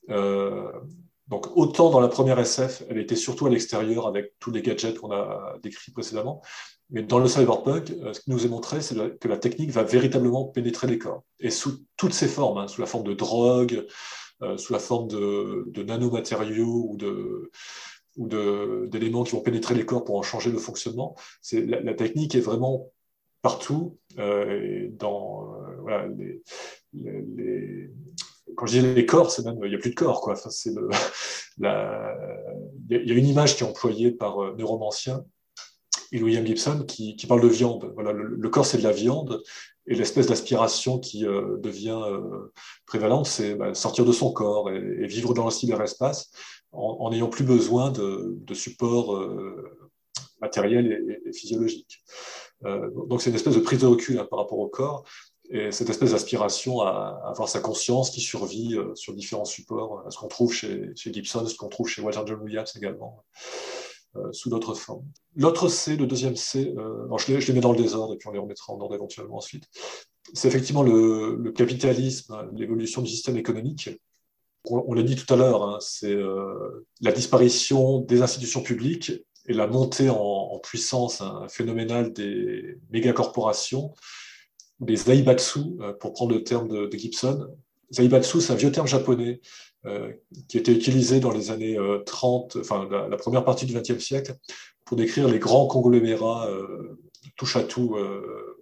donc 0.08 1.58
autant 1.58 1.90
dans 1.90 2.00
la 2.00 2.08
première 2.08 2.40
SF, 2.40 2.84
elle 2.90 2.98
était 2.98 3.16
surtout 3.16 3.48
à 3.48 3.50
l'extérieur 3.50 4.08
avec 4.08 4.34
tous 4.40 4.52
les 4.52 4.62
gadgets 4.62 5.00
qu'on 5.00 5.12
a 5.12 5.58
décrits 5.64 5.92
précédemment, 5.92 6.42
mais 6.92 7.02
dans 7.02 7.20
le 7.20 7.28
cyberpunk, 7.28 7.92
euh, 7.92 8.14
ce 8.14 8.22
qui 8.22 8.30
nous 8.30 8.46
est 8.46 8.50
montré, 8.50 8.82
c'est 8.82 8.96
que 9.20 9.28
la 9.28 9.38
technique 9.38 9.72
va 9.72 9.84
véritablement 9.84 10.46
pénétrer 10.46 10.88
les 10.88 11.00
corps. 11.00 11.24
Et 11.40 11.50
sous 11.50 11.84
toutes 11.98 12.14
ses 12.14 12.28
formes, 12.28 12.58
hein, 12.60 12.68
sous 12.68 12.82
la 12.82 12.88
forme 12.88 13.04
de 13.06 13.14
drogue, 13.14 13.86
euh, 14.44 14.58
sous 14.58 14.74
la 14.74 14.80
forme 14.80 15.08
de, 15.08 15.84
nanomatériaux 15.84 16.88
ou 16.90 16.98
de 16.98 17.52
d'éléments 18.18 19.26
qui 19.26 19.34
vont 19.34 19.42
pénétrer 19.42 19.76
les 19.76 19.86
corps 19.86 20.06
pour 20.06 20.16
en 20.16 20.22
changer 20.22 20.50
le 20.50 20.58
fonctionnement. 20.58 21.18
La, 21.52 21.94
technique 21.96 22.34
est 22.34 22.40
vraiment 22.40 22.90
partout. 23.42 23.98
Euh, 24.18 24.88
dans 24.92 25.54
quand 28.56 28.66
je 28.68 28.80
dis 28.80 28.94
les 28.94 29.06
corps, 29.06 29.32
c'est 29.32 29.44
même 29.44 29.60
il 29.64 29.70
n'y 29.70 29.76
a 29.76 29.80
plus 29.80 29.90
de 29.90 29.96
corps 29.96 30.34
il 31.58 31.66
y 32.90 33.12
a 33.12 33.14
une 33.14 33.28
image 33.28 33.58
qui 33.58 33.64
est 33.64 33.68
employée 33.68 34.12
par 34.12 34.56
Neuromancien 34.56 35.26
et 36.12 36.22
William 36.22 36.46
Gibson 36.46 36.84
qui, 36.88 37.16
parle 37.28 37.42
de 37.42 37.48
viande. 37.48 37.92
Voilà, 37.96 38.12
le, 38.12 38.50
corps, 38.50 38.66
c'est 38.66 38.78
de 38.78 38.84
la 38.84 38.92
viande, 38.92 39.42
et 39.88 39.96
l'espèce 39.96 40.28
d'aspiration 40.28 41.00
qui 41.00 41.26
euh, 41.26 41.58
devient 41.58 42.00
euh, 42.06 42.52
prévalente, 42.86 43.28
c'est 43.28 43.56
bah, 43.56 43.74
sortir 43.74 44.06
de 44.06 44.12
son 44.12 44.32
corps 44.32 44.72
et, 44.72 45.08
vivre 45.08 45.34
dans 45.34 45.46
le 45.46 45.52
cyberespace 45.52 46.32
en 46.72 47.10
n'ayant 47.10 47.30
plus 47.30 47.46
besoin 47.46 47.90
de, 47.90 48.36
de 48.38 48.54
support 48.54 49.16
euh, 49.16 49.78
matériel 50.42 50.92
et, 50.92 51.30
et, 51.30 51.32
physiologique. 51.32 52.04
Euh, 52.66 52.90
donc 53.08 53.22
c'est 53.22 53.30
une 53.30 53.36
espèce 53.36 53.56
de 53.56 53.62
prise 53.62 53.80
de 53.80 53.88
recul 53.88 54.20
hein, 54.20 54.28
par 54.30 54.40
rapport 54.40 54.60
au 54.60 54.68
corps, 54.68 55.06
et 55.50 55.72
cette 55.72 55.90
espèce 55.90 56.12
d'aspiration 56.12 56.82
à, 56.82 57.22
avoir 57.26 57.48
sa 57.48 57.60
conscience 57.60 58.10
qui 58.10 58.20
survit 58.20 58.76
sur 58.96 59.14
différents 59.14 59.46
supports, 59.46 60.04
ce 60.10 60.18
qu'on 60.18 60.28
trouve 60.28 60.52
chez, 60.52 60.92
chez 60.96 61.14
Gibson, 61.14 61.46
ce 61.46 61.56
qu'on 61.56 61.70
trouve 61.70 61.88
chez 61.88 62.02
Walter 62.02 62.22
John 62.26 62.42
Williams 62.42 62.74
également. 62.76 63.24
Euh, 64.18 64.32
sous 64.32 64.50
d'autres 64.50 64.76
formes. 64.76 65.06
L'autre 65.36 65.68
C, 65.68 65.98
le 65.98 66.08
deuxième 66.08 66.38
C, 66.38 66.74
euh, 66.78 67.18
je, 67.18 67.34
les, 67.34 67.54
mets 67.54 67.60
dans 67.60 67.74
le 67.74 67.78
désordre 67.78 68.14
et 68.14 68.18
puis 68.18 68.30
on 68.30 68.32
les 68.32 68.40
remettra 68.40 68.72
en 68.72 68.80
ordre 68.80 68.96
éventuellement 68.96 69.38
ensuite. 69.38 69.66
C'est 70.34 70.48
effectivement 70.48 70.84
le, 70.84 71.52
capitalisme, 71.52 72.50
l'évolution 72.54 73.02
du 73.02 73.10
système 73.10 73.36
économique. 73.36 73.90
On, 74.70 74.94
l'a 74.94 75.04
dit 75.04 75.18
tout 75.18 75.32
à 75.34 75.38
l'heure, 75.38 75.64
hein, 75.64 75.80
c'est 75.82 76.14
euh, 76.14 76.88
la 77.02 77.12
disparition 77.12 78.00
des 78.00 78.22
institutions 78.22 78.64
publiques 78.64 79.12
et 79.48 79.54
la 79.54 79.68
montée 79.68 80.10
en, 80.10 80.60
puissance 80.64 81.20
hein, 81.20 81.46
phénoménale 81.50 82.14
des 82.14 82.80
mégacorporations, 82.92 83.94
des 84.80 84.96
zaibatsu, 84.96 85.60
pour 86.00 86.14
prendre 86.14 86.34
le 86.34 86.44
terme 86.44 86.70
de, 86.70 86.90
Gibson. 86.98 87.50
Zaibatsu, 87.94 88.40
c'est 88.40 88.54
un 88.54 88.56
vieux 88.56 88.72
terme 88.72 88.88
japonais 88.88 89.42
qui 90.48 90.58
était 90.58 90.72
utilisé 90.72 91.20
dans 91.20 91.32
les 91.32 91.52
années 91.52 91.78
30, 92.06 92.56
euh, 92.56 92.62
enfin 92.62 92.88
la, 92.90 93.18
première 93.18 93.44
partie 93.44 93.66
du 93.66 93.74
XXe 93.74 94.04
siècle, 94.04 94.36
pour 94.84 94.98
décrire 94.98 95.28
les 95.28 95.40
grands 95.40 95.68
conglomérats 95.68 96.48
euh, 96.48 97.00
touche 97.38 97.56
à 97.56 97.64
tout 97.64 97.98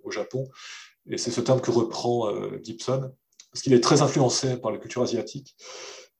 au 0.03 0.11
Japon. 0.11 0.49
Et 1.09 1.17
c'est 1.17 1.31
ce 1.31 1.41
terme 1.41 1.61
que 1.61 1.71
reprend 1.71 2.31
Gibson, 2.63 3.11
parce 3.51 3.61
qu'il 3.61 3.73
est 3.73 3.81
très 3.81 4.01
influencé 4.01 4.57
par 4.57 4.71
la 4.71 4.77
culture 4.77 5.01
asiatique. 5.01 5.55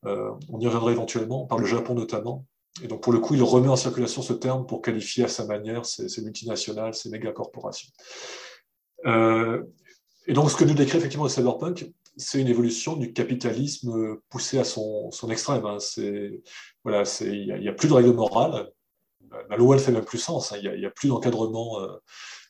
on 0.04 0.60
y 0.60 0.66
reviendra 0.66 0.92
éventuellement, 0.92 1.46
par 1.46 1.58
le 1.58 1.66
Japon 1.66 1.96
notamment. 1.96 2.46
Et 2.82 2.88
donc, 2.88 3.02
pour 3.02 3.14
le 3.14 3.20
coup, 3.20 3.36
il 3.36 3.44
remet 3.44 3.68
en 3.68 3.76
circulation 3.76 4.22
ce 4.22 4.34
terme 4.34 4.66
pour 4.66 4.82
qualifier 4.82 5.26
à 5.26 5.28
sa 5.28 5.46
manière 5.46 5.86
ces, 5.86 6.22
multinationales, 6.24 6.94
ces 6.96 7.10
méga-corporations. 7.10 7.90
Euh, 9.06 9.64
et 10.26 10.34
donc, 10.34 10.50
ce 10.50 10.56
que 10.56 10.64
nous 10.64 10.74
décrit 10.74 10.98
effectivement 10.98 11.26
le 11.26 11.30
cyberpunk, 11.30 11.92
c'est 12.16 12.42
une 12.42 12.48
évolution 12.48 12.96
du 12.96 13.14
capitalisme 13.14 14.18
poussé 14.30 14.60
à 14.60 14.64
son, 14.64 15.12
extrême. 15.30 15.66
Hein. 15.66 15.78
Il 15.98 16.42
n'y 16.86 17.68
a, 17.68 17.74
plus 17.74 17.88
de 17.88 17.94
règles 17.94 18.14
morales. 18.14 18.70
La 19.50 19.58
loi, 19.58 19.76
elle 19.76 19.82
fait 19.82 19.92
même 19.92 20.06
plus 20.06 20.20
sens. 20.20 20.52
Hein. 20.52 20.58
Il 20.62 20.80
n'y 20.80 20.86
a, 20.86 20.92
plus 20.92 21.10
d'encadrement 21.10 21.80
euh, 21.80 21.88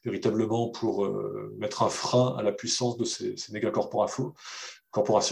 véritablement 0.03 0.69
pour 0.69 1.09
mettre 1.57 1.83
un 1.83 1.89
frein 1.89 2.35
à 2.37 2.43
la 2.43 2.51
puissance 2.51 2.97
de 2.97 3.05
ces, 3.05 3.37
ces 3.37 3.53
mégacorporations. 3.53 4.33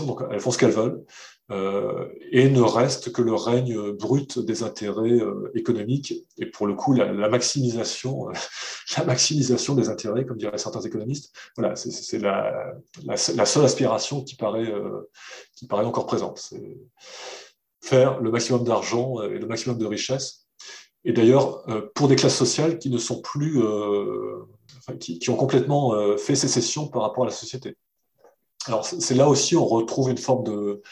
Donc, 0.06 0.24
elles 0.32 0.40
font 0.40 0.52
ce 0.52 0.58
qu'elles 0.58 0.72
veulent. 0.72 1.04
Euh, 1.52 2.08
et 2.32 2.49
ne 2.49 2.62
reste 2.62 3.12
que 3.12 3.22
le 3.22 3.34
règne 3.34 3.91
brut 3.91 4.39
des 4.39 4.64
intérêts 4.64 5.20
euh, 5.20 5.52
économiques 5.54 6.14
et 6.38 6.45
pour 6.45 6.66
le 6.66 6.76
coup 6.76 6.93
la, 6.93 7.28
maximisation, 7.28 8.28
la 8.97 9.04
maximisation 9.04 9.76
des 9.76 9.89
intérêts, 9.89 10.26
comme 10.26 10.38
diraient 10.38 10.58
certains 10.58 10.82
économistes. 10.82 11.34
Voilà, 11.58 11.76
c'est 11.76 12.20
la, 12.20 13.16
seule 13.18 13.66
aspiration 13.66 14.24
qui 14.24 14.36
paraît, 14.36 14.72
euh, 14.72 15.10
qui 15.56 15.68
paraît 15.68 15.86
encore 15.86 16.06
présente. 16.06 16.38
C'est 16.38 16.78
faire 17.84 18.22
le 18.22 18.32
maximum 18.32 18.64
d'argent 18.64 19.22
et 19.24 19.38
le 19.38 19.47
maximum 19.47 19.78
de 19.78 19.86
richesse. 19.86 20.47
Et 21.04 21.12
d'ailleurs, 21.12 21.66
pour 21.95 22.08
des 22.08 22.16
classes 22.16 22.38
sociales 22.38 22.78
qui 22.78 22.91
ne 22.91 22.99
sont 22.99 23.22
plus, 23.22 23.60
qui, 24.99 25.18
qui, 25.18 25.32
ont 25.32 25.36
complètement 25.36 26.16
fait 26.16 26.36
sécession 26.36 26.88
par 26.88 27.02
rapport 27.02 27.24
à 27.24 27.28
la 27.28 27.34
société. 27.34 27.76
Alors 28.68 28.86
c'est 28.86 29.16
là 29.16 29.28
aussi 29.28 29.56
on 29.56 29.66
retrouve 29.66 30.12
une 30.12 30.20
forme 30.20 30.43
de 30.43 30.84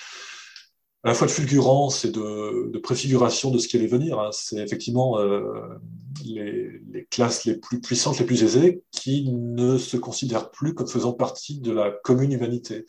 à 1.04 1.08
la 1.08 1.14
fois 1.14 1.28
de 1.28 1.32
fulgurance 1.32 2.04
et 2.04 2.12
de, 2.12 2.78
préfiguration 2.80 3.52
de 3.52 3.58
ce 3.58 3.68
qui 3.68 3.78
allait 3.78 3.88
venir. 3.88 4.20
Hein. 4.20 4.30
C'est 4.32 4.58
effectivement 4.58 5.20
euh, 5.20 5.80
les, 6.26 7.08
classes 7.10 7.46
les 7.46 7.56
plus 7.56 7.80
puissantes, 7.80 8.20
les 8.20 8.26
plus 8.26 8.44
aisées, 8.44 8.84
qui 8.92 9.32
ne 9.32 9.78
se 9.78 9.98
considèrent 9.98 10.52
plus 10.52 10.74
comme 10.74 10.88
faisant 10.88 11.14
partie 11.14 11.60
de 11.60 11.72
la 11.72 11.92
commune 11.92 12.34
humanité. 12.34 12.86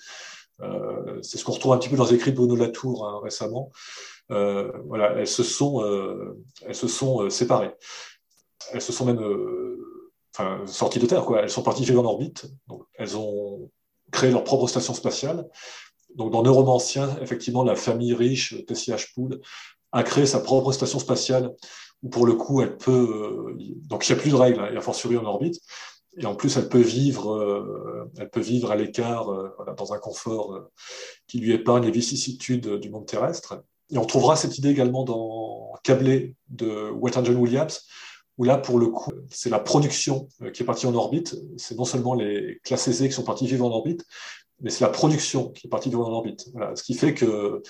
Euh, 0.61 1.19
c'est 1.23 1.39
ce 1.39 1.45
qu'on 1.45 1.53
retrouve 1.53 1.73
un 1.73 1.79
petit 1.79 1.89
peu 1.89 1.97
dans 1.97 2.05
les 2.05 2.15
écrits 2.15 2.33
de 2.33 2.37
Bruno 2.37 2.57
Latour 2.57 3.07
hein, 3.07 3.21
récemment. 3.23 3.71
Euh, 4.31 4.71
voilà, 4.87 5.13
elles 5.17 5.27
se 5.27 5.43
sont, 5.43 5.85
elles 6.67 6.75
se 6.75 6.89
sont 6.89 7.31
séparées. 7.31 7.75
Elles 8.73 8.83
se 8.83 8.93
sont 8.93 9.05
même 9.05 9.21
enfin, 10.35 10.67
sorties 10.67 10.99
de 10.99 11.07
Terre. 11.07 11.25
Quoi. 11.25 11.43
Elles 11.43 11.51
sont 11.51 11.63
parties 11.63 11.85
vivre 11.85 12.03
en 12.03 12.07
orbite. 12.07 12.47
Donc, 12.67 12.85
elles 12.95 13.17
ont 13.17 13.71
créé 14.11 14.31
leur 14.31 14.45
propre 14.45 14.67
station 14.67 14.95
spatiale 14.95 15.49
donc, 16.17 16.33
dans 16.33 16.43
Neuromancien, 16.43 17.17
effectivement, 17.23 17.63
la 17.63 17.77
famille 17.77 18.15
riche, 18.15 18.55
Tessie 18.67 18.93
Pool, 19.15 19.41
a 19.93 20.03
créé 20.03 20.27
sa 20.27 20.41
propre 20.41 20.73
station 20.73 20.99
spatiale 20.99 21.53
où, 22.03 22.09
pour 22.09 22.27
le 22.27 22.35
coup, 22.35 22.63
elle 22.63 22.77
peut. 22.77 23.55
Euh, 23.57 23.57
donc, 23.89 24.09
il 24.09 24.13
n'y 24.13 24.19
a 24.19 24.23
plus 24.23 24.31
de 24.31 24.37
règles, 24.37 24.61
hein, 24.61 24.67
il 24.71 24.75
y 24.75 24.79
a 24.79 24.81
fortiori 24.81 25.17
en 25.17 25.25
orbite. 25.25 25.61
Et 26.17 26.27
en 26.27 26.35
plus, 26.35 26.57
elle 26.57 26.69
peut 26.69 26.81
vivre, 26.81 27.33
euh, 27.33 28.11
elle 28.19 28.31
peut 28.31 28.41
vivre 28.41 28.71
à 28.73 28.77
l'écart, 28.77 29.31
euh, 29.31 29.51
dans 29.77 29.93
un 29.93 29.99
confort 29.99 30.61
qui 31.29 31.39
lui 31.39 31.53
épargne 31.53 31.85
les 31.85 31.91
vicissitudes 31.91 32.69
du 32.77 32.91
monde 32.91 33.07
terrestre. 33.07 33.63
Et 33.91 33.99
on 33.99 34.05
trouvera 34.05 34.37
cette 34.37 34.59
idée 34.59 34.71
également 34.71 35.05
dans 35.05 35.73
Câblé 35.83 36.35
de 36.49 36.91
Wet 36.91 37.13
John 37.13 37.37
Williams, 37.37 37.87
où 38.39 38.45
là, 38.45 38.57
pour 38.57 38.79
le 38.79 38.87
coup, 38.89 39.13
c'est 39.31 39.51
la 39.51 39.59
production 39.59 40.29
qui 40.53 40.63
est 40.63 40.67
partie 40.67 40.87
en 40.87 40.95
orbite. 40.95 41.37
C'est 41.57 41.77
non 41.77 41.85
seulement 41.85 42.15
les 42.15 42.61
classes 42.65 42.89
aisées 42.89 43.09
qui 43.09 43.15
sont 43.15 43.25
parties 43.25 43.47
vivre 43.47 43.67
en 43.67 43.71
orbite, 43.71 44.05
mais 44.61 44.71
c'est 44.71 44.85
la 44.85 44.91
production 44.91 45.51
qui 45.51 45.67
est 45.67 45.71
partie 45.71 45.91
du 45.91 45.97
en 45.97 46.01
orbite. 46.03 46.49
Ce 46.75 46.83
qui 46.83 46.95
fait 46.95 47.15
que 47.15 47.63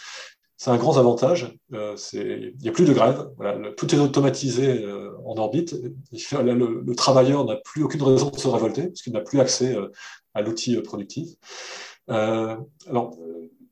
c'est 0.61 0.70
un 0.70 0.76
grand 0.76 0.99
avantage. 0.99 1.57
Euh, 1.72 1.97
il 2.12 2.53
n'y 2.61 2.68
a 2.68 2.72
plus 2.72 2.84
de 2.84 2.93
grève. 2.93 3.30
Tout 3.78 3.95
est 3.95 3.99
automatisé 3.99 4.84
euh, 4.84 5.11
en 5.24 5.38
orbite. 5.38 5.74
Le, 6.12 6.82
le 6.86 6.95
travailleur 6.95 7.47
n'a 7.47 7.57
plus 7.57 7.82
aucune 7.82 8.03
raison 8.03 8.28
de 8.28 8.36
se 8.36 8.47
révolter 8.47 8.88
parce 8.88 9.01
qu'il 9.01 9.14
n'a 9.14 9.22
plus 9.22 9.41
accès 9.41 9.74
euh, 9.74 9.88
à 10.34 10.43
l'outil 10.43 10.76
productif. 10.82 11.30
Alors, 12.09 13.16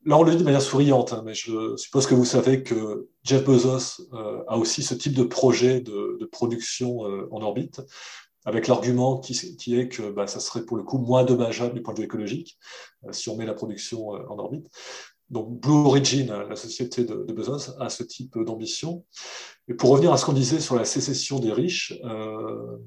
là, 0.06 0.16
on 0.16 0.22
le 0.22 0.30
dit 0.30 0.38
de 0.38 0.44
manière 0.44 0.62
souriante, 0.62 1.12
hein, 1.12 1.22
mais 1.26 1.34
je 1.34 1.76
suppose 1.76 2.06
que 2.06 2.14
vous 2.14 2.24
savez 2.24 2.62
que 2.62 3.08
Jeff 3.22 3.44
Bezos 3.44 4.00
a 4.46 4.56
aussi 4.56 4.82
ce 4.82 4.94
type 4.94 5.12
de 5.12 5.24
projet 5.24 5.80
de, 5.80 6.16
de 6.18 6.24
production 6.24 7.00
en 7.30 7.42
orbite 7.42 7.82
avec 8.48 8.66
l'argument 8.66 9.18
qui, 9.18 9.78
est 9.78 9.88
que 9.88 10.10
bah, 10.10 10.26
ça 10.26 10.40
serait 10.40 10.64
pour 10.64 10.78
le 10.78 10.82
coup 10.82 10.96
moins 10.96 11.22
dommageable 11.22 11.74
du 11.74 11.82
point 11.82 11.92
de 11.92 11.98
vue 11.98 12.06
écologique 12.06 12.58
euh, 13.04 13.12
si 13.12 13.28
on 13.28 13.36
met 13.36 13.44
la 13.44 13.52
production 13.52 14.14
euh, 14.14 14.26
en 14.30 14.38
orbite. 14.38 14.66
Donc 15.28 15.60
Blue 15.60 15.74
Origin, 15.74 16.28
la 16.48 16.56
société 16.56 17.04
de, 17.04 17.14
Bezos, 17.14 17.78
a 17.78 17.90
ce 17.90 18.02
type 18.02 18.38
d'ambition. 18.38 19.04
Et 19.68 19.74
pour 19.74 19.90
revenir 19.90 20.10
à 20.10 20.16
ce 20.16 20.24
qu'on 20.24 20.32
disait 20.32 20.60
sur 20.60 20.74
la 20.74 20.86
sécession 20.86 21.38
des 21.38 21.52
riches, 21.52 21.92
euh, 22.04 22.78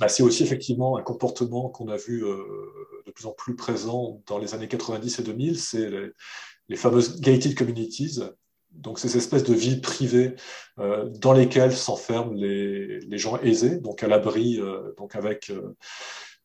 bah, 0.00 0.08
c'est 0.08 0.22
aussi 0.22 0.42
effectivement 0.42 0.96
un 0.96 1.02
comportement 1.02 1.68
qu'on 1.68 1.88
a 1.88 1.98
vu 1.98 2.22
de 2.22 3.10
plus 3.12 3.26
en 3.26 3.32
plus 3.32 3.54
présent 3.54 4.22
dans 4.26 4.38
les 4.38 4.54
années 4.54 4.68
90 4.68 5.18
et 5.18 5.22
2000, 5.22 5.58
c'est 5.58 5.90
les, 5.90 6.08
les 6.70 6.76
fameuses 6.76 7.20
gated 7.20 7.54
communities, 7.54 8.20
donc 8.72 8.98
ces 8.98 9.16
espèces 9.16 9.44
de 9.44 9.54
villes 9.54 9.80
privées 9.80 10.34
euh, 10.78 11.08
dans 11.08 11.32
lesquelles 11.32 11.72
s'enferment 11.72 12.34
les, 12.34 13.18
gens 13.18 13.38
aisés, 13.40 13.78
donc 13.78 14.02
à 14.02 14.08
l'abri, 14.08 14.60
euh, 14.60 14.92
donc 14.98 15.16
avec 15.16 15.50
euh, 15.50 15.74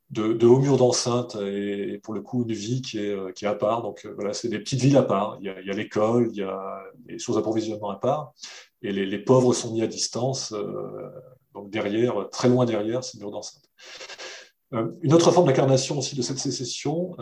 de, 0.09 0.33
de, 0.33 0.47
hauts 0.47 0.59
murs 0.59 0.77
d'enceinte 0.77 1.37
et, 1.41 1.99
pour 2.03 2.13
le 2.13 2.21
coup 2.21 2.43
une 2.43 2.53
vie 2.53 2.81
qui 2.81 2.99
est, 2.99 3.33
qui 3.33 3.45
est 3.45 3.47
à 3.47 3.55
part. 3.55 3.81
Donc 3.81 4.07
voilà, 4.15 4.33
c'est 4.33 4.49
des 4.49 4.59
petites 4.59 4.81
villes 4.81 4.97
à 4.97 5.03
part. 5.03 5.37
Il 5.41 5.45
y 5.45 5.49
a 5.49 5.73
l'école, 5.73 6.29
il, 6.31 6.37
y 6.37 6.43
a 6.43 6.83
les 7.07 7.19
sources 7.19 7.37
d'approvisionnement 7.37 7.89
à 7.89 7.97
part, 7.97 8.33
et 8.81 8.91
les, 8.91 9.05
les, 9.05 9.19
pauvres 9.19 9.53
sont 9.53 9.73
mis 9.73 9.81
à 9.81 9.87
distance, 9.87 10.53
donc 11.53 11.69
derrière, 11.69 12.29
très 12.29 12.49
loin 12.49 12.65
derrière 12.65 13.03
ces 13.03 13.19
murs 13.19 13.31
d'enceinte. 13.31 13.63
Une 15.01 15.13
autre 15.13 15.31
forme 15.31 15.47
d'incarnation 15.47 15.97
aussi 15.97 16.15
de 16.15 16.21
cette 16.21 16.39
sécession, 16.39 17.15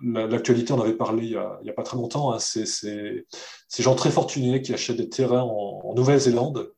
l'actualité, 0.00 0.72
on 0.72 0.80
avait 0.80 0.96
parlé 0.96 1.26
il 1.26 1.38
n'y 1.62 1.70
a, 1.70 1.72
pas 1.72 1.82
très 1.82 1.96
longtemps, 1.96 2.32
hein, 2.32 2.38
c'est 2.38 2.66
ces 2.66 3.82
gens 3.82 3.94
très 3.94 4.10
fortunés 4.10 4.62
qui 4.62 4.72
achètent 4.72 4.96
des 4.96 5.08
terrains 5.08 5.42
en, 5.42 5.94
Nouvelle-Zélande, 5.94 6.72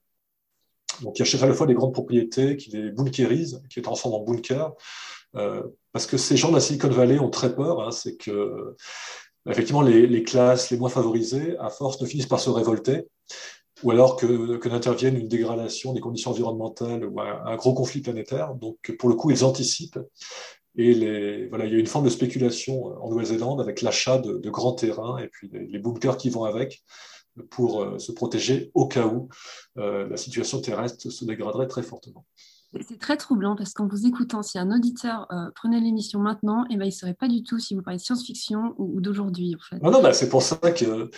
donc 1.02 1.16
qui 1.16 1.22
achètent 1.22 1.42
à 1.42 1.46
la 1.46 1.54
fois 1.54 1.66
des 1.66 1.74
grandes 1.74 1.92
propriétés, 1.92 2.56
qui 2.56 2.70
les 2.70 2.90
bunkerisent, 2.90 3.62
qui 3.68 3.80
les 3.80 3.82
transforment 3.82 4.14
en 4.14 4.24
bunkers, 4.24 4.72
euh, 5.36 5.62
parce 5.92 6.06
que 6.06 6.16
ces 6.16 6.36
gens 6.36 6.48
de 6.48 6.54
la 6.54 6.60
Silicon 6.60 6.88
Valley 6.88 7.18
ont 7.18 7.30
très 7.30 7.54
peur, 7.54 7.82
hein, 7.82 7.90
c'est 7.90 8.16
que 8.16 8.76
effectivement 9.48 9.82
les, 9.82 10.22
classes 10.22 10.70
les 10.70 10.78
moins 10.78 10.88
favorisées, 10.88 11.56
à 11.58 11.70
force, 11.70 12.00
ne 12.00 12.06
finissent 12.06 12.26
par 12.26 12.40
se 12.40 12.50
révolter, 12.50 13.06
ou 13.82 13.90
alors 13.90 14.16
que, 14.16 14.68
n'intervienne 14.68 15.16
une 15.16 15.28
dégradation 15.28 15.92
des 15.92 16.00
conditions 16.00 16.30
environnementales 16.30 17.04
ou 17.04 17.20
un, 17.20 17.56
gros 17.56 17.74
conflit 17.74 18.00
planétaire. 18.00 18.54
Donc, 18.54 18.94
pour 18.98 19.08
le 19.08 19.14
coup, 19.14 19.30
ils 19.30 19.44
anticipent 19.44 19.98
et 20.76 20.94
les, 20.94 21.46
voilà, 21.48 21.66
il 21.66 21.72
y 21.72 21.76
a 21.76 21.78
une 21.78 21.86
forme 21.86 22.04
de 22.04 22.10
spéculation 22.10 22.86
en 23.02 23.10
Nouvelle-Zélande 23.10 23.60
avec 23.60 23.82
l'achat 23.82 24.18
de, 24.18 24.38
de, 24.38 24.50
grands 24.50 24.72
terrains 24.72 25.18
et 25.18 25.28
puis 25.28 25.50
les, 25.52 25.78
bunkers 25.78 26.16
qui 26.16 26.30
vont 26.30 26.44
avec 26.44 26.84
pour 27.50 27.82
euh, 27.82 27.98
se 27.98 28.12
protéger 28.12 28.70
au 28.74 28.86
cas 28.86 29.06
où 29.06 29.28
euh, 29.78 30.08
la 30.08 30.16
situation 30.16 30.60
terrestre 30.60 31.10
se 31.10 31.24
dégraderait 31.24 31.68
très 31.68 31.82
fortement. 31.82 32.24
C'est 32.88 33.00
très 33.00 33.16
troublant 33.16 33.56
parce 33.56 33.72
qu'en 33.72 33.88
vous 33.88 34.06
écoutant, 34.06 34.42
si 34.42 34.56
un 34.56 34.70
auditeur 34.70 35.26
euh, 35.32 35.50
prenait 35.56 35.80
l'émission 35.80 36.20
maintenant, 36.20 36.64
eh 36.70 36.76
ben, 36.76 36.84
il 36.84 36.88
ne 36.88 36.92
saurait 36.92 37.14
pas 37.14 37.26
du 37.26 37.42
tout 37.42 37.58
si 37.58 37.74
vous 37.74 37.82
parlez 37.82 37.98
de 37.98 38.02
science-fiction 38.02 38.74
ou, 38.78 39.00
d'aujourd'hui. 39.00 39.56
En 39.56 39.58
fait. 39.58 39.82
Non, 39.82 39.90
non, 39.90 40.00
bah, 40.00 40.12
c'est 40.12 40.28
pour 40.28 40.42
ça 40.42 40.56
que 40.56 41.10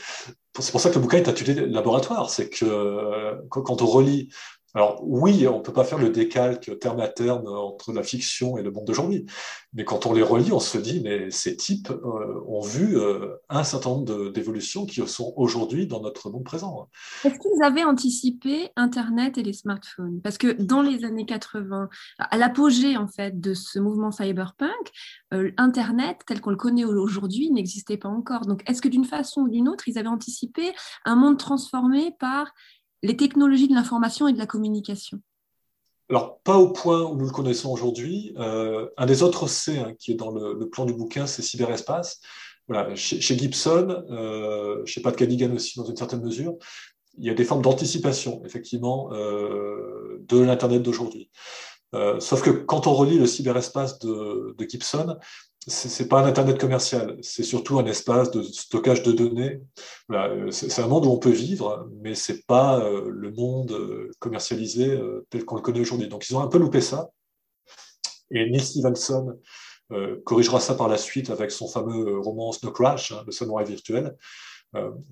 c'est 0.58 0.70
pour 0.70 0.80
ça 0.80 0.88
que 0.88 0.94
le 0.94 1.02
bouquin 1.02 1.18
est 1.18 1.28
intitulé 1.28 1.66
Laboratoire. 1.66 2.30
C'est 2.30 2.48
que 2.48 3.46
quand 3.48 3.82
on 3.82 3.86
relit 3.86 4.30
alors 4.74 5.00
oui, 5.02 5.46
on 5.46 5.58
ne 5.58 5.62
peut 5.62 5.72
pas 5.72 5.84
faire 5.84 5.98
le 5.98 6.10
décalque 6.10 6.78
terme 6.78 7.00
à 7.00 7.08
terme 7.08 7.46
entre 7.46 7.92
la 7.92 8.02
fiction 8.02 8.56
et 8.56 8.62
le 8.62 8.70
monde 8.70 8.86
d'aujourd'hui, 8.86 9.26
mais 9.74 9.84
quand 9.84 10.06
on 10.06 10.14
les 10.14 10.22
relit, 10.22 10.52
on 10.52 10.60
se 10.60 10.78
dit, 10.78 11.00
mais 11.02 11.30
ces 11.30 11.56
types 11.56 11.90
euh, 11.90 12.42
ont 12.46 12.62
vu 12.62 12.98
euh, 12.98 13.36
un 13.50 13.64
certain 13.64 13.90
nombre 13.90 14.30
d'évolutions 14.30 14.86
qui 14.86 15.06
sont 15.06 15.34
aujourd'hui 15.36 15.86
dans 15.86 16.00
notre 16.00 16.30
monde 16.30 16.44
présent. 16.44 16.88
Est-ce 17.24 17.38
qu'ils 17.38 17.62
avaient 17.62 17.84
anticipé 17.84 18.70
Internet 18.76 19.36
et 19.36 19.42
les 19.42 19.52
smartphones? 19.52 20.20
Parce 20.22 20.38
que 20.38 20.52
dans 20.52 20.80
les 20.80 21.04
années 21.04 21.26
80, 21.26 21.88
à 22.18 22.36
l'apogée 22.38 22.96
en 22.96 23.08
fait 23.08 23.40
de 23.40 23.52
ce 23.54 23.78
mouvement 23.78 24.10
cyberpunk, 24.10 24.70
euh, 25.34 25.50
Internet 25.58 26.18
tel 26.26 26.40
qu'on 26.40 26.50
le 26.50 26.56
connaît 26.56 26.84
aujourd'hui 26.84 27.50
n'existait 27.50 27.98
pas 27.98 28.08
encore. 28.08 28.46
Donc 28.46 28.62
est-ce 28.68 28.80
que 28.80 28.88
d'une 28.88 29.04
façon 29.04 29.42
ou 29.42 29.48
d'une 29.48 29.68
autre, 29.68 29.88
ils 29.88 29.98
avaient 29.98 30.08
anticipé 30.08 30.72
un 31.04 31.16
monde 31.16 31.38
transformé 31.38 32.14
par 32.18 32.52
les 33.02 33.16
technologies 33.16 33.68
de 33.68 33.74
l'information 33.74 34.28
et 34.28 34.32
de 34.32 34.38
la 34.38 34.46
communication 34.46 35.20
alors, 36.12 36.40
pas 36.40 36.58
au 36.58 36.68
point 36.68 37.00
où 37.04 37.16
nous 37.16 37.24
le 37.24 37.30
connaissons 37.30 37.70
aujourd'hui. 37.70 38.34
Euh, 38.36 38.86
un 38.98 39.06
des 39.06 39.22
autres 39.22 39.46
C 39.46 39.78
hein, 39.78 39.94
qui 39.98 40.12
est 40.12 40.14
dans 40.14 40.30
le, 40.30 40.68
plan 40.68 40.84
du 40.84 40.92
bouquin, 40.92 41.26
c'est 41.26 41.40
cyberespace. 41.40 42.20
Voilà, 42.68 42.94
chez, 42.94 43.38
Gibson, 43.38 44.04
euh, 44.10 44.84
chez 44.84 45.00
Pat 45.00 45.16
Cadigan 45.16 45.54
aussi, 45.54 45.78
dans 45.78 45.86
une 45.86 45.96
certaine 45.96 46.22
mesure, 46.22 46.56
il 47.16 47.24
y 47.24 47.30
a 47.30 47.34
des 47.34 47.44
formes 47.44 47.62
d'anticipation, 47.62 48.42
effectivement, 48.44 49.10
euh, 49.14 50.22
de 50.28 50.38
l'Internet 50.38 50.82
d'aujourd'hui. 50.82 51.30
Sauf 52.18 52.42
que 52.42 52.50
quand 52.50 52.86
on 52.86 52.92
relit 52.92 53.18
le 53.18 53.26
cyberespace 53.26 53.98
de 53.98 54.54
Gibson, 54.68 55.16
c'est 55.68 56.08
pas 56.08 56.20
un 56.20 56.26
internet 56.26 56.58
commercial, 56.58 57.18
c'est 57.22 57.44
surtout 57.44 57.78
un 57.78 57.86
espace 57.86 58.32
de 58.32 58.42
stockage 58.42 59.04
de 59.04 59.12
données. 59.12 59.60
Voilà, 60.08 60.50
c'est 60.50 60.80
un 60.80 60.88
monde 60.88 61.06
où 61.06 61.10
on 61.10 61.18
peut 61.18 61.30
vivre, 61.30 61.88
mais 62.02 62.16
c'est 62.16 62.44
pas 62.46 62.80
euh, 62.80 63.08
le 63.08 63.30
monde 63.30 63.70
euh, 63.70 64.10
commercialisé 64.18 64.90
euh, 64.90 65.24
tel 65.30 65.44
qu'on 65.44 65.54
le 65.54 65.62
connaît 65.62 65.80
aujourd'hui. 65.80 66.08
Donc 66.08 66.28
ils 66.28 66.36
ont 66.36 66.40
un 66.40 66.48
peu 66.48 66.58
loupé 66.58 66.80
ça. 66.80 67.10
Et 68.32 68.50
Neil 68.50 68.60
Stevenson 68.60 69.38
corrigera 70.24 70.58
ça 70.58 70.74
par 70.74 70.88
la 70.88 70.96
suite 70.96 71.28
avec 71.28 71.50
son 71.50 71.68
fameux 71.68 72.18
roman 72.18 72.50
Snow 72.50 72.72
Crash, 72.72 73.12
hein, 73.12 73.22
le 73.26 73.30
samouraï 73.30 73.66
virtuel, 73.66 74.16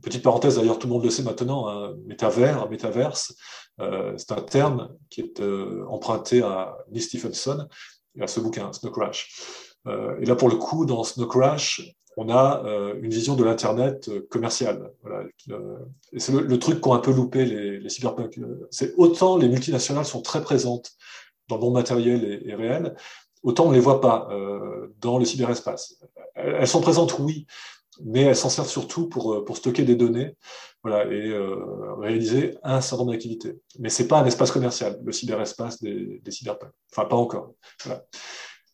petite 0.01 0.23
parenthèse, 0.23 0.57
d'ailleurs, 0.57 0.79
tout 0.79 0.87
le 0.87 0.95
monde 0.95 1.05
le 1.05 1.11
sait 1.11 1.23
maintenant, 1.23 1.69
hein, 1.69 1.95
métavers, 2.07 2.67
métaverse, 2.71 3.35
c'est 3.79 4.33
un 4.33 4.41
terme 4.41 4.97
qui 5.11 5.21
est 5.21 5.43
emprunté 5.87 6.41
à 6.41 6.79
Lee 6.91 7.03
Stephenson 7.03 7.69
et 8.17 8.23
à 8.23 8.27
ce 8.27 8.41
bouquin, 8.41 8.73
Snow 8.73 8.91
Crash. 8.91 9.29
Et 9.87 10.25
là, 10.25 10.37
pour 10.37 10.49
le 10.49 10.57
coup, 10.57 10.85
dans 10.85 11.05
Snow 11.05 11.27
Crash, 11.27 11.83
on 12.17 12.29
a 12.29 12.63
une 13.01 13.11
vision 13.11 13.35
de 13.35 13.45
l'Internet 13.45 14.11
commercial. 14.29 14.91
Voilà. 15.03 15.25
et 16.13 16.21
c'est 16.21 16.33
le, 16.33 16.59
truc 16.59 16.81
qu'ont 16.81 16.93
un 16.93 16.99
peu 16.99 17.13
loupé 17.13 17.45
les, 17.45 17.89
cyberpunk. 17.89 18.39
C'est 18.71 18.95
autant 18.97 19.39
les 19.39 19.49
multinationales 19.49 20.05
sont 20.05 20.21
très 20.21 20.43
présentes 20.43 20.93
dans 21.51 21.57
le 21.57 21.63
monde 21.63 21.75
matériel 21.75 22.43
et, 22.47 22.55
réel, 22.55 22.95
autant 23.43 23.67
on 23.67 23.71
ne 23.71 23.75
les 23.75 23.81
voit 23.81 24.01
pas 24.01 24.29
euh, 24.31 24.95
dans 25.01 25.19
le 25.19 25.25
cyberespace. 25.25 25.97
Elles, 26.35 26.67
sont 26.67 26.81
présentes, 26.81 27.19
oui, 27.19 27.47
mais 28.03 28.23
elles 28.23 28.37
s'en 28.37 28.49
servent 28.49 28.69
surtout 28.69 29.09
pour, 29.09 29.35
euh, 29.35 29.45
stocker 29.55 29.83
des 29.83 29.97
données 29.97 30.37
voilà, 30.83 31.05
et 31.13 31.29
euh, 31.29 31.95
réaliser 31.99 32.57
un 32.63 32.81
certain 32.81 33.03
nombre 33.03 33.13
d'activités. 33.13 33.61
Mais 33.79 33.91
ce 33.91 34.03
n'est 34.03 34.09
pas 34.09 34.21
un 34.21 34.25
espace 34.25 34.51
commercial, 34.51 34.99
le 35.05 35.13
cyberespace 35.13 35.83
des, 35.83 36.21
des 36.25 36.31
cyberpunks. 36.31 36.73
Enfin, 36.93 37.07
pas 37.07 37.17
encore. 37.17 37.53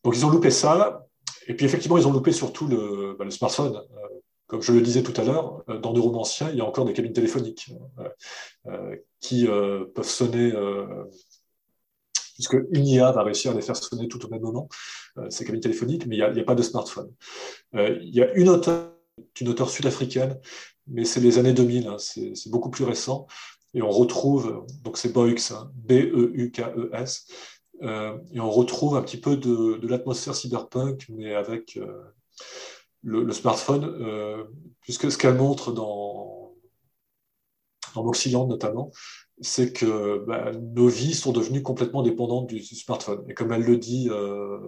Donc, 0.07 0.16
ils 0.16 0.24
ont 0.24 0.30
loupé 0.30 0.50
ça. 0.50 1.07
Et 1.48 1.54
puis, 1.54 1.66
effectivement, 1.66 1.98
ils 1.98 2.07
ont 2.07 2.12
loupé 2.12 2.32
surtout 2.32 2.66
le, 2.66 3.16
bah, 3.18 3.28
smartphone. 3.28 3.82
comme 4.46 4.62
je 4.62 4.72
le 4.72 4.80
disais 4.80 5.02
tout 5.02 5.20
à 5.20 5.24
l'heure, 5.24 5.64
dans 5.82 5.92
Neuromancien, 5.92 6.48
il 6.50 6.57
y 6.57 6.61
a 6.61 6.64
encore 6.64 6.84
des 6.84 6.92
cabines 6.92 7.12
téléphoniques 7.12 7.68
qui 9.20 9.46
peuvent 9.46 10.09
sonner 10.09 10.52
puisque 12.36 12.57
une 12.70 12.86
IA 12.86 13.12
va 13.12 13.22
réussir 13.22 13.52
à 13.52 13.54
les 13.54 13.62
faire 13.62 13.76
sonner 13.76 14.09
tout 14.09 14.24
au 14.24 14.28
même 14.28 14.42
moment, 14.42 14.68
euh, 15.16 15.28
ces 15.30 15.44
cabines 15.44 15.61
téléphoniques, 15.61 16.07
mais 16.07 16.16
il 16.16 16.32
n'y 16.34 16.40
a, 16.40 16.44
pas 16.44 16.54
de 16.54 16.62
smartphone. 16.62 17.11
Euh, 17.74 17.98
il 18.02 18.14
y 18.14 18.22
a 18.22 18.30
une 18.34 18.50
auteure, 18.50 18.92
une 19.40 19.48
auteure 19.48 19.70
sud-africaine, 19.70 20.38
mais 20.86 21.07
c'est 21.07 21.20
les 21.20 21.38
années 21.38 21.54
2000, 21.54 21.88
hein, 21.88 21.96
c'est 21.98 22.50
beaucoup 22.50 22.68
plus 22.68 22.84
récent, 22.84 23.26
et 23.72 23.80
on 23.80 23.90
retrouve, 23.90 24.66
donc 24.84 24.98
c'est 24.98 25.16
hein, 25.16 25.70
B-E-U-K-E-S, 25.74 27.26
euh, 27.82 28.16
et 28.32 28.40
on 28.40 28.50
retrouve 28.50 28.96
un 28.96 29.02
petit 29.02 29.20
peu 29.20 29.36
de, 29.36 29.86
l'atmosphère 29.86 30.34
cyberpunk, 30.34 31.06
mais 31.08 31.34
avec 31.34 31.78
le, 33.02 33.32
smartphone, 33.32 34.46
puisque 34.80 35.10
ce 35.10 35.18
qu'elle 35.18 35.36
montre 35.36 35.72
dans, 35.72 36.54
dans 37.94 38.02
l'Occident 38.02 38.46
notamment, 38.46 38.90
c'est 39.40 39.72
que 39.72 40.24
bah, 40.26 40.52
nos 40.52 40.88
vies 40.88 41.14
sont 41.14 41.32
devenues 41.32 41.62
complètement 41.62 42.02
dépendantes 42.02 42.46
du, 42.46 42.62
smartphone. 42.62 43.24
Et 43.28 43.34
comme 43.34 43.52
elle 43.52 43.62
le 43.62 43.76
dit 43.76 44.08
euh, 44.10 44.58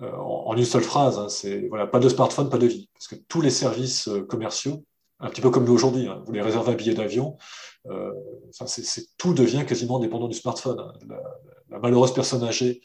euh, 0.00 0.12
en, 0.12 0.56
une 0.56 0.64
seule 0.64 0.82
phrase, 0.82 1.18
hein, 1.18 1.28
c'est 1.28 1.68
voilà, 1.68 1.86
pas 1.86 1.98
de 1.98 2.08
smartphone, 2.08 2.48
pas 2.48 2.58
de 2.58 2.66
vie. 2.66 2.88
Parce 2.94 3.08
que 3.08 3.16
tous 3.28 3.40
les 3.40 3.50
services 3.50 4.08
euh, 4.08 4.22
commerciaux, 4.22 4.84
un 5.20 5.28
petit 5.28 5.40
peu 5.40 5.50
comme 5.50 5.64
nous 5.64 5.72
aujourd'hui, 5.72 6.06
hein, 6.06 6.22
vous 6.26 6.32
les 6.32 6.40
réservez 6.40 6.72
un 6.72 6.76
billet 6.76 6.94
d'avion, 6.94 7.36
tout 9.18 9.34
devient 9.34 9.64
quasiment 9.66 9.98
dépendant 9.98 10.28
du 10.28 10.36
smartphone. 10.36 10.80
Hein. 10.80 10.92
Malheureuse 11.78 12.14
personne 12.14 12.42
âgée 12.44 12.82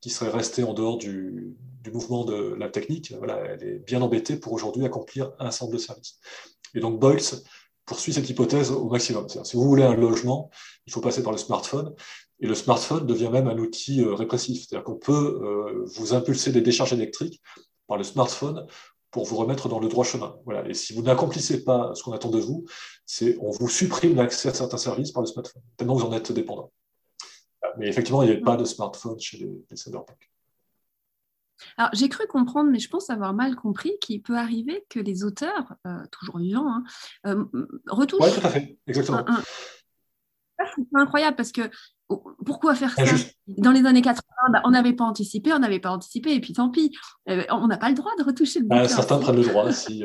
qui 0.00 0.10
serait 0.10 0.30
restée 0.30 0.62
en 0.62 0.74
dehors 0.74 0.98
du, 0.98 1.56
mouvement 1.92 2.24
de 2.24 2.54
la 2.58 2.68
technique, 2.68 3.12
voilà, 3.16 3.38
elle 3.44 3.62
est 3.62 3.78
bien 3.78 4.02
embêtée 4.02 4.36
pour 4.36 4.52
aujourd'hui 4.52 4.84
accomplir 4.84 5.30
un 5.38 5.46
ensemble 5.46 5.74
de 5.74 5.78
services. 5.78 6.18
Et 6.74 6.80
donc 6.80 6.98
Boyles 6.98 7.20
poursuit 7.84 8.12
cette 8.12 8.28
hypothèse 8.28 8.72
au 8.72 8.88
maximum. 8.88 9.28
Si 9.28 9.56
vous 9.56 9.62
voulez 9.62 9.84
un 9.84 9.94
logement, 9.94 10.50
il 10.86 10.92
faut 10.92 11.00
passer 11.00 11.22
par 11.22 11.30
le 11.32 11.38
smartphone. 11.38 11.94
Et 12.40 12.46
le 12.46 12.54
smartphone 12.54 13.06
devient 13.06 13.30
même 13.30 13.48
un 13.48 13.56
outil 13.56 14.02
euh, 14.02 14.14
répressif. 14.14 14.66
C'est-à-dire 14.66 14.84
qu'on 14.84 14.96
peut 14.96 15.40
euh, 15.42 15.84
vous 15.96 16.12
impulser 16.12 16.52
des 16.52 16.60
décharges 16.60 16.92
électriques 16.92 17.40
par 17.86 17.96
le 17.96 18.04
smartphone 18.04 18.66
pour 19.10 19.24
vous 19.24 19.36
remettre 19.36 19.68
dans 19.68 19.78
le 19.78 19.88
droit 19.88 20.04
chemin. 20.04 20.36
Voilà. 20.44 20.68
Et 20.68 20.74
si 20.74 20.92
vous 20.92 21.02
n'accomplissez 21.02 21.64
pas 21.64 21.92
ce 21.94 22.02
qu'on 22.02 22.12
attend 22.12 22.28
de 22.28 22.38
vous, 22.38 22.66
c'est 23.06 23.38
on 23.40 23.50
vous 23.50 23.68
supprime 23.68 24.16
l'accès 24.16 24.50
à 24.50 24.54
certains 24.54 24.76
services 24.76 25.12
par 25.12 25.22
le 25.22 25.26
smartphone, 25.26 25.62
tellement 25.76 25.94
vous 25.94 26.04
en 26.04 26.12
êtes 26.12 26.32
dépendant. 26.32 26.70
Mais 27.78 27.88
effectivement, 27.88 28.22
il 28.22 28.30
n'y 28.30 28.36
a 28.36 28.40
pas 28.40 28.56
de 28.56 28.64
smartphone 28.64 29.18
chez 29.20 29.38
les, 29.38 29.64
les 29.70 29.76
cyberpunks. 29.76 30.30
Alors, 31.76 31.90
j'ai 31.92 32.08
cru 32.08 32.26
comprendre, 32.26 32.70
mais 32.70 32.78
je 32.78 32.88
pense 32.88 33.10
avoir 33.10 33.34
mal 33.34 33.56
compris, 33.56 33.92
qu'il 34.00 34.22
peut 34.22 34.36
arriver 34.36 34.84
que 34.88 35.00
les 35.00 35.24
auteurs, 35.24 35.74
euh, 35.86 36.02
toujours 36.12 36.38
vivants, 36.38 36.68
hein, 36.68 36.84
euh, 37.26 37.44
retouchent. 37.88 38.20
Oui, 38.22 38.40
tout 38.40 38.46
à 38.46 38.50
fait, 38.50 38.78
exactement. 38.86 39.24
C'est 40.58 40.98
incroyable 40.98 41.36
parce 41.36 41.52
que 41.52 41.70
pourquoi 42.44 42.74
faire 42.74 42.94
ça 42.94 43.04
Dans 43.46 43.72
les 43.72 43.84
années 43.84 44.02
80, 44.02 44.22
bah, 44.52 44.62
on 44.64 44.70
n'avait 44.70 44.94
pas 44.94 45.04
anticipé, 45.04 45.52
on 45.52 45.58
n'avait 45.58 45.80
pas 45.80 45.90
anticipé, 45.90 46.34
et 46.34 46.40
puis 46.40 46.54
tant 46.54 46.70
pis, 46.70 46.96
euh, 47.28 47.44
on 47.50 47.66
n'a 47.66 47.76
pas 47.76 47.88
le 47.88 47.94
droit 47.94 48.12
de 48.18 48.24
retoucher 48.24 48.60
le 48.60 48.66
bah, 48.66 48.88
certains 48.88 49.18
prennent 49.18 49.36
le 49.36 49.44
droit. 49.44 49.70
Si, 49.72 50.02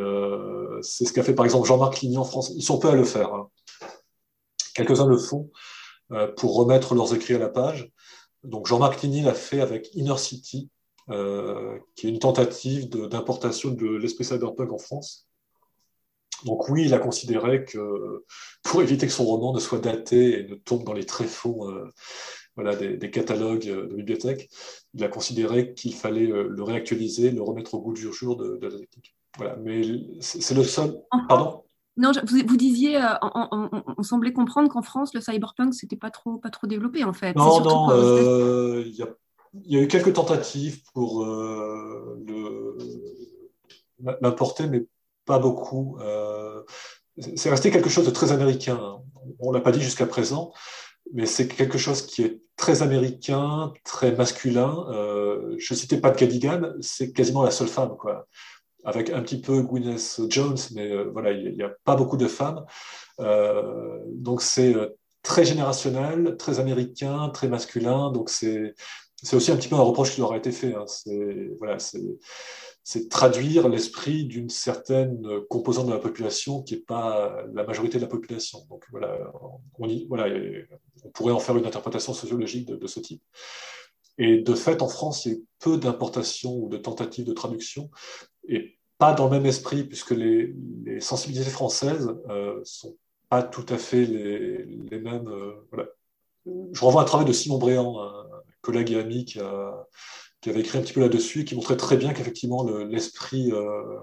c'est 0.82 1.06
ce 1.06 1.14
qu'a 1.14 1.24
fait 1.24 1.34
par 1.34 1.46
exemple 1.46 1.68
Jean-Marc 1.68 2.02
Ligny 2.02 2.18
en 2.18 2.26
France. 2.26 2.52
Ils 2.56 2.64
sont 2.64 2.80
peu 2.80 2.90
à 2.90 2.96
le 2.96 3.04
faire. 3.06 3.34
Hein. 3.34 3.50
Quelques-uns 4.74 5.08
le 5.08 5.18
font 5.18 5.50
pour 6.38 6.56
remettre 6.56 6.94
leurs 6.96 7.14
écrits 7.14 7.36
à 7.36 7.40
la 7.40 7.50
page. 7.50 7.92
Donc 8.44 8.68
Jean-Marc 8.68 9.02
Ligny 9.02 9.22
l'a 9.22 9.34
fait 9.34 9.62
avec 9.62 9.94
Inner 9.94 10.18
City, 10.18 10.70
euh, 11.10 11.78
qui 11.96 12.08
est 12.08 12.10
une 12.10 12.20
tentative 12.20 12.90
d'importation 12.90 13.72
de, 13.72 13.88
l'esprit 13.88 14.24
cyberpunk 14.24 14.72
en 14.72 14.78
France. 14.78 15.28
Donc 16.46 16.70
oui, 16.70 16.86
il 16.86 16.94
a 16.94 17.00
considéré 17.00 17.66
que 17.66 18.26
pour 18.64 18.82
éviter 18.82 19.06
que 19.06 19.14
son 19.14 19.26
roman 19.26 19.54
ne 19.54 19.60
soit 19.60 19.80
daté 19.80 20.40
et 20.40 20.48
ne 20.48 20.56
tombe 20.56 20.84
dans 20.84 20.94
les 20.94 21.06
tréfonds 21.06 21.70
euh, 21.70 21.88
voilà, 22.56 22.76
des, 22.76 23.12
catalogues 23.12 23.66
de 23.66 23.96
bibliothèques, 23.96 24.50
il 24.94 25.04
a 25.04 25.08
considéré 25.08 25.74
qu'il 25.74 25.94
fallait 25.94 26.32
euh, 26.32 26.48
le 26.50 26.64
réactualiser, 26.64 27.32
le 27.32 27.44
remettre 27.44 27.76
au 27.76 27.82
goût 27.82 27.94
du 27.94 28.12
jour 28.12 28.38
de, 28.38 28.60
la 28.62 28.72
technique. 28.72 29.16
Voilà, 29.38 29.56
mais 29.58 29.82
c'est 30.20 30.56
le 30.56 30.64
seul. 30.64 31.00
Pardon? 31.30 31.64
Non, 31.98 32.12
vous, 32.26 32.58
disiez, 32.58 33.00
on, 33.22 34.04
semblait 34.04 34.34
comprendre 34.34 34.70
qu'en 34.70 34.82
France, 34.82 35.14
le 35.14 35.22
cyberpunk, 35.22 35.74
c'était 35.74 35.98
pas 35.98 36.10
trop, 36.10 36.38
pas 36.38 36.50
trop 36.50 36.66
développé 36.66 37.04
en 37.04 37.14
fait. 37.14 37.36
Non, 37.36 37.62
non, 37.62 38.82
il 38.82 38.96
y 38.96 39.04
a 39.04 39.08
il 39.54 39.74
y 39.74 39.80
a 39.80 39.82
eu 39.82 39.88
quelques 39.88 40.14
tentatives 40.14 40.82
pour 40.94 41.24
euh, 41.24 42.18
l'importer, 44.22 44.68
mais 44.68 44.86
pas 45.26 45.40
beaucoup. 45.40 45.98
Euh, 46.00 46.64
c'est 47.36 47.50
resté 47.50 47.72
quelque 47.72 47.90
chose 47.90 48.06
de 48.06 48.12
très 48.12 48.32
américain. 48.32 49.00
On 49.40 49.52
ne 49.52 49.58
l'a 49.58 49.62
pas 49.62 49.72
dit 49.72 49.82
jusqu'à 49.82 50.06
présent, 50.06 50.54
mais 51.14 51.26
c'est 51.26 51.48
quelque 51.48 51.78
chose 51.78 52.06
qui 52.06 52.24
est 52.24 52.42
très 52.56 52.82
américain, 52.82 53.74
très 53.84 54.14
masculin. 54.14 54.86
Euh, 54.90 55.56
je 55.58 55.74
citais 55.74 56.00
Pat 56.00 56.16
Cadigan, 56.16 56.74
c'est 56.80 57.12
quasiment 57.12 57.44
la 57.44 57.52
seule 57.52 57.68
femme, 57.68 57.98
quoi. 57.98 58.28
Avec 58.84 59.10
un 59.12 59.22
petit 59.22 59.40
peu 59.40 59.62
Gwyneth 59.62 60.22
Jones, 60.30 60.58
mais 60.74 60.92
euh, 60.92 61.10
voilà, 61.12 61.32
il 61.32 61.56
n'y 61.56 61.64
a, 61.64 61.72
pas 61.84 61.96
beaucoup 61.96 62.18
de 62.18 62.28
femmes. 62.28 62.66
donc 64.08 64.42
c'est 64.42 64.76
très 65.24 65.46
générationnel, 65.46 66.36
très 66.38 66.60
américain, 66.60 67.30
très 67.30 67.48
masculin. 67.48 68.12
Donc 68.12 68.30
c'est 68.30 68.74
aussi 69.34 69.52
un 69.52 69.56
petit 69.56 69.68
peu 69.68 69.76
un 69.76 69.82
reproche 69.82 70.14
qui 70.14 70.22
leur 70.22 70.34
a 70.34 70.38
été 70.38 70.52
fait. 70.52 70.74
Hein. 70.74 70.86
C'est 70.88 71.52
voilà, 71.60 71.78
traduire 73.10 73.70
l'esprit 73.70 74.26
d'une 74.26 74.50
certaine 74.50 75.24
composante 75.50 75.88
de 75.88 75.94
la 75.94 76.00
population 76.00 76.64
qui 76.64 76.76
n'est 76.76 76.82
pas 76.82 77.46
la 77.54 77.64
majorité 77.64 77.98
de 77.98 78.04
la 78.04 78.10
population. 78.10 78.60
Donc 78.70 78.86
voilà, 78.92 79.18
on, 79.80 79.88
voilà, 80.08 80.26
on 81.04 81.10
pourrait 81.10 81.34
en 81.34 81.40
faire 81.40 81.58
une 81.58 81.66
interprétation 81.66 82.14
sociologique 82.14 82.68
de, 82.68 82.88
ce 82.88 83.00
type. 83.00 83.22
Et 84.24 84.38
de 84.38 84.54
fait, 84.54 84.84
en 84.84 84.88
France, 84.88 85.26
il 85.26 85.32
y 85.32 85.36
a 85.36 85.38
peu 85.58 85.78
d'importations 85.78 86.56
ou 86.56 86.70
de 86.70 86.78
tentatives 86.78 87.26
de 87.26 87.34
traduction, 87.34 87.90
et 88.48 88.78
pas 89.00 89.14
dans 89.14 89.26
le 89.26 89.32
même 89.32 89.48
esprit, 89.48 89.84
puisque 89.84 90.12
les, 90.12 90.54
sensibilités 91.00 91.50
françaises 91.50 92.06
ne 92.06 92.32
euh, 92.32 92.62
sont 92.64 92.96
pas 93.30 93.42
tout 93.42 93.66
à 93.70 93.80
fait 93.80 94.06
les, 94.06 95.00
mêmes. 95.00 95.28
Euh, 95.28 95.54
voilà. 95.72 95.88
Je 96.46 96.82
renvoie 96.82 97.02
à 97.02 97.04
un 97.04 97.08
travail 97.08 97.26
de 97.26 97.34
Simon 97.34 97.58
Bréant, 97.58 97.98
collègue 98.62 98.92
et 98.92 99.00
ami 99.00 99.26
qui, 99.26 99.40
avait 99.40 100.60
écrit 100.60 100.78
un 100.78 100.82
petit 100.82 100.94
peu 100.94 101.02
là-dessus 101.02 101.44
qui 101.44 101.56
montrait 101.56 101.78
très 101.78 101.98
bien 101.98 102.14
qu'effectivement 102.14 102.64
l'esprit 102.64 103.52
euh, 103.52 104.00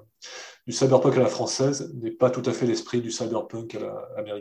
du 0.66 0.72
cyberpunk 0.72 1.16
à 1.16 1.20
la 1.20 1.26
française 1.26 1.92
n'est 1.94 2.10
pas 2.10 2.30
tout 2.30 2.42
à 2.44 2.52
fait 2.52 2.66
l'esprit 2.66 3.00
du 3.00 3.12
cyberpunk 3.12 3.76
à 3.76 3.78
la. 3.78 4.40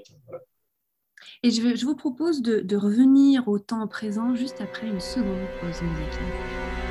Et 1.44 1.52
je, 1.52 1.86
vous 1.86 1.96
propose 1.96 2.42
de, 2.42 2.60
de, 2.60 2.76
revenir 2.76 3.48
au 3.48 3.60
temps 3.60 3.88
présent 3.88 4.36
juste 4.36 4.62
après 4.62 4.88
une 4.88 5.00
seconde 5.00 5.48
pause 5.62 5.82
musicale. 5.82 6.87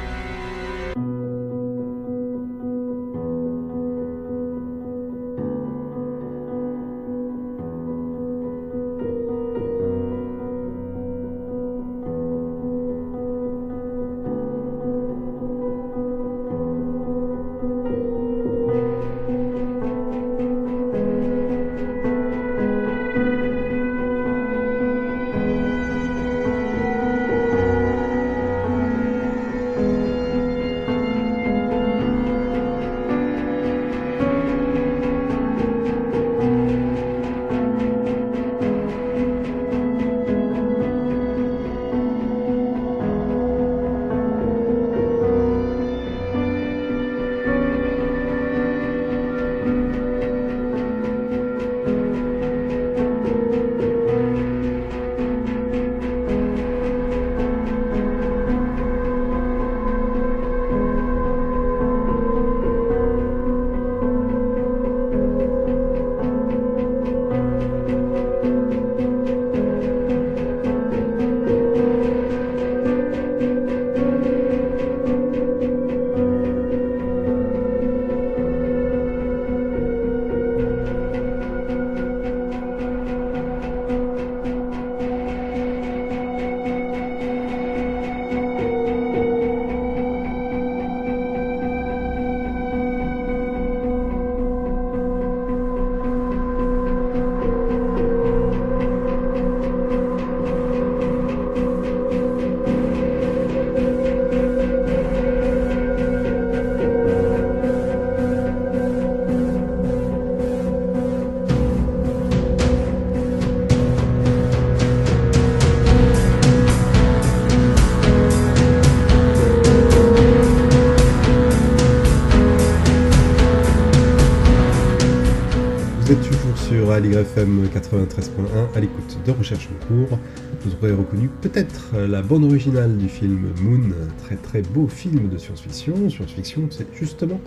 AligrefM 127.17 127.65
93.1 127.69 128.77
à 128.77 128.81
l'écoute 128.81 129.19
de 129.25 129.31
Recherche 129.31 129.69
en 129.71 129.87
cours. 129.87 130.19
Vous 130.61 130.75
aurez 130.75 130.93
reconnu 130.93 131.29
peut-être 131.41 131.97
la 131.97 132.21
bande 132.21 132.45
originale 132.45 132.99
du 132.99 133.09
film 133.09 133.55
Moon, 133.63 133.95
très 134.19 134.37
très 134.37 134.61
beau 134.61 134.87
film 134.87 135.31
de 135.31 135.39
science-fiction. 135.39 136.11
Science-fiction, 136.11 136.69
c'est 136.71 136.87
justement 136.95 137.41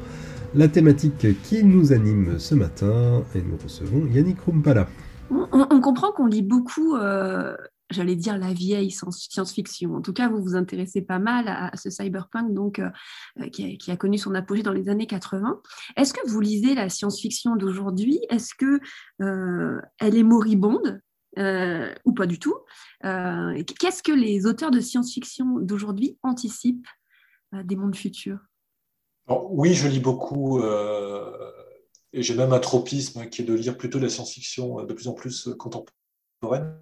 la 0.56 0.68
thématique 0.70 1.28
qui 1.44 1.64
nous 1.64 1.94
anime 1.94 2.40
ce 2.40 2.56
matin 2.56 3.24
et 3.36 3.42
nous 3.42 3.58
recevons 3.62 4.08
Yannick 4.08 4.42
Rumpala. 4.42 4.88
On, 5.30 5.82
comprend 5.82 6.12
qu'on 6.12 6.26
lit 6.26 6.42
beaucoup 6.42 6.96
euh, 6.96 7.56
j'allais 7.90 8.16
dire 8.16 8.38
la 8.38 8.54
vieille 8.54 8.92
science-fiction. 8.92 9.96
En 9.96 10.02
tout 10.02 10.14
cas, 10.14 10.30
vous 10.30 10.42
vous 10.42 10.56
intéressez 10.56 11.02
pas 11.02 11.20
mal 11.20 11.48
à, 11.48 11.76
ce 11.76 11.90
cyberpunk 11.90 12.54
donc, 12.54 12.80
euh, 12.80 12.90
euh, 13.40 13.50
qui, 13.50 13.92
a, 13.92 13.98
connu 13.98 14.18
son 14.18 14.36
apogée 14.36 14.64
dans 14.64 14.74
les 14.74 14.90
années 14.90 15.08
80. 15.08 15.62
Est-ce 15.98 16.14
que 16.14 16.28
vous 16.28 16.40
lisez 16.40 16.76
la 16.76 16.90
science-fiction 16.90 17.56
d'aujourd'hui? 17.56 18.20
Est-ce 18.30 18.54
que 18.56 18.80
euh, 19.22 19.82
elle 20.00 20.18
est 20.18 20.24
moribonde 20.24 21.02
ou 22.06 22.14
pas 22.14 22.26
du 22.26 22.38
tout? 22.38 22.56
Qu'est-ce 23.02 24.04
que 24.04 24.12
les 24.12 24.46
auteurs 24.46 24.72
de 24.72 24.82
science-fiction 24.82 25.60
d'aujourd'hui 25.60 26.18
anticipent 26.22 26.88
des 27.54 27.78
mondes 27.78 27.96
futurs? 27.96 28.40
Oui, 29.30 29.74
je 29.74 29.88
lis 29.88 30.02
beaucoup. 30.02 30.62
Et 32.12 32.24
j'ai 32.24 32.36
même 32.36 32.52
un 32.52 32.60
tropisme 32.60 33.30
qui 33.30 33.44
est 33.44 33.46
de 33.46 33.54
lire 33.54 33.78
plutôt 33.78 34.00
la 34.00 34.10
science-fiction 34.10 34.84
de 34.84 34.94
plus 34.94 35.08
en 35.08 35.14
plus 35.14 35.50
contemporaine 35.58 36.76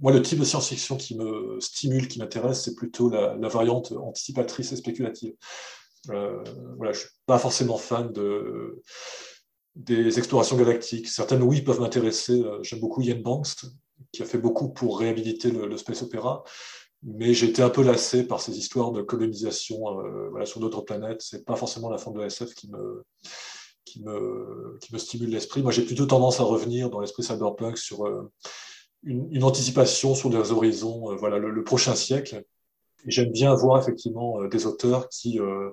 moi, 0.00 0.12
le 0.12 0.22
type 0.22 0.38
de 0.38 0.44
science-fiction 0.44 0.96
qui 0.96 1.16
me 1.16 1.58
stimule, 1.60 2.08
qui 2.08 2.18
m'intéresse, 2.18 2.62
c'est 2.62 2.74
plutôt 2.74 3.08
la, 3.08 3.36
variante 3.48 3.92
anticipatrice 3.92 4.72
et 4.72 4.76
spéculative. 4.76 5.34
Euh, 6.10 6.42
voilà, 6.76 6.92
je 6.92 6.98
ne 6.98 7.04
suis 7.04 7.16
pas 7.26 7.38
forcément 7.38 7.76
fan 7.76 8.12
de, 8.12 8.82
des 9.74 10.18
explorations 10.18 10.56
galactiques. 10.56 11.08
Certaines, 11.08 11.42
oui, 11.42 11.62
peuvent 11.62 11.80
m'intéresser. 11.80 12.40
Euh, 12.40 12.62
j'aime 12.62 12.80
beaucoup 12.80 13.02
Ian 13.02 13.20
Banks, 13.20 13.64
qui 14.12 14.22
a 14.22 14.24
fait 14.24 14.38
beaucoup 14.38 14.68
pour 14.68 14.98
réhabiliter 14.98 15.50
le, 15.50 15.76
space 15.76 16.02
opéra. 16.02 16.44
Mais 17.02 17.34
j'ai 17.34 17.48
été 17.48 17.60
un 17.62 17.68
peu 17.68 17.82
lassé 17.82 18.26
par 18.26 18.40
ces 18.40 18.56
histoires 18.56 18.90
de 18.90 19.02
colonisation 19.02 20.00
euh, 20.00 20.44
sur 20.44 20.60
d'autres 20.60 20.80
planètes. 20.80 21.20
Ce 21.20 21.36
n'est 21.36 21.42
pas 21.42 21.56
forcément 21.56 21.90
la 21.90 21.98
forme 21.98 22.18
de 22.18 22.24
SF 22.24 22.54
qui 22.54 22.70
me, 22.70 23.04
stimule 24.96 25.30
l'esprit. 25.30 25.62
Moi, 25.62 25.70
j'ai 25.70 25.84
plutôt 25.84 26.06
tendance 26.06 26.40
à 26.40 26.44
revenir 26.44 26.88
dans 26.88 27.00
l'esprit 27.00 27.22
cyberpunk 27.22 27.76
sur 27.76 28.06
une, 29.02 29.44
anticipation 29.44 30.14
sur 30.14 30.30
des 30.30 30.50
horizons, 30.50 31.14
voilà, 31.16 31.38
le, 31.38 31.62
prochain 31.62 31.94
siècle. 31.94 32.42
J'aime 33.06 33.30
bien 33.30 33.54
voir 33.54 33.80
effectivement 33.80 34.40
euh, 34.40 34.48
des 34.48 34.66
auteurs 34.66 35.08
qui 35.08 35.38
euh, 35.40 35.70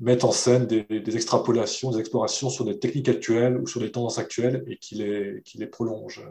mettent 0.00 0.24
en 0.24 0.32
scène 0.32 0.66
des, 0.66 0.86
extrapolations, 1.14 1.90
des 1.90 1.98
explorations 1.98 2.50
sur 2.50 2.64
des 2.64 2.78
techniques 2.78 3.08
actuelles 3.08 3.56
ou 3.56 3.66
sur 3.66 3.80
des 3.80 3.90
tendances 3.90 4.18
actuelles 4.18 4.64
et 4.66 4.76
qui 4.76 4.96
les, 4.96 5.42
qui 5.44 5.58
les 5.58 5.66
prolongent. 5.66 6.22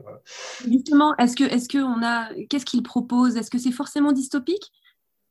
Justement, 0.69 1.15
est-ce 1.17 1.35
que, 1.35 1.43
est-ce 1.43 1.69
que 1.69 1.77
on 1.77 2.03
a, 2.03 2.29
qu'est-ce 2.49 2.65
qu'ils 2.65 2.83
proposent? 2.83 3.37
Est-ce 3.37 3.51
que 3.51 3.57
c'est 3.57 3.71
forcément 3.71 4.11
dystopique? 4.11 4.71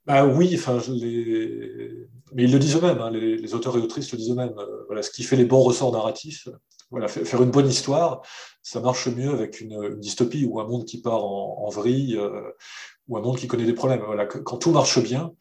Bah 0.04 0.26
oui, 0.26 0.50
enfin, 0.54 0.80
les... 0.88 2.08
mais 2.32 2.44
ils 2.44 2.52
le 2.52 2.58
disent 2.58 2.76
eux-mêmes, 2.76 3.00
hein, 3.00 3.10
les, 3.10 3.54
auteurs 3.54 3.76
et 3.76 3.80
autrices 3.80 4.10
le 4.10 4.18
disent 4.18 4.32
eux-mêmes. 4.32 4.54
voilà, 4.86 5.02
ce 5.02 5.10
qui 5.10 5.22
fait 5.22 5.36
les 5.36 5.44
bons 5.44 5.62
ressorts 5.62 5.92
narratifs, 5.92 6.48
voilà, 6.92 7.08
faire 7.08 7.42
une 7.42 7.50
bonne 7.50 7.66
histoire, 7.66 8.20
ça 8.62 8.78
marche 8.80 9.08
mieux 9.08 9.30
avec 9.30 9.62
une, 9.62 9.98
dystopie 9.98 10.44
ou 10.44 10.60
un 10.60 10.68
monde 10.68 10.84
qui 10.84 11.00
part 11.00 11.24
en, 11.24 11.68
vrille 11.70 12.16
euh, 12.18 12.52
ou 13.08 13.16
un 13.16 13.22
monde 13.22 13.38
qui 13.38 13.48
connaît 13.48 13.64
des 13.64 13.72
problèmes. 13.72 14.02
Voilà, 14.04 14.26
quand 14.26 14.58
tout 14.58 14.72
marche 14.72 15.02
bien, 15.02 15.32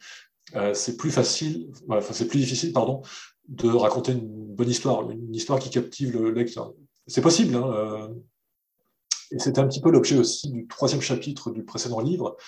euh, 0.56 0.72
c'est 0.72 0.96
plus 0.96 1.10
facile, 1.10 1.70
enfin, 1.90 2.14
c'est 2.14 2.26
plus 2.26 2.38
difficile, 2.38 2.72
pardon, 2.72 3.02
de 3.48 3.68
raconter 3.68 4.12
une 4.12 4.54
bonne 4.54 4.70
histoire, 4.70 5.08
une 5.10 5.34
histoire 5.34 5.58
qui 5.58 5.68
captive 5.68 6.18
le 6.18 6.30
lecteur. 6.30 6.72
C'est 7.06 7.20
possible. 7.20 7.54
Hein, 7.54 7.70
euh, 7.70 8.08
et 9.30 9.38
c'était 9.38 9.60
un 9.60 9.68
petit 9.68 9.82
peu 9.82 9.90
l'objet 9.90 10.16
aussi 10.16 10.50
du 10.50 10.66
troisième 10.66 11.02
chapitre 11.02 11.50
du 11.50 11.64
précédent 11.64 12.00
livre, 12.00 12.38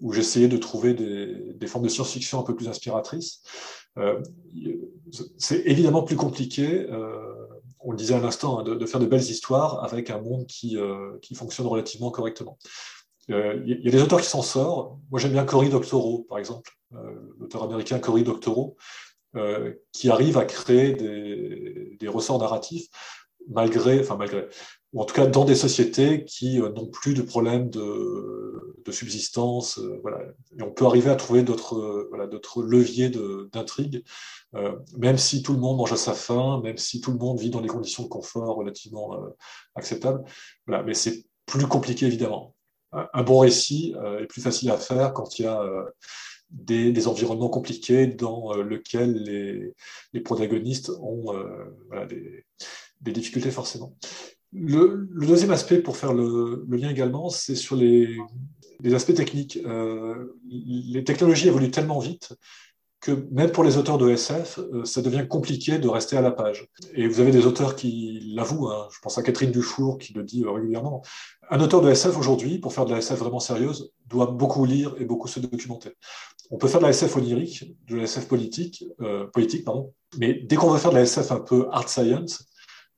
où 0.00 0.12
j'essayais 0.12 0.48
de 0.48 0.56
trouver 0.56 0.94
des, 0.94 1.52
des, 1.54 1.66
formes 1.66 1.84
de 1.84 1.88
science-fiction 1.88 2.38
un 2.38 2.42
peu 2.44 2.54
plus 2.54 2.68
inspiratrices. 2.68 3.42
c'est 5.38 5.62
évidemment 5.66 6.02
plus 6.02 6.16
compliqué 6.16 6.86
on 7.86 7.92
le 7.92 7.96
disait 7.96 8.14
à 8.14 8.20
l'instant, 8.20 8.58
hein, 8.58 8.62
de, 8.64 8.86
faire 8.86 9.00
de 9.00 9.06
belles 9.06 9.20
histoires 9.20 9.82
avec 9.84 10.10
un 10.10 10.20
monde 10.20 10.46
qui, 10.46 10.76
euh, 10.76 11.16
fonctionne 11.34 11.68
relativement 11.68 12.10
correctement. 12.10 12.58
Euh, 13.30 13.62
il 13.64 13.80
y 13.80 13.88
a 13.88 13.92
des 13.92 14.02
auteurs 14.02 14.20
qui 14.20 14.26
s'en 14.26 14.42
sortent. 14.42 14.98
Moi, 15.10 15.20
j'aime 15.20 15.32
bien 15.32 15.44
Cory 15.44 15.68
Doctorow, 15.68 16.26
par 16.28 16.38
exemple, 16.38 16.70
euh, 16.94 17.14
l'auteur 17.38 17.62
américain 17.62 17.98
Cory 17.98 18.24
Doctorow, 18.24 18.76
qui 19.92 20.08
arrive 20.08 20.38
à 20.38 20.46
créer 20.46 20.94
des, 20.94 21.96
des, 22.00 22.08
ressorts 22.08 22.38
narratifs 22.38 22.86
malgré, 23.48 24.00
enfin 24.00 24.16
malgré, 24.16 24.48
ou 24.92 25.02
en 25.02 25.04
tout 25.04 25.14
cas 25.14 25.26
dans 25.26 25.44
des 25.44 25.54
sociétés 25.54 26.24
qui 26.24 26.58
n'ont 26.58 26.86
plus 26.86 27.14
de 27.14 27.22
problèmes 27.22 27.70
de, 27.70 28.42
subsistance. 28.90 29.80
voilà. 30.02 30.20
Et 30.56 30.62
on 30.62 30.70
peut 30.70 30.86
arriver 30.86 31.10
à 31.10 31.16
trouver 31.16 31.42
d'autres 31.42 32.06
voilà, 32.08 32.28
leviers 32.56 33.10
d'intrigue 33.52 34.04
euh, 34.56 34.76
même 34.96 35.18
si 35.18 35.42
tout 35.42 35.52
le 35.52 35.58
monde 35.58 35.76
mange 35.76 35.92
à 35.92 35.96
sa 35.96 36.14
faim, 36.14 36.60
même 36.62 36.78
si 36.78 37.00
tout 37.00 37.12
le 37.12 37.18
monde 37.18 37.38
vit 37.38 37.50
dans 37.50 37.60
des 37.60 37.68
conditions 37.68 38.04
de 38.04 38.08
confort 38.08 38.56
relativement 38.56 39.14
euh, 39.14 39.28
acceptables. 39.74 40.24
Voilà, 40.66 40.82
mais 40.82 40.94
c'est 40.94 41.26
plus 41.46 41.66
compliqué 41.66 42.06
évidemment. 42.06 42.54
Un, 42.92 43.22
bon 43.24 43.40
récit 43.40 43.94
euh, 43.96 44.20
est 44.20 44.26
plus 44.26 44.40
facile 44.40 44.70
à 44.70 44.78
faire 44.78 45.12
quand 45.12 45.38
il 45.38 45.42
y 45.42 45.46
a 45.46 45.62
des, 46.50 47.08
environnements 47.08 47.50
compliqués 47.50 48.06
dans 48.06 48.54
lesquels 48.62 49.12
les, 49.12 49.74
les, 50.12 50.20
protagonistes 50.20 50.90
ont 51.00 51.34
des, 52.08 53.12
difficultés 53.12 53.50
forcément. 53.50 53.96
Le, 54.52 55.08
deuxième 55.26 55.50
aspect, 55.50 55.78
pour 55.78 55.96
faire 55.96 56.12
le, 56.12 56.64
lien 56.68 56.90
également, 56.90 57.28
c'est 57.28 57.56
sur 57.56 57.76
les, 57.76 58.16
aspects 58.94 59.14
techniques. 59.14 59.58
les 60.48 61.04
technologies 61.04 61.48
évoluent 61.48 61.70
tellement 61.70 61.98
vite 61.98 62.32
que 63.00 63.12
même 63.30 63.52
pour 63.52 63.62
les 63.62 63.76
auteurs 63.76 63.98
de 63.98 64.10
SF, 64.10 64.58
euh, 64.58 64.84
ça 64.84 65.02
devient 65.02 65.26
compliqué 65.28 65.78
de 65.78 65.88
rester 65.88 66.16
à 66.16 66.20
la 66.20 66.30
page. 66.30 66.66
Et 66.94 67.06
vous 67.06 67.20
avez 67.20 67.30
des 67.30 67.46
auteurs 67.46 67.76
qui 67.76 68.32
l'avouent, 68.34 68.68
hein. 68.68 68.88
je 68.92 68.98
pense 69.00 69.18
à 69.18 69.22
Catherine 69.22 69.52
Dufour 69.52 69.98
qui 69.98 70.12
le 70.12 70.24
dit 70.24 70.42
euh, 70.44 70.50
régulièrement. 70.50 71.02
Un 71.50 71.60
auteur 71.60 71.82
de 71.82 71.90
SF 71.90 72.16
aujourd'hui, 72.16 72.58
pour 72.58 72.72
faire 72.72 72.84
de 72.84 72.92
la 72.92 72.98
SF 72.98 73.18
vraiment 73.18 73.38
sérieuse, 73.38 73.92
doit 74.06 74.26
beaucoup 74.26 74.64
lire 74.64 74.94
et 74.98 75.04
beaucoup 75.04 75.28
se 75.28 75.38
documenter. 75.40 75.90
On 76.50 76.58
peut 76.58 76.68
faire 76.68 76.80
de 76.80 76.84
la 76.84 76.90
SF 76.90 77.16
onirique, 77.16 77.76
de 77.86 77.96
la 77.96 78.02
SF 78.04 78.26
politique, 78.26 78.84
euh, 79.00 79.26
politique 79.26 79.64
pardon, 79.64 79.92
mais 80.18 80.34
dès 80.34 80.56
qu'on 80.56 80.70
veut 80.70 80.78
faire 80.78 80.90
de 80.90 80.96
la 80.96 81.02
SF 81.02 81.30
un 81.32 81.40
peu 81.40 81.68
art 81.70 81.88
science, 81.88 82.46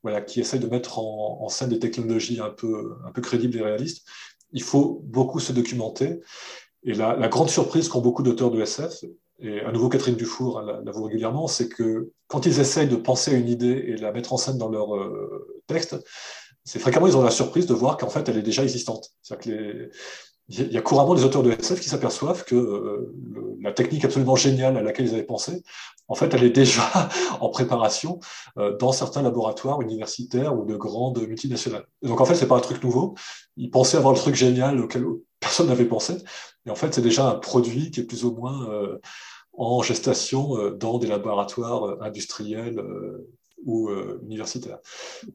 voilà, 0.03 0.21
qui 0.21 0.41
essaye 0.41 0.61
de 0.61 0.69
mettre 0.69 0.99
en, 0.99 1.49
scène 1.49 1.71
des 1.71 1.79
technologies 1.79 2.41
un 2.41 2.51
peu, 2.51 2.95
un 3.07 3.11
peu 3.11 3.21
crédibles 3.21 3.59
et 3.59 3.63
réalistes, 3.63 4.07
il 4.53 4.63
faut 4.63 5.01
beaucoup 5.05 5.41
se 5.41 5.53
documenter. 5.53 6.21
Et 6.85 6.95
la, 6.95 7.17
la 7.17 7.29
grande 7.29 7.51
surprise 7.51 7.89
qu'ont 7.89 8.01
beaucoup 8.01 8.23
d'auteurs 8.23 8.51
de 8.51 8.61
SF, 8.63 9.05
et 9.41 9.61
à 9.61 9.71
nouveau 9.71 9.89
Catherine 9.89 10.17
Dufour 10.17 10.61
l'avoue 10.63 11.05
régulièrement, 11.05 11.47
c'est 11.47 11.69
que 11.69 12.11
quand 12.27 12.47
ils 12.47 12.59
essayent 12.59 12.89
de 12.89 12.97
penser 12.97 13.35
à 13.35 13.39
une 13.39 13.49
idée 13.49 13.85
et 13.87 13.97
la 13.97 14.13
mettre 14.13 14.33
en 14.33 14.37
scène 14.37 14.59
dans 14.59 14.69
leur 14.69 14.97
euh, 14.97 15.63
texte, 15.67 15.97
c'est 16.65 16.81
fréquemment 16.81 17.07
ils 17.07 17.17
ont 17.17 17.23
la 17.23 17.31
surprise 17.31 17.67
de 17.67 17.75
voir 17.75 17.97
qu'en 17.97 18.11
fait 18.11 18.29
elle 18.29 18.37
est 18.37 18.43
déjà 18.43 18.63
existante. 18.63 19.13
C'est-à-dire 19.23 19.53
que 19.53 19.91
il 20.49 20.73
y 20.73 20.79
a 20.79 20.81
couramment 20.83 21.15
des 21.15 21.25
auteurs 21.25 21.43
de 21.43 21.51
SF 21.51 21.81
qui 21.81 21.89
s'aperçoivent 21.89 22.45
que 22.45 22.55
euh, 22.55 23.15
la 23.61 23.73
technique 23.73 24.05
absolument 24.05 24.37
géniale 24.37 24.79
à 24.79 24.83
laquelle 24.83 25.07
ils 25.07 25.15
avaient 25.15 25.23
pensé, 25.23 25.63
en 26.09 26.15
fait, 26.15 26.33
elle 26.33 26.43
est 26.43 26.51
déjà 26.51 26.83
en 27.41 27.51
préparation 27.51 28.19
euh, 28.57 28.75
dans 28.79 28.93
certains 28.93 29.21
laboratoires 29.21 29.83
universitaires 29.83 30.59
ou 30.59 30.65
de 30.65 30.75
grandes 30.75 31.19
multinationales. 31.27 31.87
donc, 32.03 32.21
en 32.21 32.25
fait, 32.25 32.35
c'est 32.35 32.49
pas 32.49 32.57
un 32.57 32.61
truc 32.61 32.83
nouveau. 32.83 33.15
Ils 33.57 33.71
pensaient 33.71 33.99
avoir 33.99 34.15
le 34.15 34.19
truc 34.19 34.35
génial 34.35 34.81
auquel 34.81 35.05
personne 35.39 35.69
n'avait 35.69 35.85
pensé. 35.85 36.17
Et 36.65 36.71
en 36.71 36.75
fait, 36.75 36.95
c'est 36.95 37.03
déjà 37.03 37.29
un 37.29 37.35
produit 37.35 37.91
qui 37.91 38.01
est 38.01 38.05
plus 38.05 38.25
ou 38.25 38.33
moins 38.35 38.71
euh, 38.71 38.99
en 39.53 39.83
gestation 39.83 40.71
dans 40.71 40.99
des 40.99 41.09
laboratoires 41.09 42.01
industriels 42.01 42.81
ou 43.65 43.89
euh, 43.89 44.21
universitaire. 44.25 44.79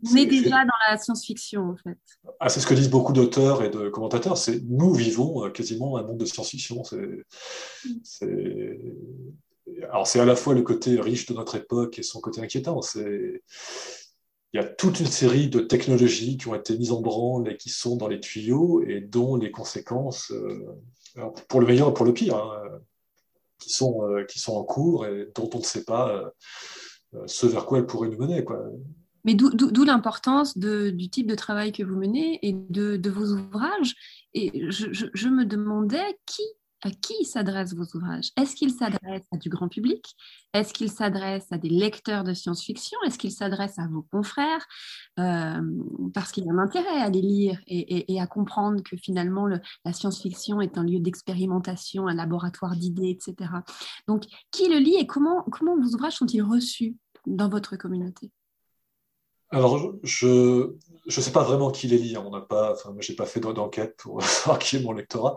On 0.10 0.16
est, 0.16 0.26
déjà 0.26 0.66
dans 0.66 0.74
la 0.90 0.98
science-fiction, 0.98 1.70
en 1.70 1.78
fait. 1.78 1.98
Ah, 2.40 2.50
c'est 2.50 2.60
ce 2.60 2.68
que 2.68 2.74
disent 2.74 2.90
beaucoup 2.90 3.14
d'auteurs 3.14 3.64
et 3.64 3.70
de 3.70 3.90
commentateurs. 3.90 4.38
C'est 4.38 4.62
nous 4.64 4.94
vivons 4.94 5.46
euh, 5.46 5.50
quasiment 5.50 5.98
un 5.98 6.04
monde 6.04 6.18
de 6.18 6.26
science-fiction. 6.26 6.84
C'est, 8.04 8.80
alors 9.90 10.08
c'est 10.08 10.20
à 10.20 10.26
la 10.26 10.36
fois 10.36 10.54
le 10.54 10.62
côté 10.62 11.00
riche 11.00 11.26
de 11.26 11.34
notre 11.34 11.56
époque 11.56 12.00
et 12.00 12.04
son 12.04 12.22
côté 12.22 12.42
inquiétant. 12.42 12.82
C'est 12.82 13.42
il 14.54 14.58
y 14.58 14.64
a 14.64 14.66
toute 14.66 15.00
une 15.00 15.08
série 15.08 15.50
de 15.50 15.62
technologies 15.62 16.38
qui 16.38 16.48
ont 16.48 16.54
été 16.54 16.78
mises 16.78 16.92
en 16.92 17.02
branle 17.02 17.52
et 17.52 17.58
qui 17.58 17.70
sont 17.70 17.96
dans 17.96 18.08
les 18.08 18.20
tuyaux 18.20 18.84
et 18.84 19.02
dont 19.02 19.36
les 19.36 19.50
conséquences, 19.50 20.32
euh, 20.32 20.78
pour 21.48 21.60
le 21.60 21.66
meilleur 21.66 21.90
et 21.90 21.94
pour 21.94 22.06
le 22.06 22.14
pire, 22.14 22.36
hein, 22.36 22.62
qui, 23.58 23.72
sont, 23.72 24.04
qui 24.30 24.38
sont 24.38 24.56
en 24.56 24.64
cours 24.64 25.08
et 25.08 25.28
dont 25.34 25.50
on 25.56 25.58
ne 25.58 25.64
sait 25.64 25.84
pas 25.84 26.32
ce 27.26 27.46
vers 27.46 27.66
quoi 27.66 27.80
elle 27.80 27.86
pourrait 27.86 28.10
nous 28.10 28.18
mener. 28.18 28.44
Mais 29.26 29.36
d'où 29.36 29.84
l'importance 29.84 30.58
du 30.58 31.10
type 31.10 31.28
de 31.28 31.36
travail 31.36 31.72
que 31.72 31.84
vous 31.84 31.96
menez 31.96 32.40
et 32.46 32.54
de, 32.54 33.10
vos 33.10 33.34
ouvrages. 33.34 33.96
Et 34.34 34.70
je, 34.70 35.30
me 35.30 35.46
demandais 35.46 36.18
qui 36.26 36.44
à 36.84 36.92
qui 36.92 37.26
s'adressent 37.26 37.74
vos 37.74 37.86
ouvrages? 37.96 38.32
Est-ce 38.38 38.56
qu'ils 38.56 38.72
s'adressent 38.72 39.28
à 39.32 39.38
du 39.38 39.50
grand 39.50 39.70
public? 39.70 40.16
Est-ce 40.54 40.74
qu'ils 40.74 40.92
s'adressent 40.92 41.52
à 41.52 41.58
des 41.58 41.70
lecteurs 41.70 42.24
de 42.24 42.34
science-fiction? 42.34 42.98
Est-ce 43.06 43.18
qu'ils 43.18 43.32
s'adressent 43.32 43.80
à 43.80 43.88
vos 43.88 44.04
confrères? 44.04 44.66
Euh, 45.20 45.62
Parce 46.14 46.32
qu'il 46.32 46.46
y 46.46 46.50
a 46.50 46.54
un 46.54 46.60
intérêt 46.60 47.02
à 47.02 47.10
les 47.10 47.22
lire 47.22 47.60
et, 47.68 48.20
à 48.20 48.28
comprendre 48.28 48.84
que 48.84 48.98
finalement 48.98 49.48
la 49.48 49.94
science-fiction 49.94 50.62
est 50.62 50.78
un 50.78 50.84
lieu 50.84 51.00
d'expérimentation, 51.00 52.08
un 52.08 52.16
laboratoire 52.16 52.76
d'idées, 52.76 53.10
etc. 53.10 53.50
Donc, 54.08 54.26
qui 54.52 54.68
le 54.70 54.78
lit 54.78 54.96
et 54.96 55.08
comment, 55.08 55.44
comment 55.52 55.76
vos 55.76 55.96
ouvrages 55.96 56.18
sont-ils 56.18 56.44
reçus 56.44 56.96
dans 57.26 57.50
votre 57.50 57.78
communauté? 57.78 58.32
Alors, 59.54 59.94
je 60.04 60.28
ne 61.06 61.10
sais 61.10 61.32
pas 61.32 61.44
vraiment 61.44 61.70
qui 61.70 61.88
les 61.88 61.98
lit. 61.98 62.16
Hein. 62.16 62.24
On 62.26 62.32
n'a 62.32 62.42
pas, 62.42 62.74
enfin, 62.74 62.94
j'ai 63.00 63.16
pas 63.16 63.26
fait 63.26 63.40
d'enquête 63.40 63.96
pour 63.98 64.22
savoir 64.24 64.60
qui 64.60 64.78
est 64.78 64.82
mon 64.82 64.94
lectorat. 64.94 65.36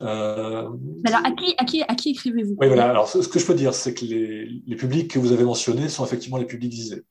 Euh, 0.00 0.68
alors, 1.04 1.20
à 1.24 1.32
qui, 1.32 1.54
à 1.58 1.64
qui, 1.64 1.82
à 1.82 1.94
qui 1.94 2.10
écrivez-vous? 2.10 2.56
Oui, 2.58 2.68
voilà. 2.68 2.88
Alors, 2.88 3.08
ce, 3.08 3.26
que 3.26 3.38
je 3.38 3.46
peux 3.46 3.54
dire, 3.54 3.74
c'est 3.74 3.94
que 3.94 4.04
les, 4.04 4.46
les, 4.64 4.76
publics 4.76 5.10
que 5.10 5.18
vous 5.18 5.32
avez 5.32 5.44
mentionnés 5.44 5.88
sont 5.88 6.04
effectivement 6.04 6.36
les 6.36 6.46
publics 6.46 6.72
visés. 6.72 7.02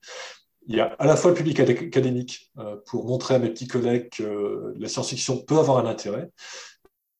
Il 0.66 0.76
y 0.76 0.80
a 0.80 0.86
à 0.98 1.06
la 1.06 1.16
fois 1.16 1.30
le 1.30 1.36
public 1.36 1.60
académique 1.60 2.50
euh, 2.58 2.76
pour 2.86 3.06
montrer 3.06 3.34
à 3.34 3.38
mes 3.38 3.50
petits 3.50 3.66
collègues 3.66 4.08
que 4.10 4.74
la 4.78 4.88
science-fiction 4.88 5.38
peut 5.44 5.58
avoir 5.58 5.78
un 5.78 5.88
intérêt. 5.88 6.30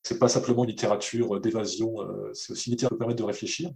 C'est 0.02 0.18
pas 0.18 0.28
simplement 0.28 0.64
une 0.64 0.70
littérature 0.70 1.38
d'évasion, 1.40 2.00
euh, 2.00 2.30
c'est 2.32 2.52
aussi 2.52 2.70
une 2.70 2.72
littérature 2.72 2.96
qui 2.96 2.98
permet 2.98 3.14
de 3.14 3.22
réfléchir. 3.24 3.70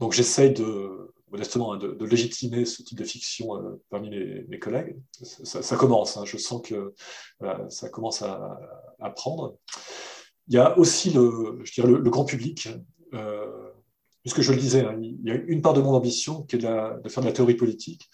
Donc, 0.00 0.12
j'essaye 0.12 0.52
de, 0.52 1.12
modestement, 1.30 1.72
hein, 1.72 1.78
de, 1.78 2.04
légitimer 2.04 2.64
ce 2.64 2.82
type 2.82 2.98
de 2.98 3.04
fiction 3.04 3.56
euh, 3.56 3.80
parmi 3.90 4.10
mes, 4.10 4.58
collègues. 4.58 4.96
Ça, 5.22 5.76
commence, 5.76 6.16
hein, 6.16 6.24
je 6.24 6.36
sens 6.36 6.62
que 6.62 6.94
ça 7.68 7.88
commence 7.88 8.22
à, 8.22 8.58
prendre. 9.14 9.56
Il 10.48 10.54
y 10.54 10.58
a 10.58 10.76
aussi 10.78 11.10
le, 11.10 11.60
je 11.64 11.72
dirais 11.72 11.88
le, 11.88 12.10
grand 12.10 12.24
public, 12.24 12.68
euh, 13.14 13.70
puisque 14.22 14.40
je 14.40 14.52
le 14.52 14.58
disais, 14.58 14.84
hein, 14.84 14.98
il 15.00 15.20
y 15.24 15.30
a 15.30 15.34
une 15.34 15.62
part 15.62 15.74
de 15.74 15.80
mon 15.80 15.94
ambition 15.94 16.42
qui 16.42 16.56
est 16.56 16.58
de, 16.58 17.08
faire 17.08 17.22
de 17.22 17.28
la 17.28 17.32
théorie 17.32 17.54
politique. 17.54 18.10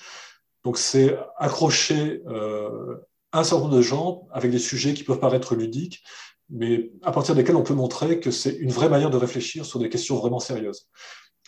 Donc 0.64 0.78
c'est 0.78 1.16
accrocher 1.37 2.22
euh, 2.26 2.97
un 3.32 3.45
certain 3.45 3.64
nombre 3.64 3.76
de 3.76 3.82
gens 3.82 4.26
avec 4.32 4.51
des 4.51 4.59
sujets 4.59 4.95
qui 4.95 5.05
peuvent 5.05 5.20
paraître 5.20 5.55
ludiques, 5.55 6.03
mais 6.51 6.91
à 7.03 7.12
partir 7.12 7.34
desquels 7.34 7.57
on 7.57 7.62
peut 7.62 7.74
montrer 7.74 8.20
que 8.20 8.30
c'est 8.30 8.55
une 8.55 8.70
vraie 8.70 8.89
manière 8.89 9.11
de 9.11 9.16
réfléchir 9.16 9.64
sur 9.64 9.78
des 9.78 9.89
questions 9.89 10.16
vraiment 10.16 10.39
sérieuses. 10.39 10.89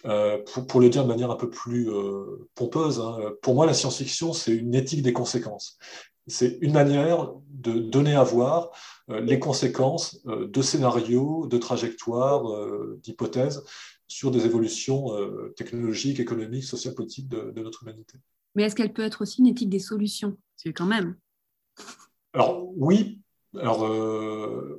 Euh, 0.05 0.39
pour, 0.69 0.81
le 0.81 0.89
dire 0.89 1.03
de 1.03 1.09
manière 1.09 1.31
un 1.31 1.37
peu 1.37 1.51
plus 1.51 1.91
euh, 1.91 2.49
pompeuse, 2.55 3.01
hein, 3.01 3.19
pour 3.43 3.55
moi, 3.55 3.67
la 3.67 3.75
science-fiction, 3.75 4.33
c'est 4.33 4.55
une 4.55 4.75
éthique 4.75 5.03
des 5.03 5.13
conséquences. 5.13 5.79
C'est 6.27 6.59
une 6.61 6.73
manière 6.73 7.33
de 7.49 7.73
donner 7.73 8.15
à 8.15 8.23
voir 8.23 8.71
euh, 9.11 9.21
les 9.21 9.39
conséquences 9.39 10.25
de 10.27 10.63
scénarios, 10.63 11.47
de 11.47 11.59
trajectoires, 11.59 12.45
d'hypothèses 12.99 13.65
sur 14.07 14.31
des 14.31 14.47
évolutions 14.47 15.11
technologiques, 15.57 16.21
économiques, 16.21 16.65
sociales, 16.65 16.95
politiques 16.95 17.29
de, 17.29 17.61
notre 17.61 17.83
humanité. 17.83 18.19
Mais 18.55 18.65
est-ce 18.65 18.75
qu'elle 18.75 18.93
peut 18.93 19.03
être 19.03 19.23
aussi 19.23 19.41
une 19.41 19.49
éthique 19.49 19.69
des 19.69 19.79
solutions? 19.79 20.39
C'est 20.57 20.73
quand 20.73 20.87
même. 20.87 21.17
Alors 22.33 22.71
oui, 22.77 23.21
alors, 23.55 23.85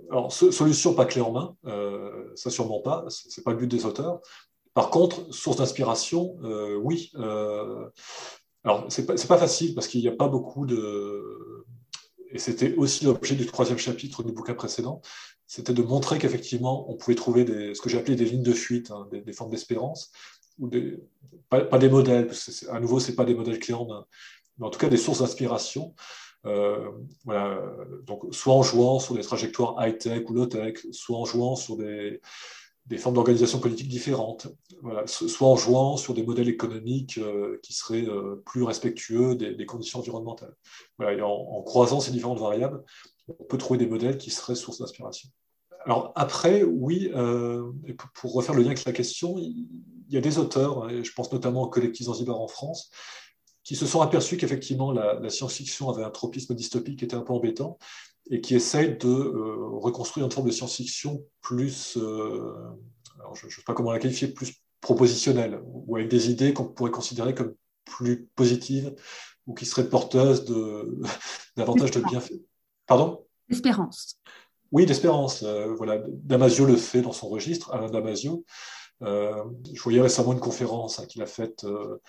alors, 0.10 0.32
solution 0.32 0.96
pas 0.96 1.06
clé 1.06 1.22
en 1.22 1.32
main, 1.32 1.56
ça 2.36 2.50
sûrement 2.50 2.82
pas, 2.82 3.06
c'est 3.08 3.44
pas 3.44 3.52
le 3.52 3.58
but 3.58 3.68
des 3.68 3.86
auteurs. 3.86 4.22
Par 4.74 4.90
contre, 4.90 5.34
source 5.34 5.58
d'inspiration, 5.58 6.38
euh, 6.44 6.76
oui. 6.76 7.12
Euh, 7.16 7.90
alors, 8.64 8.86
c'est 8.90 9.06
pas, 9.06 9.16
pas 9.16 9.38
facile 9.38 9.74
parce 9.74 9.88
qu'il 9.88 10.02
n'y 10.02 10.08
a 10.08 10.16
pas 10.16 10.28
beaucoup 10.28 10.66
de. 10.66 11.66
Et 12.32 12.38
c'était 12.38 12.76
aussi 12.76 13.06
l'objet 13.06 13.36
du 13.36 13.46
troisième 13.48 13.80
chapitre 13.80 14.22
du 14.22 14.32
bouquin 14.32 14.54
précédent, 14.54 15.02
c'était 15.48 15.74
de 15.74 15.82
montrer 15.82 16.20
qu'effectivement, 16.20 16.92
on 16.92 16.96
pouvait 16.96 17.16
trouver 17.16 17.74
ce 17.74 17.82
que 17.82 17.90
j'ai 17.90 17.98
appelé 17.98 18.16
des 18.16 18.26
lignes 18.26 18.44
de 18.44 18.54
fuite, 18.54 18.92
hein, 18.92 19.08
des, 19.12 19.34
formes 19.34 19.50
d'espérance, 19.50 20.12
pas, 21.50 21.80
des 21.80 21.90
modèles, 21.90 22.28
parce 22.28 22.46
que 22.46 22.70
à 22.70 22.80
nouveau, 22.80 23.00
ce 23.00 23.12
pas 23.14 23.26
des 23.26 23.34
modèles 23.34 23.58
clés 23.58 23.74
en 23.74 23.88
main, 23.88 24.06
mais 24.60 24.68
en 24.68 24.70
tout 24.70 24.78
cas 24.78 24.90
des 24.90 24.98
sources 24.98 25.20
d'inspiration. 25.20 25.96
Euh, 26.46 26.92
donc 28.04 28.24
soit 28.32 28.54
en 28.54 28.64
jouant 28.64 29.00
sur 29.00 29.16
des 29.16 29.24
trajectoires 29.24 29.76
high-tech 29.80 30.30
ou 30.30 30.34
low-tech, 30.34 30.86
soit 30.92 31.18
en 31.18 31.26
jouant 31.26 31.56
sur 31.56 31.76
des, 31.78 32.22
des 32.90 32.98
formes 32.98 33.16
d'organisation 33.16 33.60
politique 33.60 33.88
différentes, 33.88 34.48
voilà, 34.82 35.06
soit 35.06 35.48
en 35.48 35.56
jouant 35.56 35.96
sur 35.96 36.16
des 36.16 36.24
modèles 36.24 36.50
économiques 36.50 37.20
euh, 37.20 37.60
qui 37.62 37.74
seraient 37.74 38.08
euh, 38.08 38.42
plus 38.48 38.64
respectueux 38.64 39.36
des, 39.36 39.66
conditions 39.68 40.00
environnementales. 40.00 40.56
Voilà, 40.98 41.18
et 41.18 41.22
en, 41.22 41.62
croisant 41.62 42.00
ces 42.00 42.12
différentes 42.12 42.40
variables, 42.40 42.84
on 43.28 43.44
peut 43.44 43.60
trouver 43.60 43.78
des 43.78 43.86
modèles 43.86 44.18
qui 44.18 44.32
seraient 44.32 44.56
source 44.56 44.80
d'inspiration. 44.80 45.30
Alors 45.86 46.12
après, 46.16 46.64
oui, 46.64 47.12
euh, 47.16 47.72
pour, 48.16 48.34
refaire 48.34 48.56
le 48.56 48.62
lien 48.64 48.72
avec 48.72 48.84
la 48.84 48.92
question, 48.92 49.38
il 49.38 49.68
y 50.10 50.18
a 50.18 50.22
des 50.22 50.40
auteurs, 50.40 50.84
hein, 50.84 50.90
et 50.90 51.04
je 51.04 51.14
pense 51.14 51.32
notamment 51.32 51.62
au 51.64 51.70
collectif 51.70 52.08
Zanzibar 52.08 52.42
en 52.42 52.48
France, 52.48 52.90
qui 53.64 53.76
se 53.76 53.86
sont 53.86 54.02
aperçus 54.02 54.38
qu'effectivement 54.38 54.92
la, 54.92 55.20
la 55.20 55.30
science-fiction 55.30 55.90
avait 55.90 56.04
un 56.04 56.10
tropisme 56.10 56.56
dystopique 56.56 56.98
qui 56.98 57.06
était 57.06 57.16
un 57.16 57.22
peu 57.22 57.34
embêtant, 57.34 57.78
et 58.30 58.42
qui 58.42 58.56
essaye 58.56 58.98
de 58.98 59.08
euh, 59.08 59.56
reconstruire 59.78 60.26
une 60.26 60.32
forme 60.32 60.48
de 60.48 60.52
science-fiction 60.52 61.24
plus, 61.42 61.98
euh, 61.98 62.54
je 63.34 63.46
ne 63.46 63.52
sais 63.52 63.62
pas 63.66 63.74
comment 63.74 63.92
la 63.92 64.00
qualifier, 64.00 64.28
plus 64.28 64.54
propositionnelle, 64.82 65.62
ou 65.66 65.96
avec 65.98 66.10
des 66.10 66.30
idées 66.30 66.54
qu'on 66.54 66.66
pourrait 66.66 66.92
considérer 66.92 67.34
comme 67.34 67.54
plus 67.86 68.28
positives, 68.36 68.94
ou 69.48 69.54
qui 69.54 69.66
seraient 69.66 69.90
porteuses 69.90 70.46
davantage 71.58 71.92
de 71.92 72.02
bienfaits. 72.02 72.42
Pardon? 72.86 73.26
D'espérance. 73.50 74.20
Oui, 74.72 74.86
d'espérance. 74.86 75.44
Euh, 75.44 75.74
voilà, 75.76 76.02
Damasio 76.08 76.66
le 76.66 76.76
fait 76.76 77.02
dans 77.02 77.12
son 77.12 77.28
registre, 77.28 77.74
Alain 77.74 77.90
Damasio. 77.90 78.46
je 79.02 79.82
voyais 79.82 80.02
récemment 80.02 80.34
une 80.34 80.40
conférence 80.40 81.00
hein, 81.00 81.06
qu'il 81.08 81.22
a 81.24 81.26
faite 81.26 81.64
euh, 81.64 82.00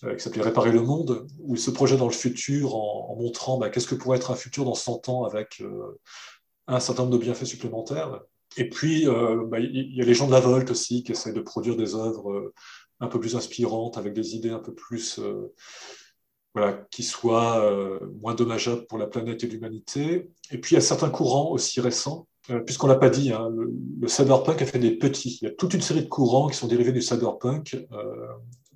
qui 0.00 0.20
s'appelait 0.20 0.42
Réparer 0.42 0.70
le 0.70 0.82
monde, 0.82 1.26
où 1.40 1.56
il 1.56 1.60
se 1.60 1.70
projette 1.70 1.98
dans 1.98 2.06
le 2.06 2.12
futur 2.12 2.76
en, 2.76 3.16
montrant 3.16 3.58
bah, 3.58 3.68
qu'est-ce 3.68 3.86
que 3.86 3.94
pourrait 3.94 4.18
être 4.18 4.30
un 4.30 4.36
futur 4.36 4.64
dans 4.64 4.74
100 4.74 5.08
ans 5.08 5.24
avec 5.24 5.60
euh, 5.60 5.98
un 6.68 6.80
certain 6.80 7.02
nombre 7.02 7.18
de 7.18 7.22
bienfaits 7.22 7.46
supplémentaires. 7.46 8.20
Et 8.56 8.68
puis, 8.68 9.08
euh, 9.08 9.44
bah, 9.46 9.58
il 9.58 9.94
y 9.94 10.00
a 10.00 10.04
les 10.04 10.14
gens 10.14 10.26
de 10.26 10.32
la 10.32 10.40
Volte 10.40 10.70
aussi 10.70 11.02
qui 11.02 11.12
essaient 11.12 11.32
de 11.32 11.40
produire 11.40 11.76
des 11.76 11.94
œuvres 11.94 12.52
un 13.00 13.08
peu 13.08 13.18
plus 13.18 13.36
inspirantes, 13.36 13.98
avec 13.98 14.12
des 14.12 14.36
idées 14.36 14.50
un 14.50 14.58
peu 14.58 14.74
plus, 14.74 15.20
voilà, 16.54 16.86
qui 16.90 17.02
soient 17.02 18.00
moins 18.20 18.34
dommageables 18.34 18.86
pour 18.86 18.98
la 18.98 19.06
planète 19.06 19.44
et 19.44 19.46
l'humanité. 19.46 20.30
Et 20.50 20.58
puis, 20.58 20.72
il 20.72 20.74
y 20.74 20.78
a 20.78 20.82
certains 20.82 21.10
courants 21.10 21.50
aussi 21.50 21.80
récents, 21.80 22.26
puisqu'on 22.66 22.88
l'a 22.88 22.96
pas 22.96 23.10
dit, 23.10 23.32
hein, 23.32 23.50
le, 24.00 24.08
cyberpunk 24.08 24.62
a 24.62 24.66
fait 24.66 24.78
des 24.78 24.96
petits. 24.96 25.38
Il 25.42 25.44
y 25.44 25.48
a 25.48 25.54
toute 25.54 25.74
une 25.74 25.82
série 25.82 26.02
de 26.02 26.08
courants 26.08 26.48
qui 26.48 26.56
sont 26.56 26.66
dérivés 26.66 26.92
du 26.92 27.02
cyberpunk. 27.02 27.76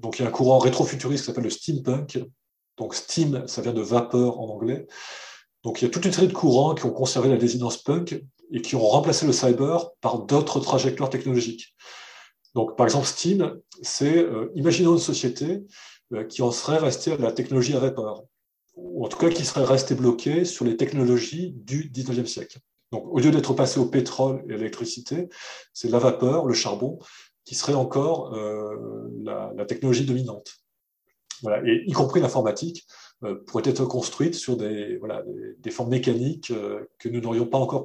Donc 0.03 0.19
il 0.19 0.23
y 0.23 0.25
a 0.25 0.29
un 0.29 0.33
courant 0.33 0.59
rétrofuturiste 0.59 1.23
qui 1.23 1.27
s'appelle 1.27 1.45
le 1.45 1.51
steampunk. 1.51 2.23
Donc 2.77 2.95
steam, 2.95 3.47
ça 3.47 3.63
vient 3.63 3.73
de 3.73 3.81
vapeur 3.81 4.41
en 4.41 4.49
anglais. 4.49 4.87
Donc 5.63 5.81
il 5.81 5.85
y 5.85 5.89
a 5.89 5.91
toute 5.91 6.05
une 6.05 6.13
série 6.13 6.29
de 6.29 6.33
courants 6.33 6.75
qui 6.75 6.85
ont 6.85 6.93
conservé 6.93 7.29
la 7.29 7.37
désinence 7.37 7.79
punk 7.79 8.21
et 8.51 8.61
qui 8.61 8.75
ont 8.75 8.87
remplacé 8.87 9.27
le 9.27 9.33
cyber 9.33 9.91
par 10.01 10.19
d'autres 10.21 10.61
trajectoires 10.61 11.09
technologiques. 11.09 11.75
Donc 12.55 12.77
par 12.77 12.87
exemple 12.87 13.07
steam, 13.07 13.59
c'est 13.81 14.19
euh, 14.19 14.51
imaginons 14.55 14.95
une 14.95 14.99
société 14.99 15.63
euh, 16.13 16.25
qui 16.25 16.43
en 16.43 16.51
serait 16.51 16.79
restée 16.79 17.13
à 17.13 17.17
la 17.17 17.33
technologie 17.33 17.75
à 17.75 17.79
vapeur, 17.79 18.25
ou 18.75 19.05
en 19.05 19.09
tout 19.09 19.17
cas 19.17 19.31
qui 19.31 19.45
serait 19.45 19.65
restée 19.65 19.95
bloquée 19.95 20.45
sur 20.45 20.65
les 20.65 20.77
technologies 20.77 21.53
du 21.57 21.91
19e 21.91 22.27
siècle. 22.27 22.59
Donc 22.91 23.07
au 23.07 23.19
lieu 23.21 23.31
d'être 23.31 23.55
passé 23.55 23.81
au 23.81 23.87
pétrole 23.87 24.45
et 24.49 24.53
à 24.53 24.57
l'électricité, 24.57 25.29
c'est 25.73 25.89
la 25.89 25.99
vapeur, 25.99 26.45
le 26.45 26.53
charbon, 26.53 26.99
qui 27.45 27.55
serait 27.55 27.75
encore 27.75 28.35
euh, 28.35 29.09
la, 29.23 29.65
technologie 29.65 30.05
dominante. 30.05 30.55
Voilà, 31.43 31.61
et 31.69 31.83
y 31.87 31.93
compris 31.93 32.21
l'informatique 32.21 32.87
euh, 33.25 33.43
pourrait 33.47 33.69
être 33.69 33.85
construite 33.85 34.35
sur 34.37 34.57
des, 34.57 34.97
voilà, 34.99 35.25
des, 35.59 35.71
formes 35.73 35.91
mécaniques 35.91 36.53
euh, 36.53 36.85
que 37.01 37.09
nous 37.09 37.21
n'aurions 37.21 37.47
pas 37.47 37.59
encore 37.59 37.83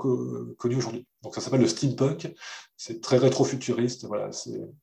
connues 0.58 0.76
aujourd'hui. 0.76 1.08
Donc 1.24 1.34
ça 1.34 1.41
s'appelle 1.41 1.62
le 1.62 1.68
steampunk, 1.68 2.32
c'est 2.76 3.01
très 3.01 3.18
rétro-futuriste, 3.18 4.05
voilà, 4.05 4.30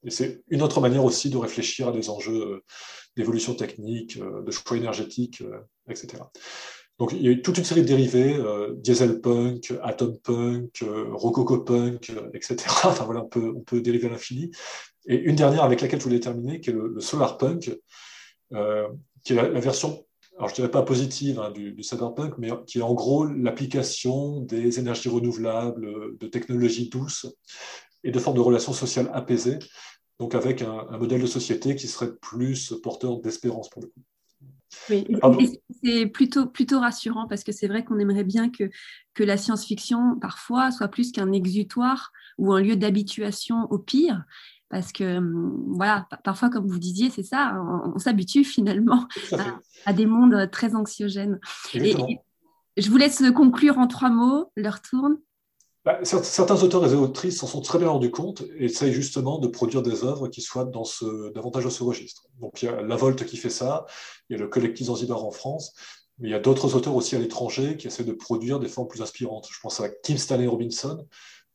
et 0.02 0.10
c'est 0.10 0.42
une 0.48 0.62
autre 0.62 0.80
manière 0.80 1.04
aussi 1.04 1.30
de 1.30 1.36
réfléchir 1.36 1.88
à 1.88 1.92
des 1.92 2.10
enjeux 2.10 2.62
d'évolution 3.16 3.54
technique, 3.54 4.18
de 4.18 4.50
choix 4.50 4.76
énergétiques, 4.76 5.44
etc. 5.88 6.24
Donc 6.98 7.12
il 7.12 7.22
y 7.22 7.28
a 7.28 7.32
eu 7.32 7.42
toute 7.42 7.58
une 7.58 7.64
série 7.64 7.82
de 7.82 7.86
dérivés, 7.86 8.34
euh, 8.36 8.74
dieselpunk, 8.76 9.72
atompunk, 9.82 10.82
euh, 10.82 11.06
rococopunk, 11.12 12.10
euh, 12.10 12.30
etc. 12.34 12.56
Enfin 12.84 13.04
voilà, 13.04 13.22
on 13.24 13.28
peut, 13.28 13.52
on 13.56 13.60
peut 13.60 13.80
dériver 13.80 14.06
à 14.06 14.10
l'infini. 14.10 14.50
Et 15.06 15.16
une 15.16 15.34
dernière 15.34 15.64
avec 15.64 15.80
laquelle 15.80 15.98
je 15.98 16.04
voulais 16.04 16.20
terminer, 16.20 16.60
qui 16.60 16.70
est 16.70 16.72
le, 16.72 17.00
solarpunk, 17.00 17.76
euh, 18.52 18.88
qui 19.24 19.32
est 19.32 19.36
la, 19.36 19.60
version, 19.60 20.06
alors 20.36 20.48
je 20.48 20.54
dirais 20.54 20.70
pas 20.70 20.82
positive 20.82 21.40
hein, 21.40 21.50
du, 21.50 21.82
cyberpunk, 21.82 22.34
mais 22.38 22.50
qui 22.66 22.78
est 22.78 22.82
en 22.82 22.94
gros 22.94 23.24
l'application 23.24 24.40
des 24.40 24.78
énergies 24.78 25.08
renouvelables, 25.08 26.16
de 26.18 26.26
technologies 26.28 26.88
douces 26.88 27.26
et 28.04 28.12
de 28.12 28.18
formes 28.20 28.36
de 28.36 28.42
relations 28.42 28.72
sociales 28.72 29.10
apaisées, 29.12 29.58
donc 30.20 30.34
avec 30.34 30.62
un, 30.62 30.86
un 30.88 30.98
modèle 30.98 31.22
de 31.22 31.26
société 31.26 31.74
qui 31.74 31.88
serait 31.88 32.14
plus 32.22 32.72
porteur 32.82 33.20
d'espérance 33.20 33.68
pour 33.68 33.82
le 33.82 33.88
coup. 33.88 34.00
Oui, 34.90 35.06
c'est 35.82 36.06
plutôt, 36.06 36.46
plutôt 36.46 36.80
rassurant 36.80 37.26
parce 37.28 37.44
que 37.44 37.52
c'est 37.52 37.66
vrai 37.66 37.84
qu'on 37.84 37.98
aimerait 37.98 38.24
bien 38.24 38.50
que, 38.50 38.70
que 39.14 39.24
la 39.24 39.36
science-fiction, 39.36 40.18
parfois, 40.20 40.70
soit 40.70 40.88
plus 40.88 41.12
qu'un 41.12 41.32
exutoire 41.32 42.12
ou 42.38 42.52
un 42.52 42.60
lieu 42.60 42.76
d'habituation 42.76 43.66
au 43.70 43.78
pire. 43.78 44.24
Parce 44.70 44.92
que, 44.92 45.18
hum, 45.18 45.64
voilà, 45.68 46.08
parfois, 46.24 46.50
comme 46.50 46.66
vous 46.66 46.78
disiez, 46.78 47.10
c'est 47.10 47.22
ça, 47.22 47.56
on, 47.94 47.98
s'habitue 47.98 48.44
finalement 48.44 49.06
à, 49.84 49.92
des 49.92 50.06
mondes 50.06 50.50
très 50.50 50.74
anxiogènes. 50.74 51.38
Et, 51.74 51.94
je 52.76 52.90
vous 52.90 52.96
laisse 52.96 53.22
conclure 53.34 53.78
en 53.78 53.86
trois 53.86 54.10
mots, 54.10 54.50
leur 54.56 54.82
tourne. 54.82 55.16
Bah, 55.84 55.98
certains 56.02 56.62
auteurs 56.62 56.90
et 56.90 56.96
autrices 56.96 57.38
s'en 57.38 57.46
sont 57.46 57.60
très 57.60 57.78
bien 57.78 57.90
rendus 57.90 58.10
compte 58.10 58.42
et 58.56 58.64
essayent 58.64 58.92
justement 58.92 59.38
de 59.38 59.48
produire 59.48 59.82
des 59.82 60.02
œuvres 60.02 60.28
qui 60.28 60.40
soient 60.40 60.64
dans 60.64 60.84
ce, 60.84 61.30
davantage 61.32 61.64
dans 61.64 61.70
ce 61.70 61.82
registre. 61.82 62.24
Donc 62.40 62.62
il 62.62 62.66
y 62.66 62.68
a 62.68 62.80
La 62.80 62.96
Volte 62.96 63.26
qui 63.26 63.36
fait 63.36 63.50
ça, 63.50 63.84
il 64.30 64.36
y 64.36 64.40
a 64.40 64.42
le 64.42 64.48
collectif 64.48 64.86
Zanzibar 64.86 65.22
en 65.22 65.30
France, 65.30 65.74
mais 66.18 66.28
il 66.28 66.30
y 66.30 66.34
a 66.34 66.38
d'autres 66.38 66.74
auteurs 66.74 66.94
aussi 66.94 67.16
à 67.16 67.18
l'étranger 67.18 67.76
qui 67.76 67.86
essaient 67.86 68.04
de 68.04 68.12
produire 68.12 68.60
des 68.60 68.68
formes 68.68 68.88
plus 68.88 69.02
inspirantes. 69.02 69.46
Je 69.52 69.60
pense 69.60 69.80
à 69.80 69.90
Kim 69.90 70.16
Stanley 70.16 70.46
Robinson, 70.46 71.06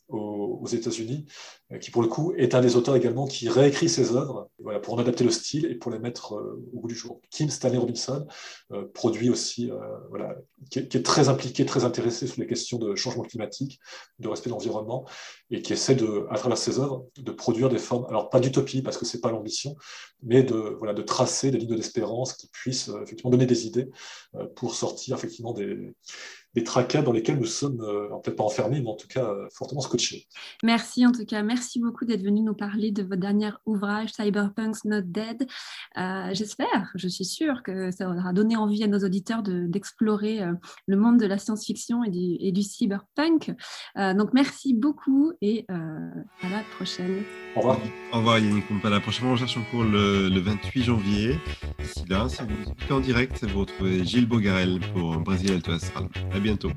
aux, 0.10 0.68
États-Unis, 0.68 1.26
euh, 1.72 1.78
qui 1.78 1.92
pour 1.92 2.02
le 2.02 2.08
coup 2.08 2.34
est 2.36 2.56
un 2.56 2.62
des 2.62 2.76
auteurs 2.76 2.96
également 2.96 3.26
qui 3.26 3.50
réécrit 3.50 3.90
ses 3.90 4.16
œuvres 4.16 4.50
voilà, 4.60 4.80
pour 4.80 4.94
en 4.94 4.98
adapter 4.98 5.24
le 5.24 5.32
style 5.32 5.66
et 5.66 5.76
pour 5.76 5.92
les 5.92 6.00
mettre 6.00 6.36
euh, 6.36 6.64
au 6.74 6.82
bout 6.82 6.88
du 6.88 6.96
jour. 6.96 7.22
Kim 7.30 7.50
Stanley 7.50 7.78
Robinson 7.78 8.28
euh, 8.72 8.86
produit 8.94 9.30
aussi, 9.30 9.72
voilà, 10.10 10.36
qui 10.70 10.80
est, 10.80 11.06
très 11.06 11.30
impliqué, 11.30 11.66
très 11.66 11.86
intéressé 11.86 12.28
sur 12.28 12.42
les 12.42 12.48
questions 12.48 12.78
de 12.78 12.96
changement 12.96 13.24
climatique, 13.24 13.80
de 14.20 14.28
respect 14.28 14.50
de 14.50 14.54
l'environnement, 14.54 15.06
et 15.52 15.62
qui 15.62 15.74
essaie 15.74 15.96
de, 15.96 16.26
à 16.30 16.38
travers 16.38 16.58
ses 16.58 16.80
œuvres 16.80 17.06
de 17.18 17.32
produire 17.32 17.70
des 17.70 17.78
formes, 17.78 18.06
alors 18.10 18.30
pas 18.30 18.40
d'utopie 18.40 18.82
parce 18.82 18.98
que 18.98 19.06
c'est 19.06 19.22
pas 19.22 19.32
l'ambition, 19.32 19.76
mais 20.24 20.44
de, 20.44 20.76
voilà, 20.78 20.94
de 20.94 21.02
tracer 21.02 21.52
des 21.52 21.58
lignes 21.58 21.76
d'espérance 21.76 22.34
qui 22.34 22.48
puissent 22.48 22.92
effectivement 23.04 23.32
donner 23.32 23.46
des 23.46 23.68
idées 23.68 23.90
pour 24.56 24.76
sortir 24.76 25.16
effectivement 25.16 25.54
des 25.54 25.94
des 26.56 26.64
tracas 26.64 27.02
dans 27.02 27.12
lesquels 27.12 27.38
nous 27.38 27.46
sommes, 27.46 27.82
euh, 27.82 28.08
peut-être 28.24 28.38
pas 28.38 28.44
enfermés, 28.44 28.82
mais 28.82 28.90
en 28.90 28.96
tout 28.96 29.08
cas 29.08 29.24
euh, 29.24 29.48
fortement 29.52 29.82
scotchés. 29.82 30.28
Merci 30.64 31.06
en 31.06 31.12
tout 31.12 31.26
cas, 31.26 31.44
merci 31.44 31.80
beaucoup 31.80 32.06
d'être 32.06 32.24
venu 32.24 32.42
nous 32.42 32.56
parler 32.56 32.92
de 32.92 33.04
votre 33.04 33.22
dernier 33.22 33.52
ouvrage, 33.66 34.10
Cyberpunk's 34.14 34.86
Not 34.86 35.02
Dead. 35.02 35.48
Euh, 35.98 36.30
j'espère, 36.34 36.92
je 36.96 37.08
suis 37.08 37.26
sûre 37.26 37.62
que 37.64 37.92
ça 37.92 38.10
aura 38.10 38.34
donné 38.34 38.56
envie 38.56 38.84
à 38.84 38.88
nos 38.88 39.00
auditeurs 39.00 39.44
d'explorer 39.44 40.42
le 40.88 40.98
monde 40.98 41.20
de 41.20 41.26
la 41.26 41.38
science-fiction 41.38 42.04
et 42.04 42.10
du, 42.10 42.38
et 42.40 42.52
du 42.52 42.64
cyberpunk. 42.64 43.54
donc 43.96 44.34
merci 44.34 44.74
beaucoup 44.74 45.34
et 45.42 45.66
à 45.70 46.50
la 46.50 46.64
prochaine. 46.76 47.24
Au 47.56 47.60
revoir. 47.60 47.80
Au 48.12 48.18
revoir 48.18 48.40
Yannick 48.40 48.66
À 48.84 48.90
La 48.90 49.00
prochaine 49.00 49.32
recherche 49.32 49.58
en 49.58 49.64
cours 49.64 49.84
le, 49.84 50.30
le 50.30 50.40
28 50.40 50.84
janvier. 50.84 51.40
D'ici 51.80 52.06
là, 52.08 52.28
si 52.30 52.42
vous 52.42 52.72
écoutez 52.72 52.94
en 52.94 53.00
direct, 53.00 53.44
vous 53.46 53.60
retrouvez 53.62 54.04
Gilles 54.06 54.28
Bogarel 54.28 54.80
pour 54.94 55.18
Brésil 55.20 55.54
Alto 55.54 55.72
Astral 55.72 56.08
bientôt. 56.40 56.72